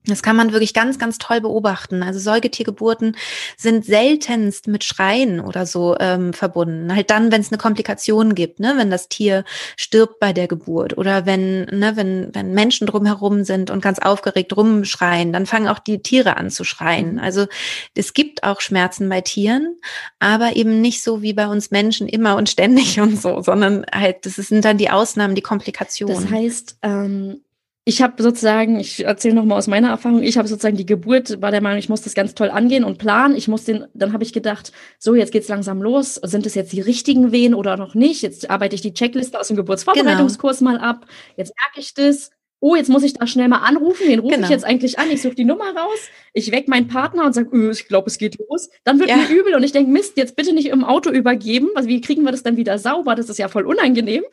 Das 0.09 0.23
kann 0.23 0.37
man 0.37 0.53
wirklich 0.53 0.75
ganz, 0.75 0.99
ganz 0.99 1.19
toll 1.19 1.41
beobachten. 1.41 2.03
Also 2.03 2.19
Säugetiergeburten 2.19 3.17
sind 3.57 3.85
seltenst 3.85 4.69
mit 4.69 4.85
Schreien 4.85 5.41
oder 5.41 5.67
so 5.67 5.97
ähm, 5.99 6.33
verbunden. 6.33 6.95
Halt 6.95 7.11
dann, 7.11 7.33
wenn 7.33 7.41
es 7.41 7.51
eine 7.51 7.59
Komplikation 7.59 8.35
gibt, 8.35 8.61
ne, 8.61 8.75
wenn 8.77 8.91
das 8.91 9.09
Tier 9.09 9.45
stirbt 9.77 10.21
bei 10.21 10.33
der 10.33 10.49
Geburt 10.49 10.97
oder 10.97 11.27
wenn, 11.27 11.65
ne, 11.65 11.93
wenn, 11.97 12.35
wenn 12.35 12.53
Menschen 12.53 12.87
drumherum 12.87 13.45
sind 13.45 13.71
und 13.71 13.83
ganz 13.83 13.99
aufgeregt 13.99 14.57
rumschreien, 14.57 15.33
dann 15.33 15.47
fangen 15.47 15.69
auch 15.69 15.79
die 15.79 16.03
Tiere 16.03 16.37
an 16.37 16.51
zu 16.51 16.65
schreien. 16.65 17.15
Mhm. 17.15 17.19
Also 17.19 17.47
es 17.95 18.15
gibt 18.15 18.45
auch 18.45 18.61
Schmerzen 18.61 19.09
bei 19.09 19.21
Tieren, 19.21 19.77
aber 20.19 20.57
eben 20.57 20.81
nicht 20.81 21.03
so 21.03 21.23
wie 21.23 21.33
bei 21.33 21.47
uns 21.47 21.71
Menschen 21.71 22.09
immer 22.09 22.37
und 22.37 22.49
ständig 22.49 23.01
und 23.01 23.21
so, 23.21 23.43
sondern 23.43 23.85
halt, 23.93 24.27
das 24.27 24.37
sind 24.37 24.65
dann 24.65 24.79
die 24.79 24.91
Ausnahmen, 24.91 25.35
die 25.35 25.43
Komplikationen. 25.43 26.23
Das 26.23 26.31
heißt, 26.31 26.79
ähm 26.83 27.41
ich 27.89 28.03
habe 28.03 28.21
sozusagen, 28.21 28.81
ich 28.81 29.05
erzähle 29.05 29.37
nochmal 29.37 29.59
aus 29.59 29.69
meiner 29.69 29.91
Erfahrung, 29.91 30.21
ich 30.21 30.37
habe 30.39 30.49
sozusagen 30.49 30.77
die 30.77 30.87
Geburt, 30.87 31.41
war 31.41 31.53
der 31.53 31.61
Meinung, 31.61 31.79
ich 31.79 31.89
muss 31.89 32.03
das 32.03 32.15
ganz 32.15 32.35
toll 32.35 32.51
angehen 32.51 32.83
und 32.83 32.99
planen. 32.99 33.37
Ich 33.37 33.47
muss 33.47 33.63
den, 33.63 33.87
dann 33.95 34.13
habe 34.13 34.25
ich 34.25 34.33
gedacht, 34.33 34.73
so, 34.99 35.15
jetzt 35.15 35.31
geht's 35.31 35.47
langsam 35.47 35.81
los. 35.81 36.17
Sind 36.17 36.47
es 36.47 36.57
jetzt 36.57 36.73
die 36.73 36.81
richtigen 36.81 37.31
Wehen 37.31 37.55
oder 37.55 37.77
noch 37.77 37.95
nicht? 37.95 38.23
Jetzt 38.23 38.51
arbeite 38.51 38.75
ich 38.75 38.81
die 38.81 38.93
Checkliste 38.93 39.39
aus 39.39 39.47
dem 39.47 39.57
Geburtsvorbereitungskurs 39.57 40.59
genau. 40.59 40.73
mal 40.73 40.79
ab. 40.81 41.07
Jetzt 41.37 41.55
merke 41.65 41.79
ich 41.79 41.95
das. 41.95 42.33
Oh, 42.59 42.75
jetzt 42.75 42.89
muss 42.89 43.05
ich 43.05 43.13
da 43.13 43.25
schnell 43.29 43.47
mal 43.47 43.59
anrufen. 43.59 44.09
Den 44.09 44.19
rufe 44.19 44.35
genau. 44.35 44.47
ich 44.47 44.51
jetzt 44.51 44.65
eigentlich 44.65 44.99
an. 44.99 45.09
Ich 45.13 45.23
suche 45.23 45.37
die 45.37 45.45
Nummer 45.45 45.67
raus. 45.77 46.09
Ich 46.33 46.51
weck 46.51 46.67
meinen 46.67 46.89
Partner 46.89 47.25
und 47.25 47.35
sage, 47.35 47.51
öh, 47.53 47.71
ich 47.71 47.87
glaube, 47.87 48.09
es 48.09 48.19
geht 48.19 48.37
los. 48.49 48.69
Dann 48.83 48.99
wird 48.99 49.11
ja. 49.11 49.17
mir 49.17 49.29
übel 49.29 49.55
und 49.55 49.63
ich 49.63 49.71
denke, 49.71 49.93
Mist, 49.93 50.17
jetzt 50.17 50.35
bitte 50.35 50.53
nicht 50.53 50.71
im 50.71 50.83
Auto 50.83 51.11
übergeben. 51.11 51.69
Also 51.77 51.89
wie 51.89 52.01
kriegen 52.01 52.25
wir 52.25 52.33
das 52.33 52.43
dann 52.43 52.57
wieder 52.57 52.81
sauber? 52.81 53.15
Das 53.15 53.29
ist 53.29 53.39
ja 53.39 53.47
voll 53.47 53.65
unangenehm. 53.65 54.25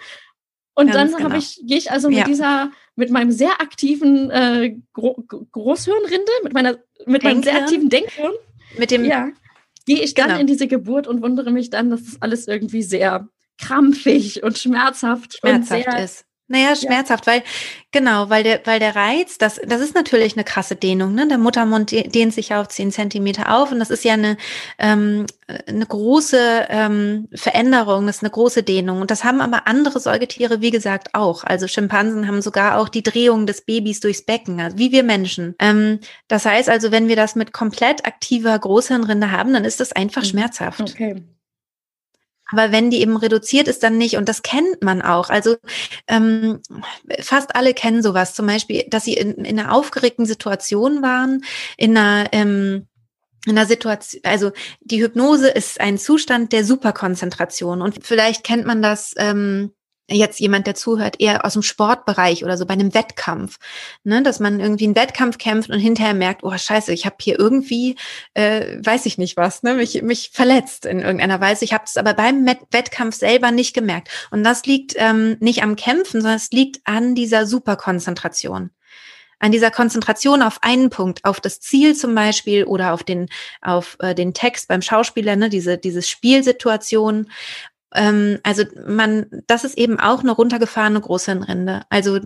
Und 0.76 0.92
Ganz 0.92 1.12
dann 1.12 1.24
genau. 1.24 1.36
ich, 1.36 1.62
gehe 1.66 1.78
ich 1.78 1.92
also 1.92 2.10
mit 2.10 2.20
ja. 2.20 2.24
dieser, 2.26 2.72
mit 2.96 3.12
meinem 3.12 3.32
sehr 3.32 3.62
aktiven 3.62 4.32
äh, 4.32 4.76
Gro 4.94 5.24
Großhirnrinde, 5.52 6.32
mit 6.44 6.54
meiner, 6.54 6.78
mit 7.06 7.24
meinem 7.24 7.44
sehr 7.44 7.58
aktiven 7.58 7.90
Denkhirn, 7.90 8.34
mit 8.78 8.90
dem, 8.90 9.06
ja, 9.06 9.30
gehe 9.86 10.02
ich 10.02 10.14
dann 10.14 10.30
genau. 10.30 10.40
in 10.40 10.48
diese 10.48 10.68
Geburt 10.68 11.08
und 11.08 11.22
wundere 11.22 11.52
mich 11.52 11.70
dann, 11.70 11.92
dass 11.92 12.04
das 12.04 12.22
alles 12.22 12.48
irgendwie 12.48 12.82
sehr 12.82 13.28
krampfig 13.60 14.42
und 14.44 14.58
schmerzhaft, 14.58 15.38
schmerzhaft 15.38 15.86
und 15.86 15.94
sehr, 15.94 16.04
ist. 16.04 16.26
Naja, 16.54 16.76
schmerzhaft, 16.76 17.26
ja. 17.26 17.34
weil, 17.34 17.44
genau, 17.92 18.30
weil 18.30 18.44
der, 18.44 18.62
weil 18.66 18.80
der 18.80 18.96
Reiz, 18.96 19.40
das, 19.40 19.60
das 19.66 19.82
ist 19.82 19.96
natürlich 19.96 20.34
eine 20.36 20.44
krasse 20.44 20.76
Dehnung, 20.76 21.16
ne? 21.16 21.28
Der 21.28 21.40
Muttermund 21.40 21.90
dehnt 21.90 22.32
sich 22.32 22.50
ja 22.50 22.62
auf 22.62 22.68
zehn 22.68 22.92
Zentimeter 22.92 23.58
auf 23.58 23.72
und 23.72 23.80
das 23.80 23.90
ist 23.90 24.04
ja 24.04 24.14
eine, 24.14 24.38
ähm, 24.78 25.26
eine 25.48 25.86
große 25.88 26.68
ähm, 26.70 27.28
Veränderung, 27.34 28.06
das 28.06 28.18
ist 28.18 28.22
eine 28.22 28.30
große 28.30 28.62
Dehnung. 28.62 29.02
Und 29.02 29.10
das 29.10 29.24
haben 29.24 29.42
aber 29.42 29.66
andere 29.66 30.00
Säugetiere, 30.00 30.62
wie 30.62 30.70
gesagt, 30.70 31.16
auch. 31.16 31.44
Also 31.44 31.68
Schimpansen 31.68 32.28
haben 32.28 32.44
sogar 32.44 32.78
auch 32.78 32.88
die 32.88 33.02
Drehung 33.02 33.48
des 33.48 33.62
Babys 33.62 34.00
durchs 34.00 34.22
Becken, 34.22 34.62
also 34.62 34.78
wie 34.78 34.92
wir 34.92 35.02
Menschen. 35.02 35.56
Ähm, 35.58 36.02
das 36.28 36.46
heißt 36.46 36.70
also, 36.70 36.92
wenn 36.92 37.08
wir 37.08 37.16
das 37.16 37.36
mit 37.36 37.52
komplett 37.52 38.06
aktiver 38.06 38.60
Großhirnrinde 38.60 39.32
haben, 39.32 39.54
dann 39.54 39.66
ist 39.66 39.80
das 39.80 39.92
einfach 39.92 40.22
mhm. 40.22 40.28
schmerzhaft. 40.28 40.82
Okay. 40.82 41.24
Aber 42.54 42.72
wenn 42.72 42.92
die 42.92 43.02
eben 43.02 43.18
reduziert 43.18 43.68
ist, 43.68 43.82
dann 43.82 43.98
nicht. 43.98 44.16
Und 44.18 44.30
das 44.30 44.44
kennt 44.44 44.84
man 44.84 45.02
auch. 45.02 45.30
Also 45.30 45.56
ähm, 46.08 46.62
fast 47.20 47.56
alle 47.56 47.74
kennen 47.74 48.04
sowas. 48.04 48.36
Zum 48.36 48.46
Beispiel, 48.46 48.86
dass 48.90 49.06
sie 49.06 49.16
in, 49.16 49.34
in 49.44 49.60
einer 49.60 49.74
aufgeregten 49.74 50.26
Situation 50.26 51.02
waren, 51.02 51.44
in 51.78 51.98
einer 51.98 52.32
ähm, 52.32 52.88
in 53.46 53.58
einer 53.58 53.66
Situation, 53.66 54.22
also 54.24 54.52
die 54.82 55.02
Hypnose 55.02 55.50
ist 55.50 55.82
ein 55.82 55.98
Zustand 55.98 56.54
der 56.54 56.64
Superkonzentration. 56.64 57.82
Und 57.82 58.06
vielleicht 58.06 58.44
kennt 58.44 58.66
man 58.66 58.82
das. 58.82 59.14
Ähm, 59.18 59.74
jetzt 60.10 60.40
jemand, 60.40 60.68
der 60.68 60.76
zuhört, 60.76 61.20
eher 61.20 61.46
aus 61.46 61.54
dem 61.54 61.62
Sportbereich 61.62 62.44
oder 62.44 62.58
so 62.58 62.66
bei 62.66 62.74
einem 62.74 62.94
Wettkampf, 62.94 63.58
ne, 64.04 64.22
dass 64.22 64.40
man 64.40 64.60
irgendwie 64.60 64.86
einen 64.86 64.96
Wettkampf 64.96 65.38
kämpft 65.38 65.70
und 65.70 65.80
hinterher 65.80 66.14
merkt, 66.14 66.44
oh 66.44 66.56
Scheiße, 66.56 66.92
ich 66.94 67.06
habe 67.06 67.16
hier 67.22 67.40
irgendwie, 67.40 67.96
äh, 68.34 68.78
weiß 68.84 69.06
ich 69.06 69.18
nicht 69.18 69.38
was, 69.38 69.64
ne, 69.64 69.74
mich 69.76 70.02
mich 70.02 70.32
verletzt 70.34 70.86
in 70.86 71.00
irgendeiner 71.00 71.40
Weise. 71.40 71.64
Ich 71.64 71.74
habe 71.74 71.86
es 71.86 71.98
aber 71.98 72.14
beim 72.14 72.46
Wettkampf 72.46 73.16
selber 73.16 73.52
nicht 73.52 73.74
gemerkt. 73.74 74.10
Und 74.32 74.44
das 74.44 74.66
liegt 74.66 74.94
ähm, 74.98 75.38
nicht 75.40 75.64
am 75.64 75.76
Kämpfen, 75.76 76.22
sondern 76.22 76.38
es 76.38 76.52
liegt 76.52 76.82
an 76.84 77.16
dieser 77.16 77.46
Superkonzentration. 77.46 78.72
An 79.40 79.52
dieser 79.52 79.72
Konzentration 79.72 80.42
auf 80.42 80.60
einen 80.62 80.90
Punkt, 80.90 81.26
auf 81.26 81.42
das 81.42 81.60
Ziel 81.60 81.96
zum 81.96 82.16
Beispiel 82.16 82.64
oder 82.64 82.94
auf 82.94 83.04
den, 83.04 83.28
auf 83.62 83.98
äh, 84.00 84.16
den 84.16 84.34
Text 84.34 84.70
beim 84.70 84.82
Schauspieler, 84.82 85.36
ne, 85.36 85.50
diese, 85.50 85.78
diese 85.78 86.02
Spielsituation 86.02 87.30
ähm, 87.94 88.40
also 88.44 88.64
man, 88.88 89.26
das 89.48 89.64
ist 89.64 89.78
eben 89.78 90.00
auch 90.00 90.22
eine 90.22 90.32
runtergefahrene 90.32 91.02
Großhirnrinde. 91.02 91.84
Also 91.90 92.20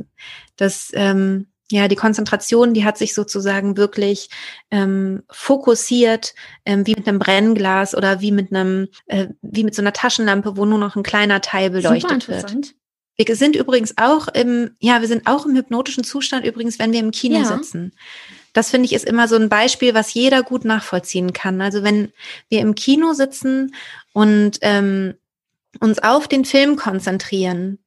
das, 0.55 0.89
ähm, 0.93 1.47
ja, 1.69 1.87
die 1.87 1.95
Konzentration, 1.95 2.73
die 2.73 2.85
hat 2.85 2.97
sich 2.97 3.13
sozusagen 3.13 3.75
wirklich 3.75 4.29
ähm, 4.71 5.23
fokussiert, 5.29 6.33
ähm, 6.65 6.87
wie 6.87 6.95
mit 6.95 7.07
einem 7.07 7.19
Brennglas 7.19 7.93
oder 7.93 8.21
wie 8.21 8.31
mit 8.31 8.53
einem, 8.53 8.87
äh, 9.07 9.27
wie 9.41 9.63
mit 9.63 9.75
so 9.75 9.81
einer 9.81 9.93
Taschenlampe, 9.93 10.55
wo 10.55 10.65
nur 10.65 10.79
noch 10.79 10.95
ein 10.95 11.03
kleiner 11.03 11.41
Teil 11.41 11.69
beleuchtet 11.69 12.29
wird. 12.29 12.73
Wir 13.17 13.35
sind 13.35 13.55
übrigens 13.55 13.95
auch 13.97 14.27
im, 14.27 14.75
ja, 14.79 15.01
wir 15.01 15.07
sind 15.07 15.25
auch 15.25 15.45
im 15.45 15.55
hypnotischen 15.55 16.03
Zustand 16.03 16.45
übrigens, 16.45 16.77
wenn 16.77 16.93
wir 16.93 16.99
im 16.99 17.11
Kino 17.11 17.39
ja. 17.39 17.45
sitzen. 17.45 17.93
Das 18.53 18.69
finde 18.69 18.85
ich 18.85 18.93
ist 18.93 19.05
immer 19.05 19.27
so 19.27 19.35
ein 19.35 19.49
Beispiel, 19.49 19.93
was 19.93 20.13
jeder 20.13 20.43
gut 20.43 20.65
nachvollziehen 20.65 21.33
kann. 21.33 21.59
Also 21.61 21.83
wenn 21.83 22.13
wir 22.49 22.59
im 22.61 22.75
Kino 22.75 23.13
sitzen 23.13 23.75
und 24.13 24.59
ähm, 24.61 25.15
uns 25.79 25.99
auf 25.99 26.27
den 26.27 26.45
Film 26.45 26.75
konzentrieren, 26.75 27.79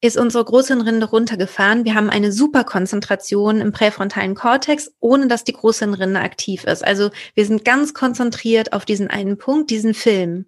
ist 0.00 0.18
unsere 0.18 0.44
Großhirnrinde 0.44 1.06
runtergefahren. 1.06 1.86
Wir 1.86 1.94
haben 1.94 2.10
eine 2.10 2.30
super 2.30 2.64
Konzentration 2.64 3.62
im 3.62 3.72
präfrontalen 3.72 4.34
Kortex, 4.34 4.92
ohne 5.00 5.28
dass 5.28 5.44
die 5.44 5.54
Großhirnrinde 5.54 6.20
aktiv 6.20 6.64
ist. 6.64 6.84
Also 6.84 7.10
wir 7.34 7.46
sind 7.46 7.64
ganz 7.64 7.94
konzentriert 7.94 8.74
auf 8.74 8.84
diesen 8.84 9.08
einen 9.08 9.38
Punkt, 9.38 9.70
diesen 9.70 9.94
Film. 9.94 10.44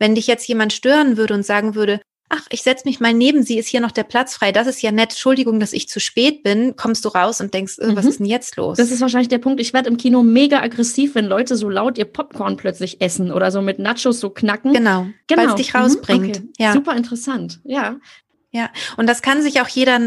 Wenn 0.00 0.16
dich 0.16 0.26
jetzt 0.26 0.48
jemand 0.48 0.72
stören 0.72 1.16
würde 1.16 1.34
und 1.34 1.46
sagen 1.46 1.76
würde, 1.76 2.00
ach, 2.28 2.46
ich 2.50 2.62
setze 2.62 2.86
mich 2.86 3.00
mal 3.00 3.12
neben 3.12 3.42
sie, 3.42 3.58
ist 3.58 3.68
hier 3.68 3.80
noch 3.80 3.92
der 3.92 4.04
Platz 4.04 4.34
frei. 4.34 4.52
Das 4.52 4.66
ist 4.66 4.82
ja 4.82 4.92
nett. 4.92 5.10
Entschuldigung, 5.10 5.60
dass 5.60 5.72
ich 5.72 5.88
zu 5.88 6.00
spät 6.00 6.42
bin. 6.42 6.76
Kommst 6.76 7.04
du 7.04 7.08
raus 7.08 7.40
und 7.40 7.54
denkst, 7.54 7.78
äh, 7.78 7.94
was 7.94 8.04
mhm. 8.04 8.10
ist 8.10 8.18
denn 8.20 8.26
jetzt 8.26 8.56
los? 8.56 8.76
Das 8.76 8.90
ist 8.90 9.00
wahrscheinlich 9.00 9.28
der 9.28 9.38
Punkt. 9.38 9.60
Ich 9.60 9.72
werde 9.72 9.88
im 9.88 9.96
Kino 9.96 10.22
mega 10.22 10.60
aggressiv, 10.60 11.14
wenn 11.14 11.26
Leute 11.26 11.56
so 11.56 11.68
laut 11.68 11.98
ihr 11.98 12.04
Popcorn 12.04 12.56
plötzlich 12.56 13.00
essen 13.00 13.32
oder 13.32 13.50
so 13.50 13.62
mit 13.62 13.78
Nachos 13.78 14.20
so 14.20 14.30
knacken. 14.30 14.72
Genau, 14.72 15.06
genau. 15.26 15.42
weil 15.42 15.48
es 15.50 15.54
dich 15.54 15.74
rausbringt. 15.74 16.40
Mhm. 16.40 16.48
Okay. 16.50 16.52
Ja. 16.58 16.72
Super 16.72 16.96
interessant. 16.96 17.60
Ja. 17.64 17.96
Ja, 18.52 18.70
und 18.96 19.06
das 19.08 19.22
kann 19.22 19.42
sich 19.42 19.60
auch 19.60 19.68
jeder, 19.68 19.98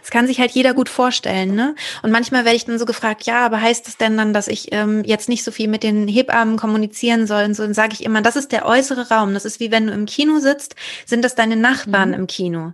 das 0.00 0.10
kann 0.10 0.26
sich 0.26 0.38
halt 0.40 0.52
jeder 0.52 0.72
gut 0.72 0.88
vorstellen, 0.88 1.54
ne? 1.54 1.74
Und 2.02 2.10
manchmal 2.10 2.44
werde 2.44 2.56
ich 2.56 2.64
dann 2.64 2.78
so 2.78 2.86
gefragt, 2.86 3.24
ja, 3.24 3.44
aber 3.44 3.60
heißt 3.60 3.86
das 3.86 3.96
denn 3.96 4.16
dann, 4.16 4.32
dass 4.32 4.48
ich 4.48 4.72
ähm, 4.72 5.02
jetzt 5.04 5.28
nicht 5.28 5.44
so 5.44 5.50
viel 5.50 5.68
mit 5.68 5.82
den 5.82 6.06
Hebammen 6.06 6.56
kommunizieren 6.56 7.26
soll? 7.26 7.44
Und 7.44 7.54
so 7.54 7.64
dann 7.64 7.74
sage 7.74 7.94
ich 7.94 8.04
immer, 8.04 8.22
das 8.22 8.36
ist 8.36 8.52
der 8.52 8.64
äußere 8.66 9.10
Raum. 9.10 9.34
Das 9.34 9.44
ist 9.44 9.60
wie 9.60 9.70
wenn 9.72 9.88
du 9.88 9.92
im 9.92 10.06
Kino 10.06 10.38
sitzt, 10.38 10.76
sind 11.06 11.24
das 11.24 11.34
deine 11.34 11.56
Nachbarn 11.56 12.10
mhm. 12.10 12.14
im 12.14 12.26
Kino. 12.28 12.72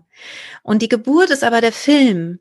Und 0.62 0.82
die 0.82 0.88
Geburt 0.88 1.30
ist 1.30 1.42
aber 1.42 1.60
der 1.60 1.72
Film. 1.72 2.38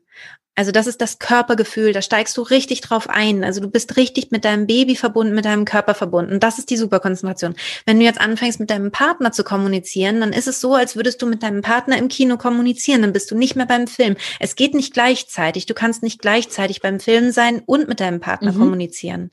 Also 0.56 0.70
das 0.70 0.86
ist 0.86 1.00
das 1.00 1.18
Körpergefühl, 1.18 1.92
da 1.92 2.00
steigst 2.00 2.36
du 2.36 2.42
richtig 2.42 2.80
drauf 2.80 3.08
ein. 3.08 3.42
Also 3.42 3.60
du 3.60 3.68
bist 3.68 3.96
richtig 3.96 4.30
mit 4.30 4.44
deinem 4.44 4.68
Baby 4.68 4.94
verbunden, 4.94 5.34
mit 5.34 5.44
deinem 5.44 5.64
Körper 5.64 5.94
verbunden. 5.94 6.38
Das 6.38 6.58
ist 6.58 6.70
die 6.70 6.76
Superkonzentration. 6.76 7.56
Wenn 7.86 7.98
du 7.98 8.04
jetzt 8.04 8.20
anfängst, 8.20 8.60
mit 8.60 8.70
deinem 8.70 8.92
Partner 8.92 9.32
zu 9.32 9.42
kommunizieren, 9.42 10.20
dann 10.20 10.32
ist 10.32 10.46
es 10.46 10.60
so, 10.60 10.74
als 10.74 10.94
würdest 10.94 11.20
du 11.22 11.26
mit 11.26 11.42
deinem 11.42 11.62
Partner 11.62 11.98
im 11.98 12.06
Kino 12.06 12.36
kommunizieren. 12.36 13.02
Dann 13.02 13.12
bist 13.12 13.30
du 13.32 13.36
nicht 13.36 13.56
mehr 13.56 13.66
beim 13.66 13.88
Film. 13.88 14.16
Es 14.38 14.54
geht 14.54 14.74
nicht 14.74 14.94
gleichzeitig. 14.94 15.66
Du 15.66 15.74
kannst 15.74 16.04
nicht 16.04 16.20
gleichzeitig 16.20 16.80
beim 16.80 17.00
Film 17.00 17.32
sein 17.32 17.62
und 17.66 17.88
mit 17.88 17.98
deinem 17.98 18.20
Partner 18.20 18.52
mhm. 18.52 18.58
kommunizieren. 18.58 19.30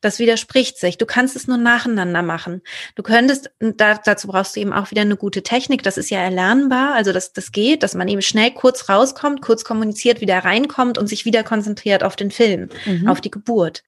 Das 0.00 0.18
widerspricht 0.18 0.78
sich. 0.78 0.96
Du 0.96 1.06
kannst 1.06 1.34
es 1.34 1.48
nur 1.48 1.56
nacheinander 1.56 2.22
machen. 2.22 2.62
Du 2.94 3.02
könntest, 3.02 3.50
da, 3.58 3.94
dazu 3.94 4.28
brauchst 4.28 4.54
du 4.54 4.60
eben 4.60 4.72
auch 4.72 4.90
wieder 4.90 5.02
eine 5.02 5.16
gute 5.16 5.42
Technik. 5.42 5.82
Das 5.82 5.98
ist 5.98 6.10
ja 6.10 6.20
erlernbar. 6.20 6.94
Also, 6.94 7.12
dass 7.12 7.32
das 7.32 7.50
geht, 7.50 7.82
dass 7.82 7.94
man 7.94 8.06
eben 8.06 8.22
schnell 8.22 8.52
kurz 8.52 8.88
rauskommt, 8.88 9.42
kurz 9.42 9.64
kommuniziert, 9.64 10.20
wieder 10.20 10.38
reinkommt 10.38 10.98
und 10.98 11.08
sich 11.08 11.24
wieder 11.24 11.42
konzentriert 11.42 12.04
auf 12.04 12.14
den 12.14 12.30
Film, 12.30 12.68
mhm. 12.86 13.08
auf 13.08 13.20
die 13.20 13.30
Geburt. 13.30 13.82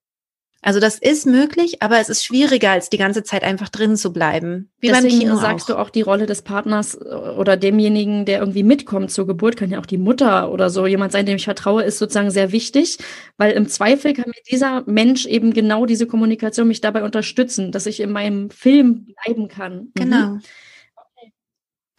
Also 0.63 0.79
das 0.79 0.99
ist 0.99 1.27
möglich, 1.27 1.83
aber 1.83 2.01
es 2.01 2.11
ist 2.11 2.23
schwieriger, 2.23 2.71
als 2.71 2.91
die 2.91 2.99
ganze 2.99 3.23
Zeit 3.23 3.45
einfach 3.45 3.71
drin 3.71 3.97
zu 3.97 4.13
bleiben. 4.13 4.71
Wie 4.79 4.89
Deswegen 4.89 5.09
beim 5.09 5.19
Kino 5.19 5.37
sagst 5.37 5.71
auch. 5.71 5.77
du 5.77 5.81
auch 5.81 5.91
die 5.91 6.03
Rolle 6.03 6.27
des 6.27 6.43
Partners 6.43 6.95
äh, 6.95 7.15
oder 7.15 7.57
demjenigen, 7.57 8.27
der 8.27 8.41
irgendwie 8.41 8.63
mitkommt 8.63 9.11
zur 9.11 9.27
Geburt, 9.27 9.57
kann 9.57 9.71
ja 9.71 9.81
auch 9.81 9.87
die 9.87 9.97
Mutter 9.97 10.53
oder 10.53 10.69
so 10.69 10.87
jemand 10.87 11.13
sein, 11.13 11.25
dem 11.25 11.37
ich 11.37 11.45
vertraue, 11.45 11.83
ist 11.83 11.99
sozusagen 11.99 12.31
sehr 12.31 12.53
wichtig, 12.53 12.99
weil 13.39 13.53
im 13.53 13.69
Zweifel 13.69 14.13
kann 14.13 14.27
mir 14.27 14.43
dieser 14.51 14.83
Mensch 14.87 15.25
eben 15.25 15.55
genau 15.55 15.87
diese 15.87 16.07
Kommunikation 16.07 16.69
mich 16.69 16.83
dabei 16.83 17.05
unterstützen, 17.05 17.73
dass 17.73 17.87
ich 17.87 18.01
in 18.01 18.13
meinem 18.13 18.51
Film 18.51 19.07
bleiben 19.25 19.49
kann. 19.49 19.75
Mhm. 19.77 19.91
Genau. 19.95 20.27
Mhm. 20.29 20.41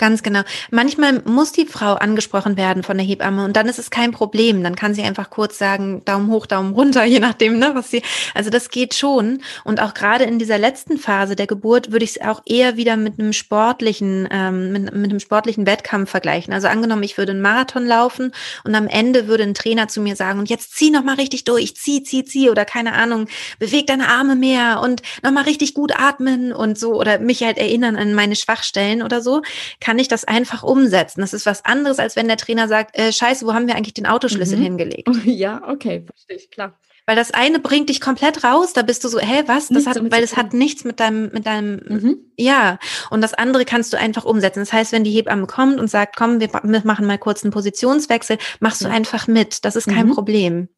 Ganz 0.02 0.24
genau. 0.24 0.42
Manchmal 0.72 1.22
muss 1.26 1.52
die 1.52 1.68
Frau 1.68 1.94
angesprochen 1.94 2.58
werden 2.58 2.82
von 2.82 2.98
der 2.98 3.06
Hebamme 3.06 3.46
und 3.46 3.56
dann 3.56 3.68
ist 3.68 3.78
es 3.78 3.92
kein 3.92 4.12
Problem. 4.12 4.64
Dann 4.64 4.76
kann 4.76 4.96
sie 4.96 5.04
einfach 5.04 5.30
kurz 5.30 5.60
sagen, 5.60 6.04
Daumen 6.06 6.32
hoch, 6.32 6.48
Daumen 6.48 6.74
runter, 6.74 7.04
je 7.06 7.20
nachdem, 7.20 7.60
ne, 7.60 7.76
was 7.76 7.92
sie, 7.92 8.02
also 8.34 8.50
das 8.50 8.70
geht 8.70 8.96
schon. 8.96 9.44
Und 9.64 9.80
auch 9.80 9.94
gerade 9.94 10.24
in 10.24 10.40
dieser 10.40 10.58
letzten 10.58 10.98
Phase 10.98 11.36
der 11.36 11.46
Geburt 11.46 11.92
würde 11.92 12.04
ich 12.04 12.18
es 12.18 12.22
auch 12.24 12.42
eher 12.48 12.78
wieder 12.78 12.98
mit 12.98 13.20
einem 13.20 13.32
sportlichen, 13.32 14.28
ähm, 14.32 14.72
mit, 14.72 14.92
mit 14.92 15.12
einem 15.12 15.20
sportlichen 15.20 15.68
Wettkampf 15.68 16.10
vergleichen. 16.10 16.52
Also 16.52 16.68
angenommen, 16.68 17.04
ich 17.04 17.20
würde 17.20 17.34
einen 17.34 17.44
Marathon 17.44 17.86
laufen 17.86 18.32
und 18.64 18.74
am 18.74 18.88
Ende 18.88 19.28
würde 19.28 19.44
ein 19.44 19.54
Trainer 19.54 19.88
zu 19.88 20.02
mir 20.02 20.16
sagen, 20.16 20.40
und 20.40 20.50
jetzt 20.50 20.76
zieh 20.76 20.90
nochmal 20.90 21.18
richtig 21.18 21.44
durch, 21.44 21.76
zieh, 21.76 22.02
zieh, 22.02 22.26
zieh 22.26 22.50
oder 22.50 22.66
keine 22.66 22.94
Ahnung, 22.94 23.28
beweg 23.60 23.86
deine 23.86 24.08
Arme 24.08 24.36
mehr 24.36 24.82
und 24.82 25.04
nochmal 25.22 25.44
richtig 25.44 25.76
gut 25.76 25.92
atmen 25.96 26.54
und 26.54 26.80
so 26.80 26.96
oder 26.96 27.20
mich 27.20 27.44
halt 27.44 27.60
erinnern 27.60 27.98
an 27.98 28.16
meine 28.16 28.36
Schwachstellen 28.36 29.04
oder 29.04 29.22
so. 29.22 29.44
Kann 29.80 29.91
kann 29.92 30.00
ich 30.00 30.08
das 30.08 30.24
einfach 30.24 30.64
umsetzen. 30.64 31.20
Das 31.20 31.34
ist 31.34 31.46
was 31.46 31.66
anderes, 31.66 32.00
als 32.00 32.16
wenn 32.16 32.30
der 32.30 32.38
Trainer 32.38 32.70
sagt, 32.70 32.98
äh, 32.98 33.12
scheiße, 33.12 33.46
wo 33.46 33.54
haben 33.54 33.68
wir 33.68 33.76
eigentlich 33.76 33.94
den 33.94 34.06
Autoschlüssel 34.06 34.58
mhm. 34.58 34.64
hingelegt? 34.64 35.10
Ja, 35.26 35.62
okay, 35.68 36.06
verstehe 36.06 36.38
ich, 36.38 36.50
klar. 36.50 36.80
Weil 37.06 37.18
das 37.18 37.32
eine 37.32 37.60
bringt 37.60 37.90
dich 37.90 38.00
komplett 38.00 38.46
raus, 38.46 38.72
da 38.72 38.84
bist 38.84 39.04
du 39.04 39.10
so, 39.10 39.20
hä, 39.20 39.44
was? 39.48 39.68
Das 39.68 39.88
hat, 39.88 39.98
weil 40.12 40.24
es 40.24 40.38
hat 40.38 40.54
nichts 40.54 40.86
mit 40.86 41.02
deinem, 41.02 41.30
mit 41.34 41.46
deinem, 41.46 41.82
mhm. 41.86 42.18
ja. 42.38 42.80
Und 43.10 43.20
das 43.20 43.34
andere 43.34 43.66
kannst 43.66 43.92
du 43.92 43.98
einfach 43.98 44.24
umsetzen. 44.24 44.60
Das 44.60 44.72
heißt, 44.72 44.94
wenn 44.94 45.04
die 45.04 45.12
Hebamme 45.12 45.46
kommt 45.46 45.78
und 45.78 45.90
sagt, 45.90 46.16
komm, 46.16 46.40
wir 46.40 46.50
machen 46.86 47.06
mal 47.06 47.18
kurz 47.18 47.44
einen 47.44 47.52
Positionswechsel, 47.52 48.38
machst 48.62 48.82
du 48.82 48.90
einfach 48.90 49.28
mit. 49.28 49.66
Das 49.66 49.76
ist 49.76 49.90
kein 49.90 50.08
mhm. 50.08 50.14
Problem. 50.14 50.70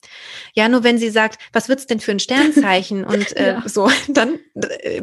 Ja, 0.54 0.70
nur 0.70 0.84
wenn 0.84 0.98
sie 0.98 1.10
sagt, 1.10 1.42
was 1.52 1.68
wird's 1.68 1.88
denn 1.88 2.00
für 2.00 2.12
ein 2.12 2.20
Sternzeichen 2.20 3.04
und 3.06 3.36
äh, 3.36 3.54
ja. 3.54 3.64
so, 3.66 3.90
dann, 4.08 4.40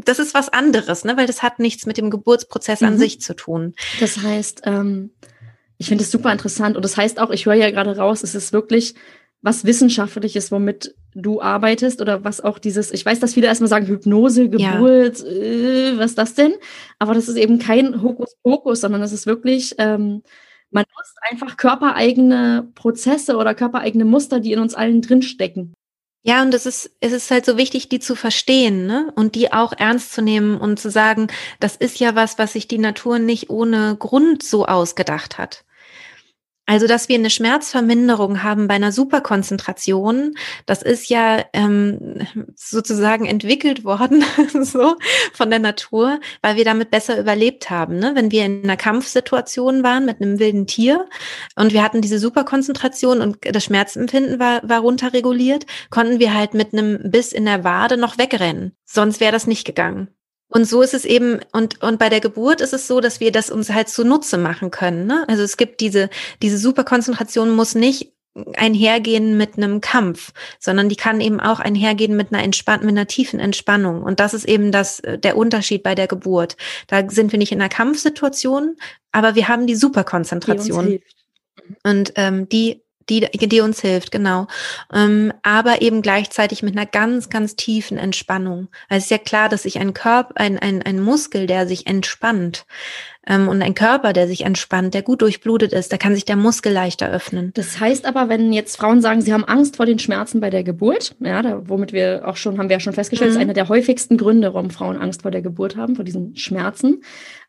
das 0.05 0.18
ist 0.18 0.34
was 0.34 0.48
anderes, 0.48 1.05
ne? 1.05 1.16
Weil 1.16 1.26
das 1.26 1.42
hat 1.42 1.59
nichts 1.59 1.86
mit 1.86 1.96
dem 1.96 2.11
Geburtsprozess 2.11 2.80
mhm. 2.80 2.88
an 2.88 2.98
sich 2.98 3.20
zu 3.20 3.34
tun. 3.34 3.74
Das 3.98 4.18
heißt, 4.18 4.62
ähm, 4.64 5.11
ich 5.78 5.88
finde 5.88 6.05
es 6.05 6.11
super 6.11 6.32
interessant 6.32 6.76
und 6.76 6.84
das 6.84 6.96
heißt 6.96 7.18
auch, 7.18 7.30
ich 7.30 7.46
höre 7.46 7.55
ja 7.55 7.70
gerade 7.70 7.96
raus, 7.96 8.22
es 8.22 8.34
ist 8.34 8.53
wirklich 8.53 8.94
was 9.42 9.64
wissenschaftliches, 9.64 10.53
womit 10.53 10.94
du 11.14 11.40
arbeitest 11.40 12.01
oder 12.01 12.24
was 12.24 12.40
auch 12.40 12.59
dieses, 12.59 12.92
ich 12.92 13.05
weiß, 13.05 13.20
dass 13.20 13.34
viele 13.34 13.46
erstmal 13.46 13.68
sagen, 13.68 13.86
Hypnose, 13.86 14.51
Geburt, 14.51 15.20
ja. 15.20 15.26
äh, 15.26 15.98
was 15.98 16.11
ist 16.11 16.18
das 16.18 16.34
denn? 16.34 16.53
Aber 16.98 17.14
das 17.14 17.28
ist 17.28 17.36
eben 17.36 17.59
kein 17.59 18.03
Hokuspokus, 18.03 18.82
sondern 18.82 19.01
das 19.01 19.12
ist 19.12 19.26
wirklich, 19.26 19.74
ähm, 19.78 20.22
man 20.70 20.84
nutzt 20.96 21.16
einfach 21.30 21.56
körpereigene 21.56 22.70
Prozesse 22.74 23.36
oder 23.36 23.54
körpereigene 23.54 24.04
Muster, 24.04 24.40
die 24.40 24.52
in 24.52 24.60
uns 24.60 24.74
allen 24.74 25.02
drinstecken. 25.02 25.74
Ja, 26.22 26.42
und 26.42 26.52
es 26.52 26.66
ist, 26.66 26.90
es 27.00 27.12
ist 27.12 27.30
halt 27.30 27.46
so 27.46 27.56
wichtig, 27.56 27.88
die 27.88 27.98
zu 27.98 28.14
verstehen, 28.14 28.86
ne? 28.86 29.10
Und 29.16 29.34
die 29.34 29.52
auch 29.52 29.72
ernst 29.72 30.12
zu 30.12 30.20
nehmen 30.20 30.58
und 30.58 30.78
zu 30.78 30.90
sagen, 30.90 31.28
das 31.60 31.76
ist 31.76 31.98
ja 31.98 32.14
was, 32.14 32.38
was 32.38 32.52
sich 32.52 32.68
die 32.68 32.78
Natur 32.78 33.18
nicht 33.18 33.48
ohne 33.48 33.96
Grund 33.98 34.42
so 34.42 34.66
ausgedacht 34.66 35.38
hat. 35.38 35.64
Also, 36.70 36.86
dass 36.86 37.08
wir 37.08 37.16
eine 37.16 37.30
Schmerzverminderung 37.30 38.44
haben 38.44 38.68
bei 38.68 38.74
einer 38.74 38.92
Superkonzentration, 38.92 40.36
das 40.66 40.82
ist 40.82 41.08
ja 41.08 41.44
ähm, 41.52 42.28
sozusagen 42.54 43.26
entwickelt 43.26 43.82
worden, 43.82 44.22
so 44.62 44.94
von 45.32 45.50
der 45.50 45.58
Natur, 45.58 46.20
weil 46.42 46.54
wir 46.54 46.64
damit 46.64 46.92
besser 46.92 47.18
überlebt 47.18 47.70
haben. 47.70 47.98
Ne? 47.98 48.12
Wenn 48.14 48.30
wir 48.30 48.44
in 48.44 48.62
einer 48.62 48.76
Kampfsituation 48.76 49.82
waren 49.82 50.06
mit 50.06 50.22
einem 50.22 50.38
wilden 50.38 50.68
Tier 50.68 51.08
und 51.56 51.72
wir 51.72 51.82
hatten 51.82 52.02
diese 52.02 52.20
Superkonzentration 52.20 53.20
und 53.20 53.38
das 53.42 53.64
Schmerzempfinden 53.64 54.38
war, 54.38 54.60
war 54.62 54.78
runterreguliert, 54.78 55.66
konnten 55.90 56.20
wir 56.20 56.34
halt 56.34 56.54
mit 56.54 56.72
einem 56.72 57.00
Biss 57.10 57.32
in 57.32 57.46
der 57.46 57.64
Wade 57.64 57.96
noch 57.96 58.16
wegrennen. 58.16 58.76
Sonst 58.84 59.18
wäre 59.18 59.32
das 59.32 59.48
nicht 59.48 59.64
gegangen. 59.64 60.14
Und 60.51 60.64
so 60.66 60.82
ist 60.82 60.94
es 60.94 61.05
eben, 61.05 61.40
und, 61.53 61.82
und 61.82 61.98
bei 61.98 62.09
der 62.09 62.20
Geburt 62.20 62.61
ist 62.61 62.72
es 62.72 62.86
so, 62.86 63.01
dass 63.01 63.20
wir 63.20 63.32
das 63.32 63.51
uns 63.51 63.70
halt 63.70 63.88
zunutze 63.88 64.36
machen 64.36 64.70
können. 64.70 65.07
Ne? 65.07 65.24
Also 65.28 65.42
es 65.42 65.57
gibt 65.57 65.80
diese, 65.80 66.11
diese 66.42 66.59
Superkonzentration 66.59 67.51
muss 67.51 67.74
nicht 67.74 68.12
einhergehen 68.57 69.36
mit 69.36 69.57
einem 69.57 69.80
Kampf, 69.80 70.32
sondern 70.59 70.88
die 70.88 70.96
kann 70.96 71.20
eben 71.20 71.40
auch 71.40 71.59
einhergehen 71.59 72.16
mit 72.16 72.32
einer 72.32 72.42
Entspann 72.42 72.80
mit 72.80 72.90
einer 72.90 73.07
tiefen 73.07 73.40
Entspannung. 73.40 74.03
Und 74.03 74.20
das 74.20 74.34
ist 74.34 74.44
eben 74.44 74.70
das, 74.70 75.03
der 75.05 75.36
Unterschied 75.36 75.82
bei 75.82 75.94
der 75.94 76.07
Geburt. 76.07 76.57
Da 76.86 77.09
sind 77.09 77.32
wir 77.32 77.38
nicht 77.38 77.53
in 77.53 77.61
einer 77.61 77.68
Kampfsituation, 77.68 78.76
aber 79.12 79.34
wir 79.34 79.48
haben 79.48 79.66
die 79.66 79.74
Superkonzentration. 79.74 80.86
Die 80.86 81.03
und 81.84 82.12
ähm, 82.16 82.48
die 82.48 82.82
die, 83.11 83.48
die 83.48 83.61
uns 83.61 83.80
hilft, 83.80 84.12
genau. 84.12 84.46
Ähm, 84.92 85.32
aber 85.42 85.82
eben 85.82 86.00
gleichzeitig 86.00 86.62
mit 86.62 86.76
einer 86.76 86.86
ganz, 86.86 87.28
ganz 87.28 87.56
tiefen 87.56 87.98
Entspannung. 87.98 88.68
Also 88.88 88.98
es 88.98 89.04
ist 89.04 89.11
ja 89.11 89.18
klar, 89.18 89.48
dass 89.48 89.64
sich 89.64 89.78
ein 89.78 89.92
Körper, 89.92 90.32
ein, 90.36 90.58
ein, 90.58 90.82
ein 90.82 91.00
Muskel, 91.00 91.46
der 91.46 91.66
sich 91.66 91.86
entspannt, 91.86 92.64
ähm, 93.26 93.48
und 93.48 93.61
ein 93.62 93.74
Körper, 93.74 94.12
der 94.12 94.26
sich 94.26 94.44
entspannt, 94.44 94.94
der 94.94 95.02
gut 95.02 95.20
durchblutet 95.22 95.72
ist, 95.72 95.92
da 95.92 95.98
kann 95.98 96.14
sich 96.14 96.24
der 96.24 96.36
Muskel 96.36 96.72
leichter 96.72 97.11
öffnen. 97.11 97.52
Das 97.54 97.78
heißt 97.78 98.06
aber, 98.06 98.28
wenn 98.28 98.52
jetzt 98.52 98.76
Frauen 98.76 99.02
sagen, 99.02 99.20
sie 99.20 99.32
haben 99.32 99.44
Angst 99.44 99.76
vor 99.76 99.86
den 99.86 99.98
Schmerzen 99.98 100.40
bei 100.40 100.48
der 100.48 100.64
Geburt, 100.64 101.14
ja, 101.20 101.42
da, 101.42 101.62
womit 101.68 101.92
wir 101.92 102.22
auch 102.26 102.36
schon, 102.36 102.58
haben 102.58 102.68
wir 102.68 102.76
ja 102.76 102.80
schon 102.80 102.94
festgestellt, 102.94 103.32
mhm. 103.32 103.36
ist 103.36 103.42
einer 103.42 103.54
der 103.54 103.68
häufigsten 103.68 104.16
Gründe, 104.16 104.54
warum 104.54 104.70
Frauen 104.70 104.96
Angst 104.96 105.22
vor 105.22 105.30
der 105.30 105.42
Geburt 105.42 105.76
haben, 105.76 105.96
vor 105.96 106.04
diesen 106.04 106.34
Schmerzen. 106.36 107.02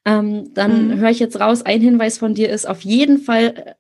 Ähm, 0.04 0.54
dann 0.54 0.88
mhm. 0.88 1.00
höre 1.00 1.10
ich 1.10 1.20
jetzt 1.20 1.40
raus, 1.40 1.62
ein 1.62 1.80
Hinweis 1.80 2.18
von 2.18 2.34
dir 2.34 2.50
ist 2.50 2.68
auf 2.68 2.82
jeden 2.82 3.20
Fall 3.20 3.54
äh, 3.56 3.74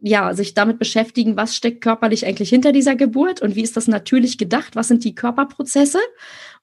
ja, 0.00 0.34
sich 0.34 0.54
damit 0.54 0.78
beschäftigen, 0.78 1.36
was 1.36 1.54
steckt 1.54 1.82
körperlich 1.82 2.26
eigentlich 2.26 2.48
hinter 2.48 2.72
dieser 2.72 2.96
Geburt 2.96 3.42
und 3.42 3.54
wie 3.54 3.62
ist 3.62 3.76
das 3.76 3.86
natürlich 3.86 4.38
gedacht, 4.38 4.76
was 4.76 4.88
sind 4.88 5.04
die 5.04 5.14
Körperprozesse 5.14 5.98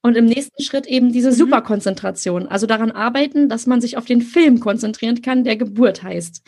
und 0.02 0.18
im 0.18 0.26
nächsten 0.26 0.62
Schritt 0.64 0.88
eben 0.88 1.12
diese 1.12 1.30
mhm. 1.30 1.36
Superkonzentration, 1.36 2.48
also 2.48 2.66
daran 2.66 2.92
arbeiten, 2.92 3.50
dass 3.50 3.68
man 3.68 3.82
sich 3.82 3.98
auf 3.98 4.06
den 4.06 4.22
Film 4.22 4.60
konzentrieren 4.60 5.22
kann, 5.22 5.44
der 5.44 5.56
Geburt 5.56 6.04
heißt. 6.04 6.42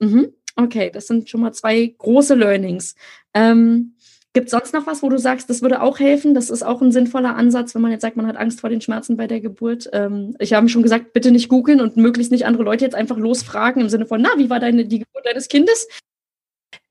Mhm. 0.00 0.32
Okay, 0.56 0.90
das 0.92 1.06
sind 1.06 1.28
schon 1.30 1.40
mal 1.40 1.52
zwei 1.52 1.94
große 1.98 2.34
Learnings. 2.34 2.94
Ähm, 3.32 3.94
Gibt 4.34 4.46
es 4.46 4.50
sonst 4.50 4.74
noch 4.74 4.86
was, 4.86 5.02
wo 5.02 5.08
du 5.08 5.18
sagst, 5.18 5.48
das 5.48 5.62
würde 5.62 5.80
auch 5.80 5.98
helfen? 5.98 6.34
Das 6.34 6.50
ist 6.50 6.62
auch 6.62 6.82
ein 6.82 6.92
sinnvoller 6.92 7.34
Ansatz, 7.34 7.74
wenn 7.74 7.82
man 7.82 7.90
jetzt 7.90 8.02
sagt, 8.02 8.16
man 8.16 8.26
hat 8.26 8.36
Angst 8.36 8.60
vor 8.60 8.68
den 8.68 8.80
Schmerzen 8.80 9.16
bei 9.16 9.26
der 9.26 9.40
Geburt. 9.40 9.88
Ähm, 9.92 10.36
ich 10.38 10.52
habe 10.52 10.68
schon 10.68 10.82
gesagt, 10.82 11.12
bitte 11.12 11.30
nicht 11.30 11.48
googeln 11.48 11.80
und 11.80 11.96
möglichst 11.96 12.30
nicht 12.30 12.44
andere 12.44 12.62
Leute 12.62 12.84
jetzt 12.84 12.94
einfach 12.94 13.16
losfragen 13.16 13.80
im 13.80 13.88
Sinne 13.88 14.06
von, 14.06 14.20
na, 14.20 14.30
wie 14.36 14.50
war 14.50 14.60
deine 14.60 14.84
die 14.84 14.98
Geburt 15.00 15.24
deines 15.24 15.48
Kindes? 15.48 15.88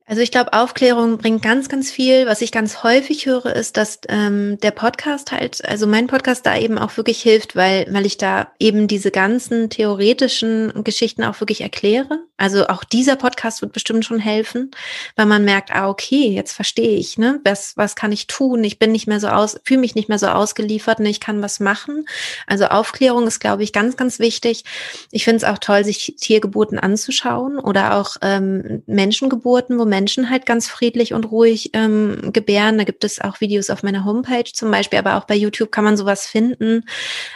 Also 0.10 0.22
ich 0.22 0.32
glaube, 0.32 0.54
Aufklärung 0.54 1.18
bringt 1.18 1.42
ganz, 1.42 1.68
ganz 1.68 1.92
viel. 1.92 2.28
Was 2.28 2.42
ich 2.42 2.54
ganz 2.54 2.82
häufig 2.82 3.26
höre, 3.26 3.54
ist, 3.54 3.76
dass 3.76 4.00
ähm, 4.08 4.58
der 4.62 4.72
Podcast 4.72 5.34
halt, 5.34 5.66
also 5.66 5.86
mein 5.86 6.08
Podcast 6.08 6.46
da 6.46 6.58
eben 6.58 6.78
auch 6.78 6.96
wirklich 6.96 7.22
hilft, 7.22 7.58
weil, 7.58 7.86
weil 7.92 8.06
ich 8.06 8.18
da 8.18 8.48
eben 8.58 8.88
diese 8.88 9.12
ganzen 9.12 9.70
theoretischen 9.70 10.86
Geschichten 10.86 11.26
auch 11.26 11.42
wirklich 11.42 11.60
erkläre. 11.60 12.22
Also 12.38 12.68
auch 12.68 12.86
dieser 12.86 13.18
Podcast 13.18 13.62
wird 13.62 13.74
bestimmt 13.74 14.06
schon 14.06 14.20
helfen, 14.20 14.72
weil 15.18 15.26
man 15.26 15.44
merkt, 15.44 15.76
ah, 15.76 15.90
okay, 15.90 16.30
jetzt 16.30 16.54
verstehe 16.54 16.98
ich, 16.98 17.18
ne? 17.18 17.42
Was, 17.44 17.76
was 17.76 17.98
kann 17.98 18.14
ich 18.14 18.28
tun? 18.28 18.64
Ich 18.64 18.80
bin 18.80 18.94
nicht 18.94 19.08
mehr 19.08 19.20
so 19.20 19.28
aus, 19.28 19.60
fühle 19.66 19.82
mich 19.82 19.96
nicht 19.96 20.08
mehr 20.08 20.20
so 20.20 20.28
ausgeliefert, 20.28 21.02
ne? 21.02 21.10
ich 21.10 21.20
kann 21.20 21.42
was 21.42 21.60
machen. 21.60 22.06
Also 22.46 22.68
Aufklärung 22.68 23.28
ist, 23.28 23.42
glaube 23.42 23.64
ich, 23.64 23.74
ganz, 23.74 23.98
ganz 23.98 24.20
wichtig. 24.20 24.64
Ich 25.12 25.26
finde 25.26 25.38
es 25.38 25.44
auch 25.44 25.58
toll, 25.58 25.84
sich 25.84 26.16
Tiergeburten 26.18 26.80
anzuschauen 26.80 27.60
oder 27.60 27.98
auch 27.98 28.16
ähm, 28.22 28.84
Menschengeburten, 28.86 29.78
wo 29.78 29.84
Menschen 29.84 29.97
Menschen 29.98 30.30
halt 30.30 30.46
ganz 30.46 30.68
friedlich 30.68 31.16
und 31.16 31.32
ruhig 31.32 31.72
ähm, 31.74 32.30
gebären. 32.32 32.78
Da 32.78 32.84
gibt 32.84 33.04
es 33.04 33.20
auch 33.20 33.42
Videos 33.42 33.72
auf 33.72 33.82
meiner 33.82 34.06
Homepage 34.06 34.52
zum 34.54 34.70
Beispiel, 34.70 35.00
aber 35.00 35.16
auch 35.16 35.26
bei 35.26 35.34
YouTube 35.34 35.72
kann 35.72 35.84
man 35.84 35.98
sowas 35.98 36.28
finden. 36.28 36.84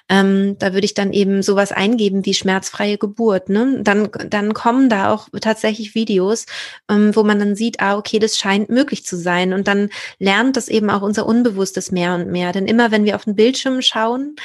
Ähm, 0.09 0.57
da 0.59 0.74
würde 0.74 0.86
ich 0.86 0.93
dann 0.93 1.12
eben 1.12 1.41
sowas 1.41 1.72
eingeben 1.72 2.24
wie 2.24 2.36
schmerzfreie 2.36 2.99
Geburt. 2.99 3.49
Ne? 3.49 3.80
Dann, 3.82 4.09
dann 4.30 4.53
kommen 4.53 4.89
da 4.89 5.12
auch 5.12 5.28
tatsächlich 5.41 5.95
Videos, 5.95 6.45
ähm, 6.88 7.16
wo 7.16 7.24
man 7.24 7.39
dann 7.39 7.55
sieht, 7.55 7.80
ah, 7.80 7.97
okay, 7.97 8.20
das 8.20 8.38
scheint 8.38 8.70
möglich 8.70 9.05
zu 9.05 9.18
sein. 9.18 9.53
Und 9.53 9.68
dann 9.68 9.89
lernt 10.20 10.55
das 10.55 10.68
eben 10.68 10.91
auch 10.91 11.01
unser 11.01 11.26
Unbewusstes 11.26 11.91
mehr 11.91 12.14
und 12.14 12.28
mehr. 12.28 12.51
Denn 12.51 12.68
immer 12.68 12.91
wenn 12.91 13.05
wir 13.05 13.16
auf 13.16 13.26
den 13.26 13.36
Bildschirm 13.36 13.82
schauen, 13.82 14.36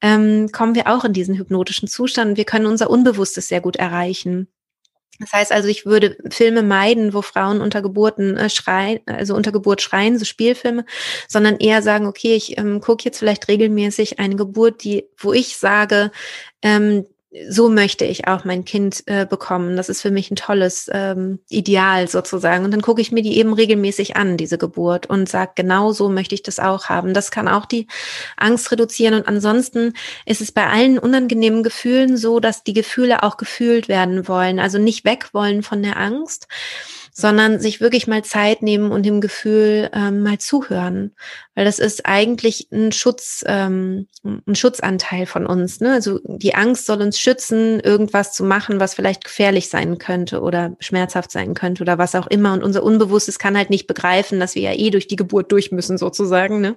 ähm, 0.00 0.48
kommen 0.50 0.74
wir 0.74 0.86
auch 0.86 1.04
in 1.04 1.12
diesen 1.12 1.36
hypnotischen 1.36 1.88
Zustand. 1.88 2.38
Wir 2.38 2.46
können 2.46 2.64
unser 2.64 2.88
Unbewusstes 2.88 3.48
sehr 3.48 3.60
gut 3.60 3.76
erreichen. 3.76 4.48
Das 5.18 5.32
heißt 5.32 5.52
also, 5.52 5.68
ich 5.68 5.86
würde 5.86 6.16
Filme 6.30 6.62
meiden, 6.62 7.14
wo 7.14 7.22
Frauen 7.22 7.60
unter 7.60 7.82
Geburten 7.82 8.36
äh, 8.36 8.50
schreien, 8.50 9.00
also 9.06 9.34
unter 9.34 9.52
Geburt 9.52 9.82
schreien, 9.82 10.18
so 10.18 10.24
Spielfilme, 10.24 10.84
sondern 11.28 11.56
eher 11.56 11.82
sagen, 11.82 12.06
okay, 12.06 12.34
ich 12.34 12.58
ähm, 12.58 12.80
gucke 12.80 13.04
jetzt 13.04 13.18
vielleicht 13.18 13.48
regelmäßig 13.48 14.18
eine 14.18 14.36
Geburt, 14.36 14.84
die, 14.84 15.08
wo 15.16 15.32
ich 15.32 15.56
sage, 15.56 16.10
ähm, 16.62 17.06
so 17.48 17.68
möchte 17.68 18.04
ich 18.04 18.26
auch 18.26 18.44
mein 18.44 18.64
Kind 18.64 19.02
äh, 19.06 19.26
bekommen. 19.26 19.76
Das 19.76 19.88
ist 19.88 20.02
für 20.02 20.10
mich 20.10 20.30
ein 20.30 20.36
tolles 20.36 20.90
ähm, 20.92 21.40
Ideal 21.48 22.08
sozusagen. 22.08 22.64
Und 22.64 22.70
dann 22.70 22.82
gucke 22.82 23.00
ich 23.00 23.12
mir 23.12 23.22
die 23.22 23.38
eben 23.38 23.52
regelmäßig 23.52 24.16
an, 24.16 24.36
diese 24.36 24.58
Geburt, 24.58 25.06
und 25.06 25.28
sage, 25.28 25.52
genau 25.54 25.92
so 25.92 26.08
möchte 26.08 26.34
ich 26.34 26.42
das 26.42 26.58
auch 26.58 26.86
haben. 26.86 27.14
Das 27.14 27.30
kann 27.30 27.48
auch 27.48 27.66
die 27.66 27.86
Angst 28.36 28.70
reduzieren. 28.70 29.14
Und 29.14 29.28
ansonsten 29.28 29.92
ist 30.24 30.40
es 30.40 30.52
bei 30.52 30.66
allen 30.66 30.98
unangenehmen 30.98 31.62
Gefühlen 31.62 32.16
so, 32.16 32.40
dass 32.40 32.64
die 32.64 32.74
Gefühle 32.74 33.22
auch 33.22 33.36
gefühlt 33.36 33.88
werden 33.88 34.28
wollen. 34.28 34.58
Also 34.58 34.78
nicht 34.78 35.04
weg 35.04 35.30
wollen 35.32 35.62
von 35.62 35.82
der 35.82 35.96
Angst, 35.96 36.48
sondern 37.18 37.58
sich 37.60 37.80
wirklich 37.80 38.06
mal 38.06 38.22
Zeit 38.22 38.60
nehmen 38.60 38.92
und 38.92 39.06
dem 39.06 39.22
Gefühl 39.22 39.88
ähm, 39.94 40.22
mal 40.22 40.36
zuhören. 40.36 41.14
Weil 41.54 41.64
das 41.64 41.78
ist 41.78 42.04
eigentlich 42.04 42.68
ein 42.70 42.92
Schutz, 42.92 43.42
ähm, 43.46 44.06
ein 44.22 44.54
Schutzanteil 44.54 45.24
von 45.24 45.46
uns. 45.46 45.80
Ne? 45.80 45.94
Also 45.94 46.20
die 46.26 46.54
Angst 46.54 46.84
soll 46.84 47.00
uns 47.00 47.18
schützen, 47.18 47.80
irgendwas 47.80 48.34
zu 48.34 48.44
machen, 48.44 48.80
was 48.80 48.92
vielleicht 48.92 49.24
gefährlich 49.24 49.70
sein 49.70 49.96
könnte 49.96 50.42
oder 50.42 50.76
schmerzhaft 50.78 51.30
sein 51.30 51.54
könnte 51.54 51.82
oder 51.82 51.96
was 51.96 52.14
auch 52.14 52.26
immer. 52.26 52.52
Und 52.52 52.62
unser 52.62 52.82
Unbewusstes 52.82 53.38
kann 53.38 53.56
halt 53.56 53.70
nicht 53.70 53.86
begreifen, 53.86 54.38
dass 54.38 54.54
wir 54.54 54.60
ja 54.60 54.74
eh 54.74 54.90
durch 54.90 55.08
die 55.08 55.16
Geburt 55.16 55.50
durch 55.52 55.72
müssen, 55.72 55.96
sozusagen. 55.96 56.60
Ne? 56.60 56.76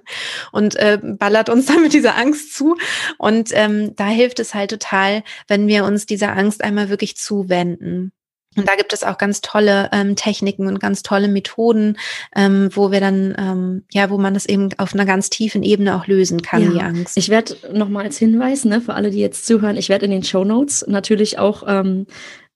Und 0.52 0.74
äh, 0.76 0.98
ballert 1.02 1.50
uns 1.50 1.66
dann 1.70 1.82
mit 1.82 1.92
dieser 1.92 2.16
Angst 2.16 2.54
zu. 2.54 2.78
Und 3.18 3.50
ähm, 3.52 3.94
da 3.94 4.06
hilft 4.06 4.40
es 4.40 4.54
halt 4.54 4.70
total, 4.70 5.22
wenn 5.48 5.66
wir 5.66 5.84
uns 5.84 6.06
dieser 6.06 6.34
Angst 6.34 6.64
einmal 6.64 6.88
wirklich 6.88 7.18
zuwenden. 7.18 8.12
Und 8.56 8.68
da 8.68 8.74
gibt 8.74 8.92
es 8.92 9.04
auch 9.04 9.16
ganz 9.16 9.40
tolle 9.42 9.88
ähm, 9.92 10.16
Techniken 10.16 10.66
und 10.66 10.80
ganz 10.80 11.02
tolle 11.02 11.28
Methoden, 11.28 11.96
ähm, 12.34 12.68
wo 12.72 12.90
wir 12.90 12.98
dann, 12.98 13.34
ähm, 13.38 13.84
ja, 13.92 14.10
wo 14.10 14.18
man 14.18 14.34
das 14.34 14.44
eben 14.46 14.70
auf 14.76 14.92
einer 14.92 15.06
ganz 15.06 15.30
tiefen 15.30 15.62
Ebene 15.62 15.94
auch 15.94 16.08
lösen 16.08 16.42
kann, 16.42 16.62
ja. 16.62 16.70
die 16.70 16.80
Angst. 16.80 17.16
Ich 17.16 17.28
werde 17.28 17.56
nochmal 17.72 18.06
als 18.06 18.18
Hinweis, 18.18 18.64
ne, 18.64 18.80
für 18.80 18.94
alle, 18.94 19.10
die 19.10 19.20
jetzt 19.20 19.46
zuhören, 19.46 19.76
ich 19.76 19.88
werde 19.88 20.06
in 20.06 20.10
den 20.10 20.24
Show 20.24 20.44
Notes 20.44 20.84
natürlich 20.88 21.38
auch 21.38 21.62
ähm, 21.68 22.06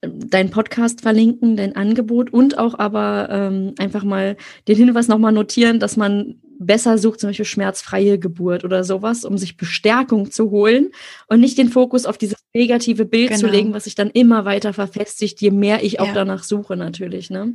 deinen 0.03 0.51
Podcast 0.51 1.01
verlinken, 1.01 1.57
dein 1.57 1.76
Angebot 1.76 2.32
und 2.32 2.59
auch 2.59 2.78
aber 2.78 3.28
ähm, 3.30 3.74
einfach 3.78 4.03
mal 4.03 4.36
den 4.66 4.76
Hinweis 4.76 5.07
nochmal 5.07 5.32
notieren, 5.32 5.78
dass 5.78 5.97
man 5.97 6.40
besser 6.59 6.99
sucht, 6.99 7.20
zum 7.20 7.30
Beispiel 7.30 7.45
schmerzfreie 7.45 8.18
Geburt 8.18 8.64
oder 8.64 8.84
sowas, 8.84 9.24
um 9.24 9.38
sich 9.38 9.57
Bestärkung 9.57 10.30
zu 10.30 10.51
holen 10.51 10.90
und 11.28 11.40
nicht 11.40 11.59
den 11.59 11.68
Fokus 11.68 12.07
auf 12.07 12.18
dieses 12.18 12.43
negative 12.55 13.05
Bild 13.05 13.28
genau. 13.28 13.40
zu 13.40 13.46
legen, 13.48 13.74
was 13.74 13.84
sich 13.84 13.94
dann 13.94 14.11
immer 14.11 14.44
weiter 14.44 14.72
verfestigt, 14.72 15.40
je 15.40 15.50
mehr 15.50 15.82
ich 15.82 16.00
auch 16.00 16.07
ja. 16.07 16.14
danach 16.14 16.44
suche 16.44 16.76
natürlich. 16.76 17.30
Ne? 17.30 17.55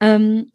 Ähm, 0.00 0.52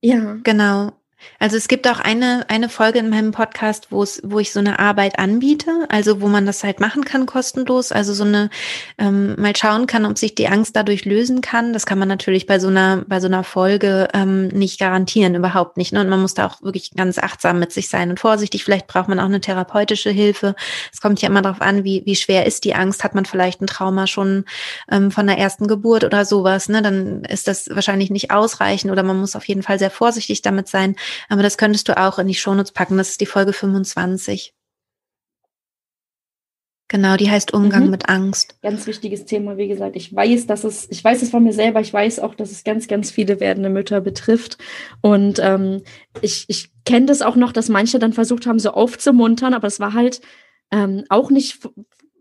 ja. 0.00 0.38
Genau. 0.42 0.92
Also 1.38 1.56
es 1.56 1.68
gibt 1.68 1.88
auch 1.88 2.00
eine, 2.00 2.44
eine 2.48 2.68
Folge 2.68 2.98
in 2.98 3.08
meinem 3.08 3.32
Podcast, 3.32 3.88
wo 3.90 4.02
es, 4.02 4.20
wo 4.24 4.38
ich 4.38 4.52
so 4.52 4.60
eine 4.60 4.78
Arbeit 4.78 5.18
anbiete, 5.18 5.86
also 5.88 6.20
wo 6.20 6.28
man 6.28 6.46
das 6.46 6.62
halt 6.64 6.80
machen 6.80 7.04
kann 7.04 7.26
kostenlos, 7.26 7.92
also 7.92 8.12
so 8.12 8.24
eine, 8.24 8.50
ähm, 8.98 9.34
mal 9.38 9.56
schauen 9.56 9.86
kann, 9.86 10.04
ob 10.04 10.18
sich 10.18 10.34
die 10.34 10.48
Angst 10.48 10.76
dadurch 10.76 11.04
lösen 11.04 11.40
kann. 11.40 11.72
Das 11.72 11.86
kann 11.86 11.98
man 11.98 12.08
natürlich 12.08 12.46
bei 12.46 12.58
so 12.58 12.68
einer, 12.68 13.04
bei 13.06 13.20
so 13.20 13.26
einer 13.26 13.44
Folge 13.44 14.08
ähm, 14.12 14.48
nicht 14.48 14.78
garantieren, 14.78 15.34
überhaupt 15.34 15.76
nicht. 15.76 15.92
Ne? 15.92 16.00
Und 16.00 16.08
man 16.08 16.20
muss 16.20 16.34
da 16.34 16.46
auch 16.46 16.62
wirklich 16.62 16.90
ganz 16.94 17.18
achtsam 17.18 17.58
mit 17.58 17.72
sich 17.72 17.88
sein 17.88 18.10
und 18.10 18.20
vorsichtig. 18.20 18.64
Vielleicht 18.64 18.86
braucht 18.86 19.08
man 19.08 19.20
auch 19.20 19.24
eine 19.24 19.40
therapeutische 19.40 20.10
Hilfe. 20.10 20.54
Es 20.92 21.00
kommt 21.00 21.22
ja 21.22 21.28
immer 21.28 21.42
darauf 21.42 21.60
an, 21.60 21.84
wie, 21.84 22.02
wie 22.04 22.16
schwer 22.16 22.46
ist 22.46 22.64
die 22.64 22.74
Angst. 22.74 23.04
Hat 23.04 23.14
man 23.14 23.24
vielleicht 23.24 23.60
ein 23.60 23.66
Trauma 23.66 24.06
schon 24.06 24.44
ähm, 24.90 25.10
von 25.10 25.26
der 25.26 25.38
ersten 25.38 25.66
Geburt 25.66 26.04
oder 26.04 26.24
sowas, 26.24 26.68
ne? 26.68 26.82
Dann 26.82 27.24
ist 27.24 27.48
das 27.48 27.68
wahrscheinlich 27.70 28.10
nicht 28.10 28.30
ausreichend 28.30 28.92
oder 28.92 29.02
man 29.02 29.18
muss 29.18 29.36
auf 29.36 29.46
jeden 29.46 29.62
Fall 29.62 29.78
sehr 29.78 29.90
vorsichtig 29.90 30.42
damit 30.42 30.68
sein. 30.68 30.96
Aber 31.28 31.42
das 31.42 31.58
könntest 31.58 31.88
du 31.88 31.96
auch 31.98 32.18
in 32.18 32.26
die 32.26 32.34
Shownotes 32.34 32.72
packen. 32.72 32.96
Das 32.96 33.10
ist 33.10 33.20
die 33.20 33.26
Folge 33.26 33.52
25. 33.52 34.54
Genau, 36.90 37.16
die 37.16 37.30
heißt 37.30 37.54
Umgang 37.54 37.84
mhm. 37.84 37.90
mit 37.90 38.08
Angst. 38.08 38.60
Ganz 38.62 38.84
wichtiges 38.88 39.24
Thema, 39.24 39.56
wie 39.56 39.68
gesagt. 39.68 39.94
Ich 39.94 40.12
weiß, 40.12 40.48
dass 40.48 40.64
es, 40.64 40.88
ich 40.90 41.04
weiß 41.04 41.22
es 41.22 41.30
von 41.30 41.44
mir 41.44 41.52
selber, 41.52 41.80
ich 41.80 41.92
weiß 41.92 42.18
auch, 42.18 42.34
dass 42.34 42.50
es 42.50 42.64
ganz, 42.64 42.88
ganz 42.88 43.12
viele 43.12 43.38
werdende 43.38 43.70
Mütter 43.70 44.00
betrifft. 44.00 44.58
Und 45.00 45.38
ähm, 45.38 45.82
ich, 46.20 46.46
ich 46.48 46.72
kenne 46.84 47.06
das 47.06 47.22
auch 47.22 47.36
noch, 47.36 47.52
dass 47.52 47.68
manche 47.68 48.00
dann 48.00 48.12
versucht 48.12 48.46
haben, 48.46 48.58
so 48.58 48.72
aufzumuntern, 48.72 49.54
aber 49.54 49.68
es 49.68 49.78
war 49.78 49.94
halt 49.94 50.20
ähm, 50.72 51.04
auch 51.08 51.30
nicht 51.30 51.60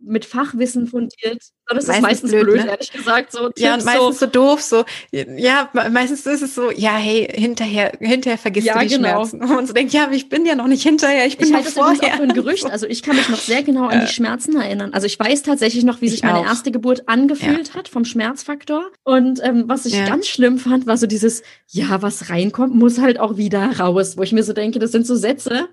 mit 0.09 0.25
Fachwissen 0.25 0.87
fundiert. 0.87 1.43
Das 1.67 1.87
ist 1.87 2.01
meistens 2.01 2.31
blöd, 2.31 2.45
blöd 2.45 2.65
ne? 2.65 2.71
ehrlich 2.71 2.91
gesagt. 2.91 3.31
So 3.31 3.51
ja, 3.57 3.75
und 3.75 3.85
meistens 3.85 4.19
so. 4.19 4.25
so. 4.25 4.31
doof, 4.31 4.61
so, 4.61 4.85
ja, 5.11 5.69
meistens 5.91 6.25
ist 6.25 6.41
es 6.41 6.55
so, 6.55 6.71
ja, 6.71 6.95
hey, 6.95 7.27
hinterher, 7.31 7.91
hinterher 7.99 8.39
vergisst 8.39 8.67
ja, 8.67 8.73
du 8.73 8.79
die 8.87 8.95
genau. 8.95 9.25
Schmerzen. 9.25 9.43
Und 9.59 9.67
so 9.67 9.73
denkt, 9.73 9.93
ja, 9.93 10.05
aber 10.05 10.13
ich 10.13 10.29
bin 10.29 10.45
ja 10.45 10.55
noch 10.55 10.67
nicht 10.67 10.83
hinterher, 10.83 11.27
ich 11.27 11.37
bin 11.37 11.47
ich 11.47 11.53
noch 11.53 11.59
halte 11.59 11.71
vorher. 11.71 11.99
Das 11.99 12.09
auch 12.11 12.15
für 12.17 12.23
ein 12.23 12.33
Gerücht. 12.33 12.65
Also 12.69 12.85
ich 12.85 13.03
kann 13.03 13.15
mich 13.15 13.29
noch 13.29 13.39
sehr 13.39 13.63
genau 13.63 13.87
an 13.87 14.01
die 14.01 14.11
Schmerzen 14.11 14.55
erinnern. 14.55 14.93
Also 14.93 15.07
ich 15.07 15.19
weiß 15.19 15.43
tatsächlich 15.43 15.83
noch, 15.83 16.01
wie 16.01 16.05
ich 16.05 16.11
sich 16.11 16.23
meine 16.23 16.39
auch. 16.39 16.45
erste 16.45 16.71
Geburt 16.71 17.07
angefühlt 17.07 17.69
ja. 17.69 17.73
hat 17.73 17.87
vom 17.87 18.05
Schmerzfaktor. 18.05 18.91
Und 19.03 19.39
ähm, 19.43 19.63
was 19.67 19.85
ich 19.85 19.93
ja. 19.93 20.05
ganz 20.05 20.27
schlimm 20.27 20.59
fand, 20.59 20.85
war 20.85 20.97
so 20.97 21.07
dieses, 21.07 21.41
ja, 21.67 22.01
was 22.01 22.29
reinkommt, 22.29 22.75
muss 22.75 22.99
halt 22.99 23.19
auch 23.19 23.37
wieder 23.37 23.79
raus. 23.79 24.17
Wo 24.17 24.23
ich 24.23 24.33
mir 24.33 24.43
so 24.43 24.53
denke, 24.53 24.79
das 24.79 24.91
sind 24.91 25.07
so 25.07 25.15
Sätze, 25.15 25.67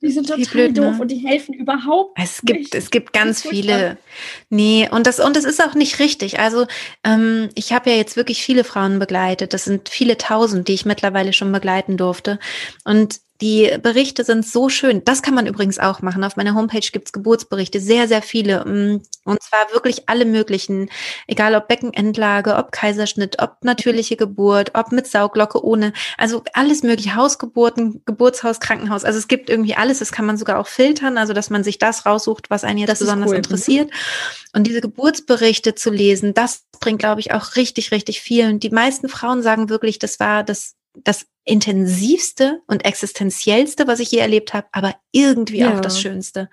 die 0.00 0.12
sind 0.12 0.28
total 0.28 0.44
blöd, 0.44 0.78
doof 0.78 0.96
ne? 0.96 1.02
und 1.02 1.10
die 1.10 1.26
helfen 1.26 1.54
überhaupt 1.54 2.16
es 2.20 2.40
gibt, 2.42 2.60
nicht. 2.60 2.74
Es 2.74 2.90
gibt 2.90 3.12
ganz 3.12 3.42
viele. 3.42 3.98
Nee, 4.48 4.88
und 4.90 5.06
das, 5.06 5.18
und 5.18 5.34
das 5.34 5.44
ist 5.44 5.62
auch 5.62 5.74
nicht 5.74 5.98
richtig. 5.98 6.38
Also 6.38 6.66
ähm, 7.02 7.48
ich 7.54 7.72
habe 7.72 7.90
ja 7.90 7.96
jetzt 7.96 8.16
wirklich 8.16 8.42
viele 8.42 8.62
Frauen 8.62 9.00
begleitet. 9.00 9.54
Das 9.54 9.64
sind 9.64 9.88
viele 9.88 10.16
tausend, 10.16 10.68
die 10.68 10.74
ich 10.74 10.84
mittlerweile 10.84 11.32
schon 11.32 11.50
begleiten 11.50 11.96
durfte. 11.96 12.38
Und 12.84 13.20
die 13.40 13.78
Berichte 13.80 14.24
sind 14.24 14.44
so 14.44 14.68
schön. 14.68 15.04
Das 15.04 15.22
kann 15.22 15.34
man 15.34 15.46
übrigens 15.46 15.78
auch 15.78 16.02
machen. 16.02 16.24
Auf 16.24 16.36
meiner 16.36 16.54
Homepage 16.54 16.80
gibt's 16.80 17.12
Geburtsberichte, 17.12 17.78
sehr, 17.80 18.08
sehr 18.08 18.20
viele. 18.20 18.64
Mm, 18.64 19.02
und 19.24 19.42
zwar 19.42 19.72
wirklich 19.72 20.08
alle 20.08 20.24
möglichen, 20.24 20.90
egal 21.28 21.54
ob 21.54 21.68
Beckenendlage, 21.68 22.56
ob 22.56 22.72
Kaiserschnitt, 22.72 23.40
ob 23.40 23.62
natürliche 23.62 24.16
Geburt, 24.16 24.72
ob 24.74 24.90
mit 24.90 25.06
Sauglocke, 25.06 25.64
ohne. 25.64 25.92
Also 26.16 26.42
alles 26.52 26.82
mögliche, 26.82 27.14
Hausgeburten, 27.14 28.02
Geburtshaus, 28.06 28.58
Krankenhaus. 28.58 29.04
Also 29.04 29.20
es 29.20 29.28
gibt 29.28 29.50
irgendwie 29.50 29.76
alles. 29.76 30.00
Das 30.00 30.10
kann 30.10 30.26
man 30.26 30.36
sogar 30.36 30.58
auch 30.58 30.66
filtern, 30.66 31.16
also 31.16 31.32
dass 31.32 31.48
man 31.48 31.62
sich 31.62 31.78
das 31.78 32.06
raussucht, 32.06 32.50
was 32.50 32.64
einen 32.64 32.78
jetzt 32.78 32.90
das 32.90 32.98
besonders 32.98 33.28
cool. 33.28 33.34
Mhm. 33.34 33.44
interessiert. 33.44 33.90
Und 34.52 34.66
diese 34.66 34.80
Geburtsberichte 34.80 35.76
zu 35.76 35.90
lesen, 35.90 36.34
das 36.34 36.64
bringt, 36.80 36.98
glaube 36.98 37.20
ich, 37.20 37.32
auch 37.32 37.54
richtig, 37.54 37.92
richtig 37.92 38.20
viel. 38.20 38.48
Und 38.48 38.64
die 38.64 38.70
meisten 38.70 39.08
Frauen 39.08 39.42
sagen 39.42 39.68
wirklich, 39.68 40.00
das 40.00 40.18
war 40.18 40.42
das 40.42 40.74
das 40.94 41.26
intensivste 41.44 42.60
und 42.66 42.84
existenziellste, 42.84 43.86
was 43.86 44.00
ich 44.00 44.10
je 44.10 44.18
erlebt 44.18 44.52
habe, 44.52 44.66
aber 44.72 44.94
irgendwie 45.12 45.58
ja. 45.58 45.74
auch 45.74 45.80
das 45.80 46.00
Schönste. 46.00 46.50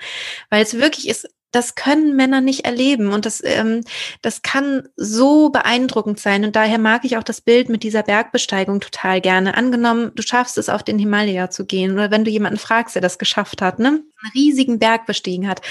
Weil 0.49 0.63
es 0.63 0.75
wirklich 0.75 1.09
ist, 1.09 1.27
das 1.55 1.75
können 1.75 2.15
Männer 2.17 2.41
nicht 2.41 2.65
erleben 2.65 3.13
und 3.13 3.25
das, 3.25 3.41
ähm, 3.43 3.81
das 4.21 4.41
kann 4.41 4.89
so 4.97 5.49
beeindruckend 5.49 6.19
sein 6.19 6.43
und 6.43 6.55
daher 6.55 6.77
mag 6.77 7.05
ich 7.05 7.17
auch 7.17 7.23
das 7.23 7.39
Bild 7.39 7.69
mit 7.69 7.83
dieser 7.83 8.03
Bergbesteigung 8.03 8.81
total 8.81 9.21
gerne. 9.21 9.55
Angenommen, 9.55 10.11
du 10.15 10.21
schaffst 10.21 10.57
es, 10.57 10.67
auf 10.67 10.83
den 10.83 10.99
Himalaya 10.99 11.49
zu 11.49 11.65
gehen 11.65 11.93
oder 11.93 12.11
wenn 12.11 12.25
du 12.25 12.31
jemanden 12.31 12.59
fragst, 12.59 12.95
der 12.95 13.01
das 13.01 13.17
geschafft 13.17 13.61
hat, 13.61 13.79
ne, 13.79 13.87
einen 13.87 14.31
riesigen 14.33 14.79
Berg 14.79 15.05
bestiegen 15.05 15.47
hat, 15.47 15.61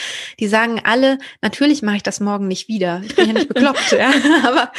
die 0.40 0.48
sagen 0.48 0.80
alle, 0.84 1.18
natürlich 1.42 1.82
mache 1.82 1.96
ich 1.96 2.02
das 2.02 2.20
morgen 2.20 2.48
nicht 2.48 2.68
wieder. 2.68 3.02
Ich 3.04 3.14
bin 3.14 3.26
ja 3.26 3.32
nicht 3.34 3.48
bekloppt, 3.48 3.92
ja, 3.98 4.10
aber, 4.42 4.72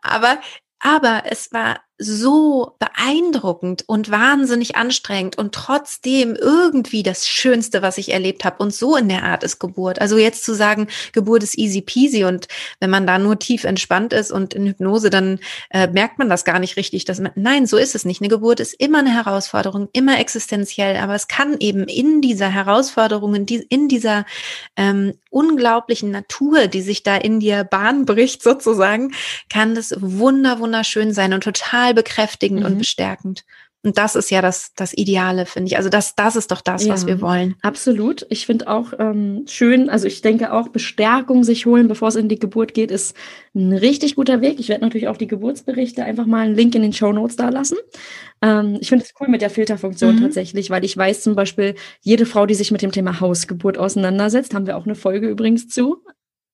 aber 0.00 0.38
aber 0.80 1.22
es 1.26 1.52
war 1.52 1.80
so 1.98 2.76
beeindruckend 2.78 3.84
und 3.86 4.10
wahnsinnig 4.10 4.76
anstrengend 4.76 5.38
und 5.38 5.54
trotzdem 5.54 6.36
irgendwie 6.36 7.02
das 7.02 7.26
Schönste, 7.26 7.80
was 7.80 7.96
ich 7.96 8.12
erlebt 8.12 8.44
habe. 8.44 8.62
Und 8.62 8.74
so 8.74 8.96
in 8.96 9.08
der 9.08 9.22
Art 9.22 9.42
ist 9.42 9.58
Geburt. 9.58 10.00
Also 10.00 10.18
jetzt 10.18 10.44
zu 10.44 10.54
sagen, 10.54 10.88
Geburt 11.12 11.42
ist 11.42 11.56
easy 11.56 11.80
peasy 11.80 12.24
und 12.24 12.48
wenn 12.80 12.90
man 12.90 13.06
da 13.06 13.18
nur 13.18 13.38
tief 13.38 13.64
entspannt 13.64 14.12
ist 14.12 14.30
und 14.30 14.52
in 14.52 14.66
Hypnose, 14.66 15.08
dann 15.08 15.38
äh, 15.70 15.86
merkt 15.86 16.18
man 16.18 16.28
das 16.28 16.44
gar 16.44 16.58
nicht 16.58 16.76
richtig. 16.76 17.06
Dass 17.06 17.18
man, 17.18 17.32
nein, 17.34 17.66
so 17.66 17.78
ist 17.78 17.94
es 17.94 18.04
nicht. 18.04 18.20
Eine 18.20 18.28
Geburt 18.28 18.60
ist 18.60 18.74
immer 18.74 18.98
eine 18.98 19.14
Herausforderung, 19.14 19.88
immer 19.92 20.18
existenziell, 20.20 20.96
aber 20.96 21.14
es 21.14 21.28
kann 21.28 21.56
eben 21.60 21.84
in 21.84 22.20
dieser 22.20 22.48
Herausforderung, 22.48 23.34
in, 23.34 23.46
die, 23.46 23.66
in 23.68 23.88
dieser 23.88 24.26
ähm, 24.76 25.14
unglaublichen 25.30 26.10
Natur, 26.10 26.66
die 26.66 26.80
sich 26.80 27.02
da 27.02 27.16
in 27.16 27.40
dir 27.40 27.64
Bahn 27.64 28.06
bricht 28.06 28.42
sozusagen, 28.42 29.12
kann 29.50 29.74
das 29.74 29.94
wunder, 29.98 30.58
wunderschön 30.60 31.12
sein 31.12 31.32
und 31.34 31.44
total 31.44 31.85
total 31.86 31.94
bekräftigend 31.94 32.60
mhm. 32.60 32.66
und 32.66 32.78
bestärkend. 32.78 33.44
Und 33.82 33.98
das 33.98 34.16
ist 34.16 34.30
ja 34.32 34.42
das, 34.42 34.72
das 34.74 34.92
Ideale, 34.94 35.46
finde 35.46 35.68
ich. 35.68 35.76
Also 35.76 35.88
das, 35.88 36.16
das 36.16 36.34
ist 36.34 36.50
doch 36.50 36.60
das, 36.60 36.84
ja, 36.84 36.92
was 36.92 37.06
wir 37.06 37.20
wollen. 37.20 37.54
Absolut. 37.62 38.26
Ich 38.30 38.44
finde 38.44 38.66
auch 38.66 38.92
ähm, 38.98 39.44
schön, 39.46 39.88
also 39.88 40.08
ich 40.08 40.22
denke 40.22 40.52
auch, 40.52 40.68
Bestärkung 40.68 41.44
sich 41.44 41.66
holen, 41.66 41.86
bevor 41.86 42.08
es 42.08 42.16
in 42.16 42.28
die 42.28 42.38
Geburt 42.40 42.74
geht, 42.74 42.90
ist 42.90 43.14
ein 43.54 43.72
richtig 43.72 44.16
guter 44.16 44.40
Weg. 44.40 44.58
Ich 44.58 44.68
werde 44.68 44.82
natürlich 44.82 45.06
auch 45.06 45.16
die 45.16 45.28
Geburtsberichte 45.28 46.02
einfach 46.02 46.26
mal 46.26 46.46
einen 46.46 46.56
Link 46.56 46.74
in 46.74 46.82
den 46.82 46.92
Show 46.92 47.12
Notes 47.12 47.36
da 47.36 47.48
lassen. 47.50 47.76
Ähm, 48.42 48.78
ich 48.80 48.88
finde 48.88 49.04
es 49.04 49.14
cool 49.20 49.28
mit 49.28 49.40
der 49.40 49.50
Filterfunktion 49.50 50.16
mhm. 50.16 50.20
tatsächlich, 50.20 50.68
weil 50.68 50.84
ich 50.84 50.96
weiß 50.96 51.22
zum 51.22 51.36
Beispiel, 51.36 51.76
jede 52.00 52.26
Frau, 52.26 52.44
die 52.46 52.54
sich 52.54 52.72
mit 52.72 52.82
dem 52.82 52.90
Thema 52.90 53.20
Hausgeburt 53.20 53.78
auseinandersetzt, 53.78 54.52
haben 54.52 54.66
wir 54.66 54.78
auch 54.78 54.86
eine 54.86 54.96
Folge 54.96 55.28
übrigens 55.28 55.68
zu, 55.68 56.02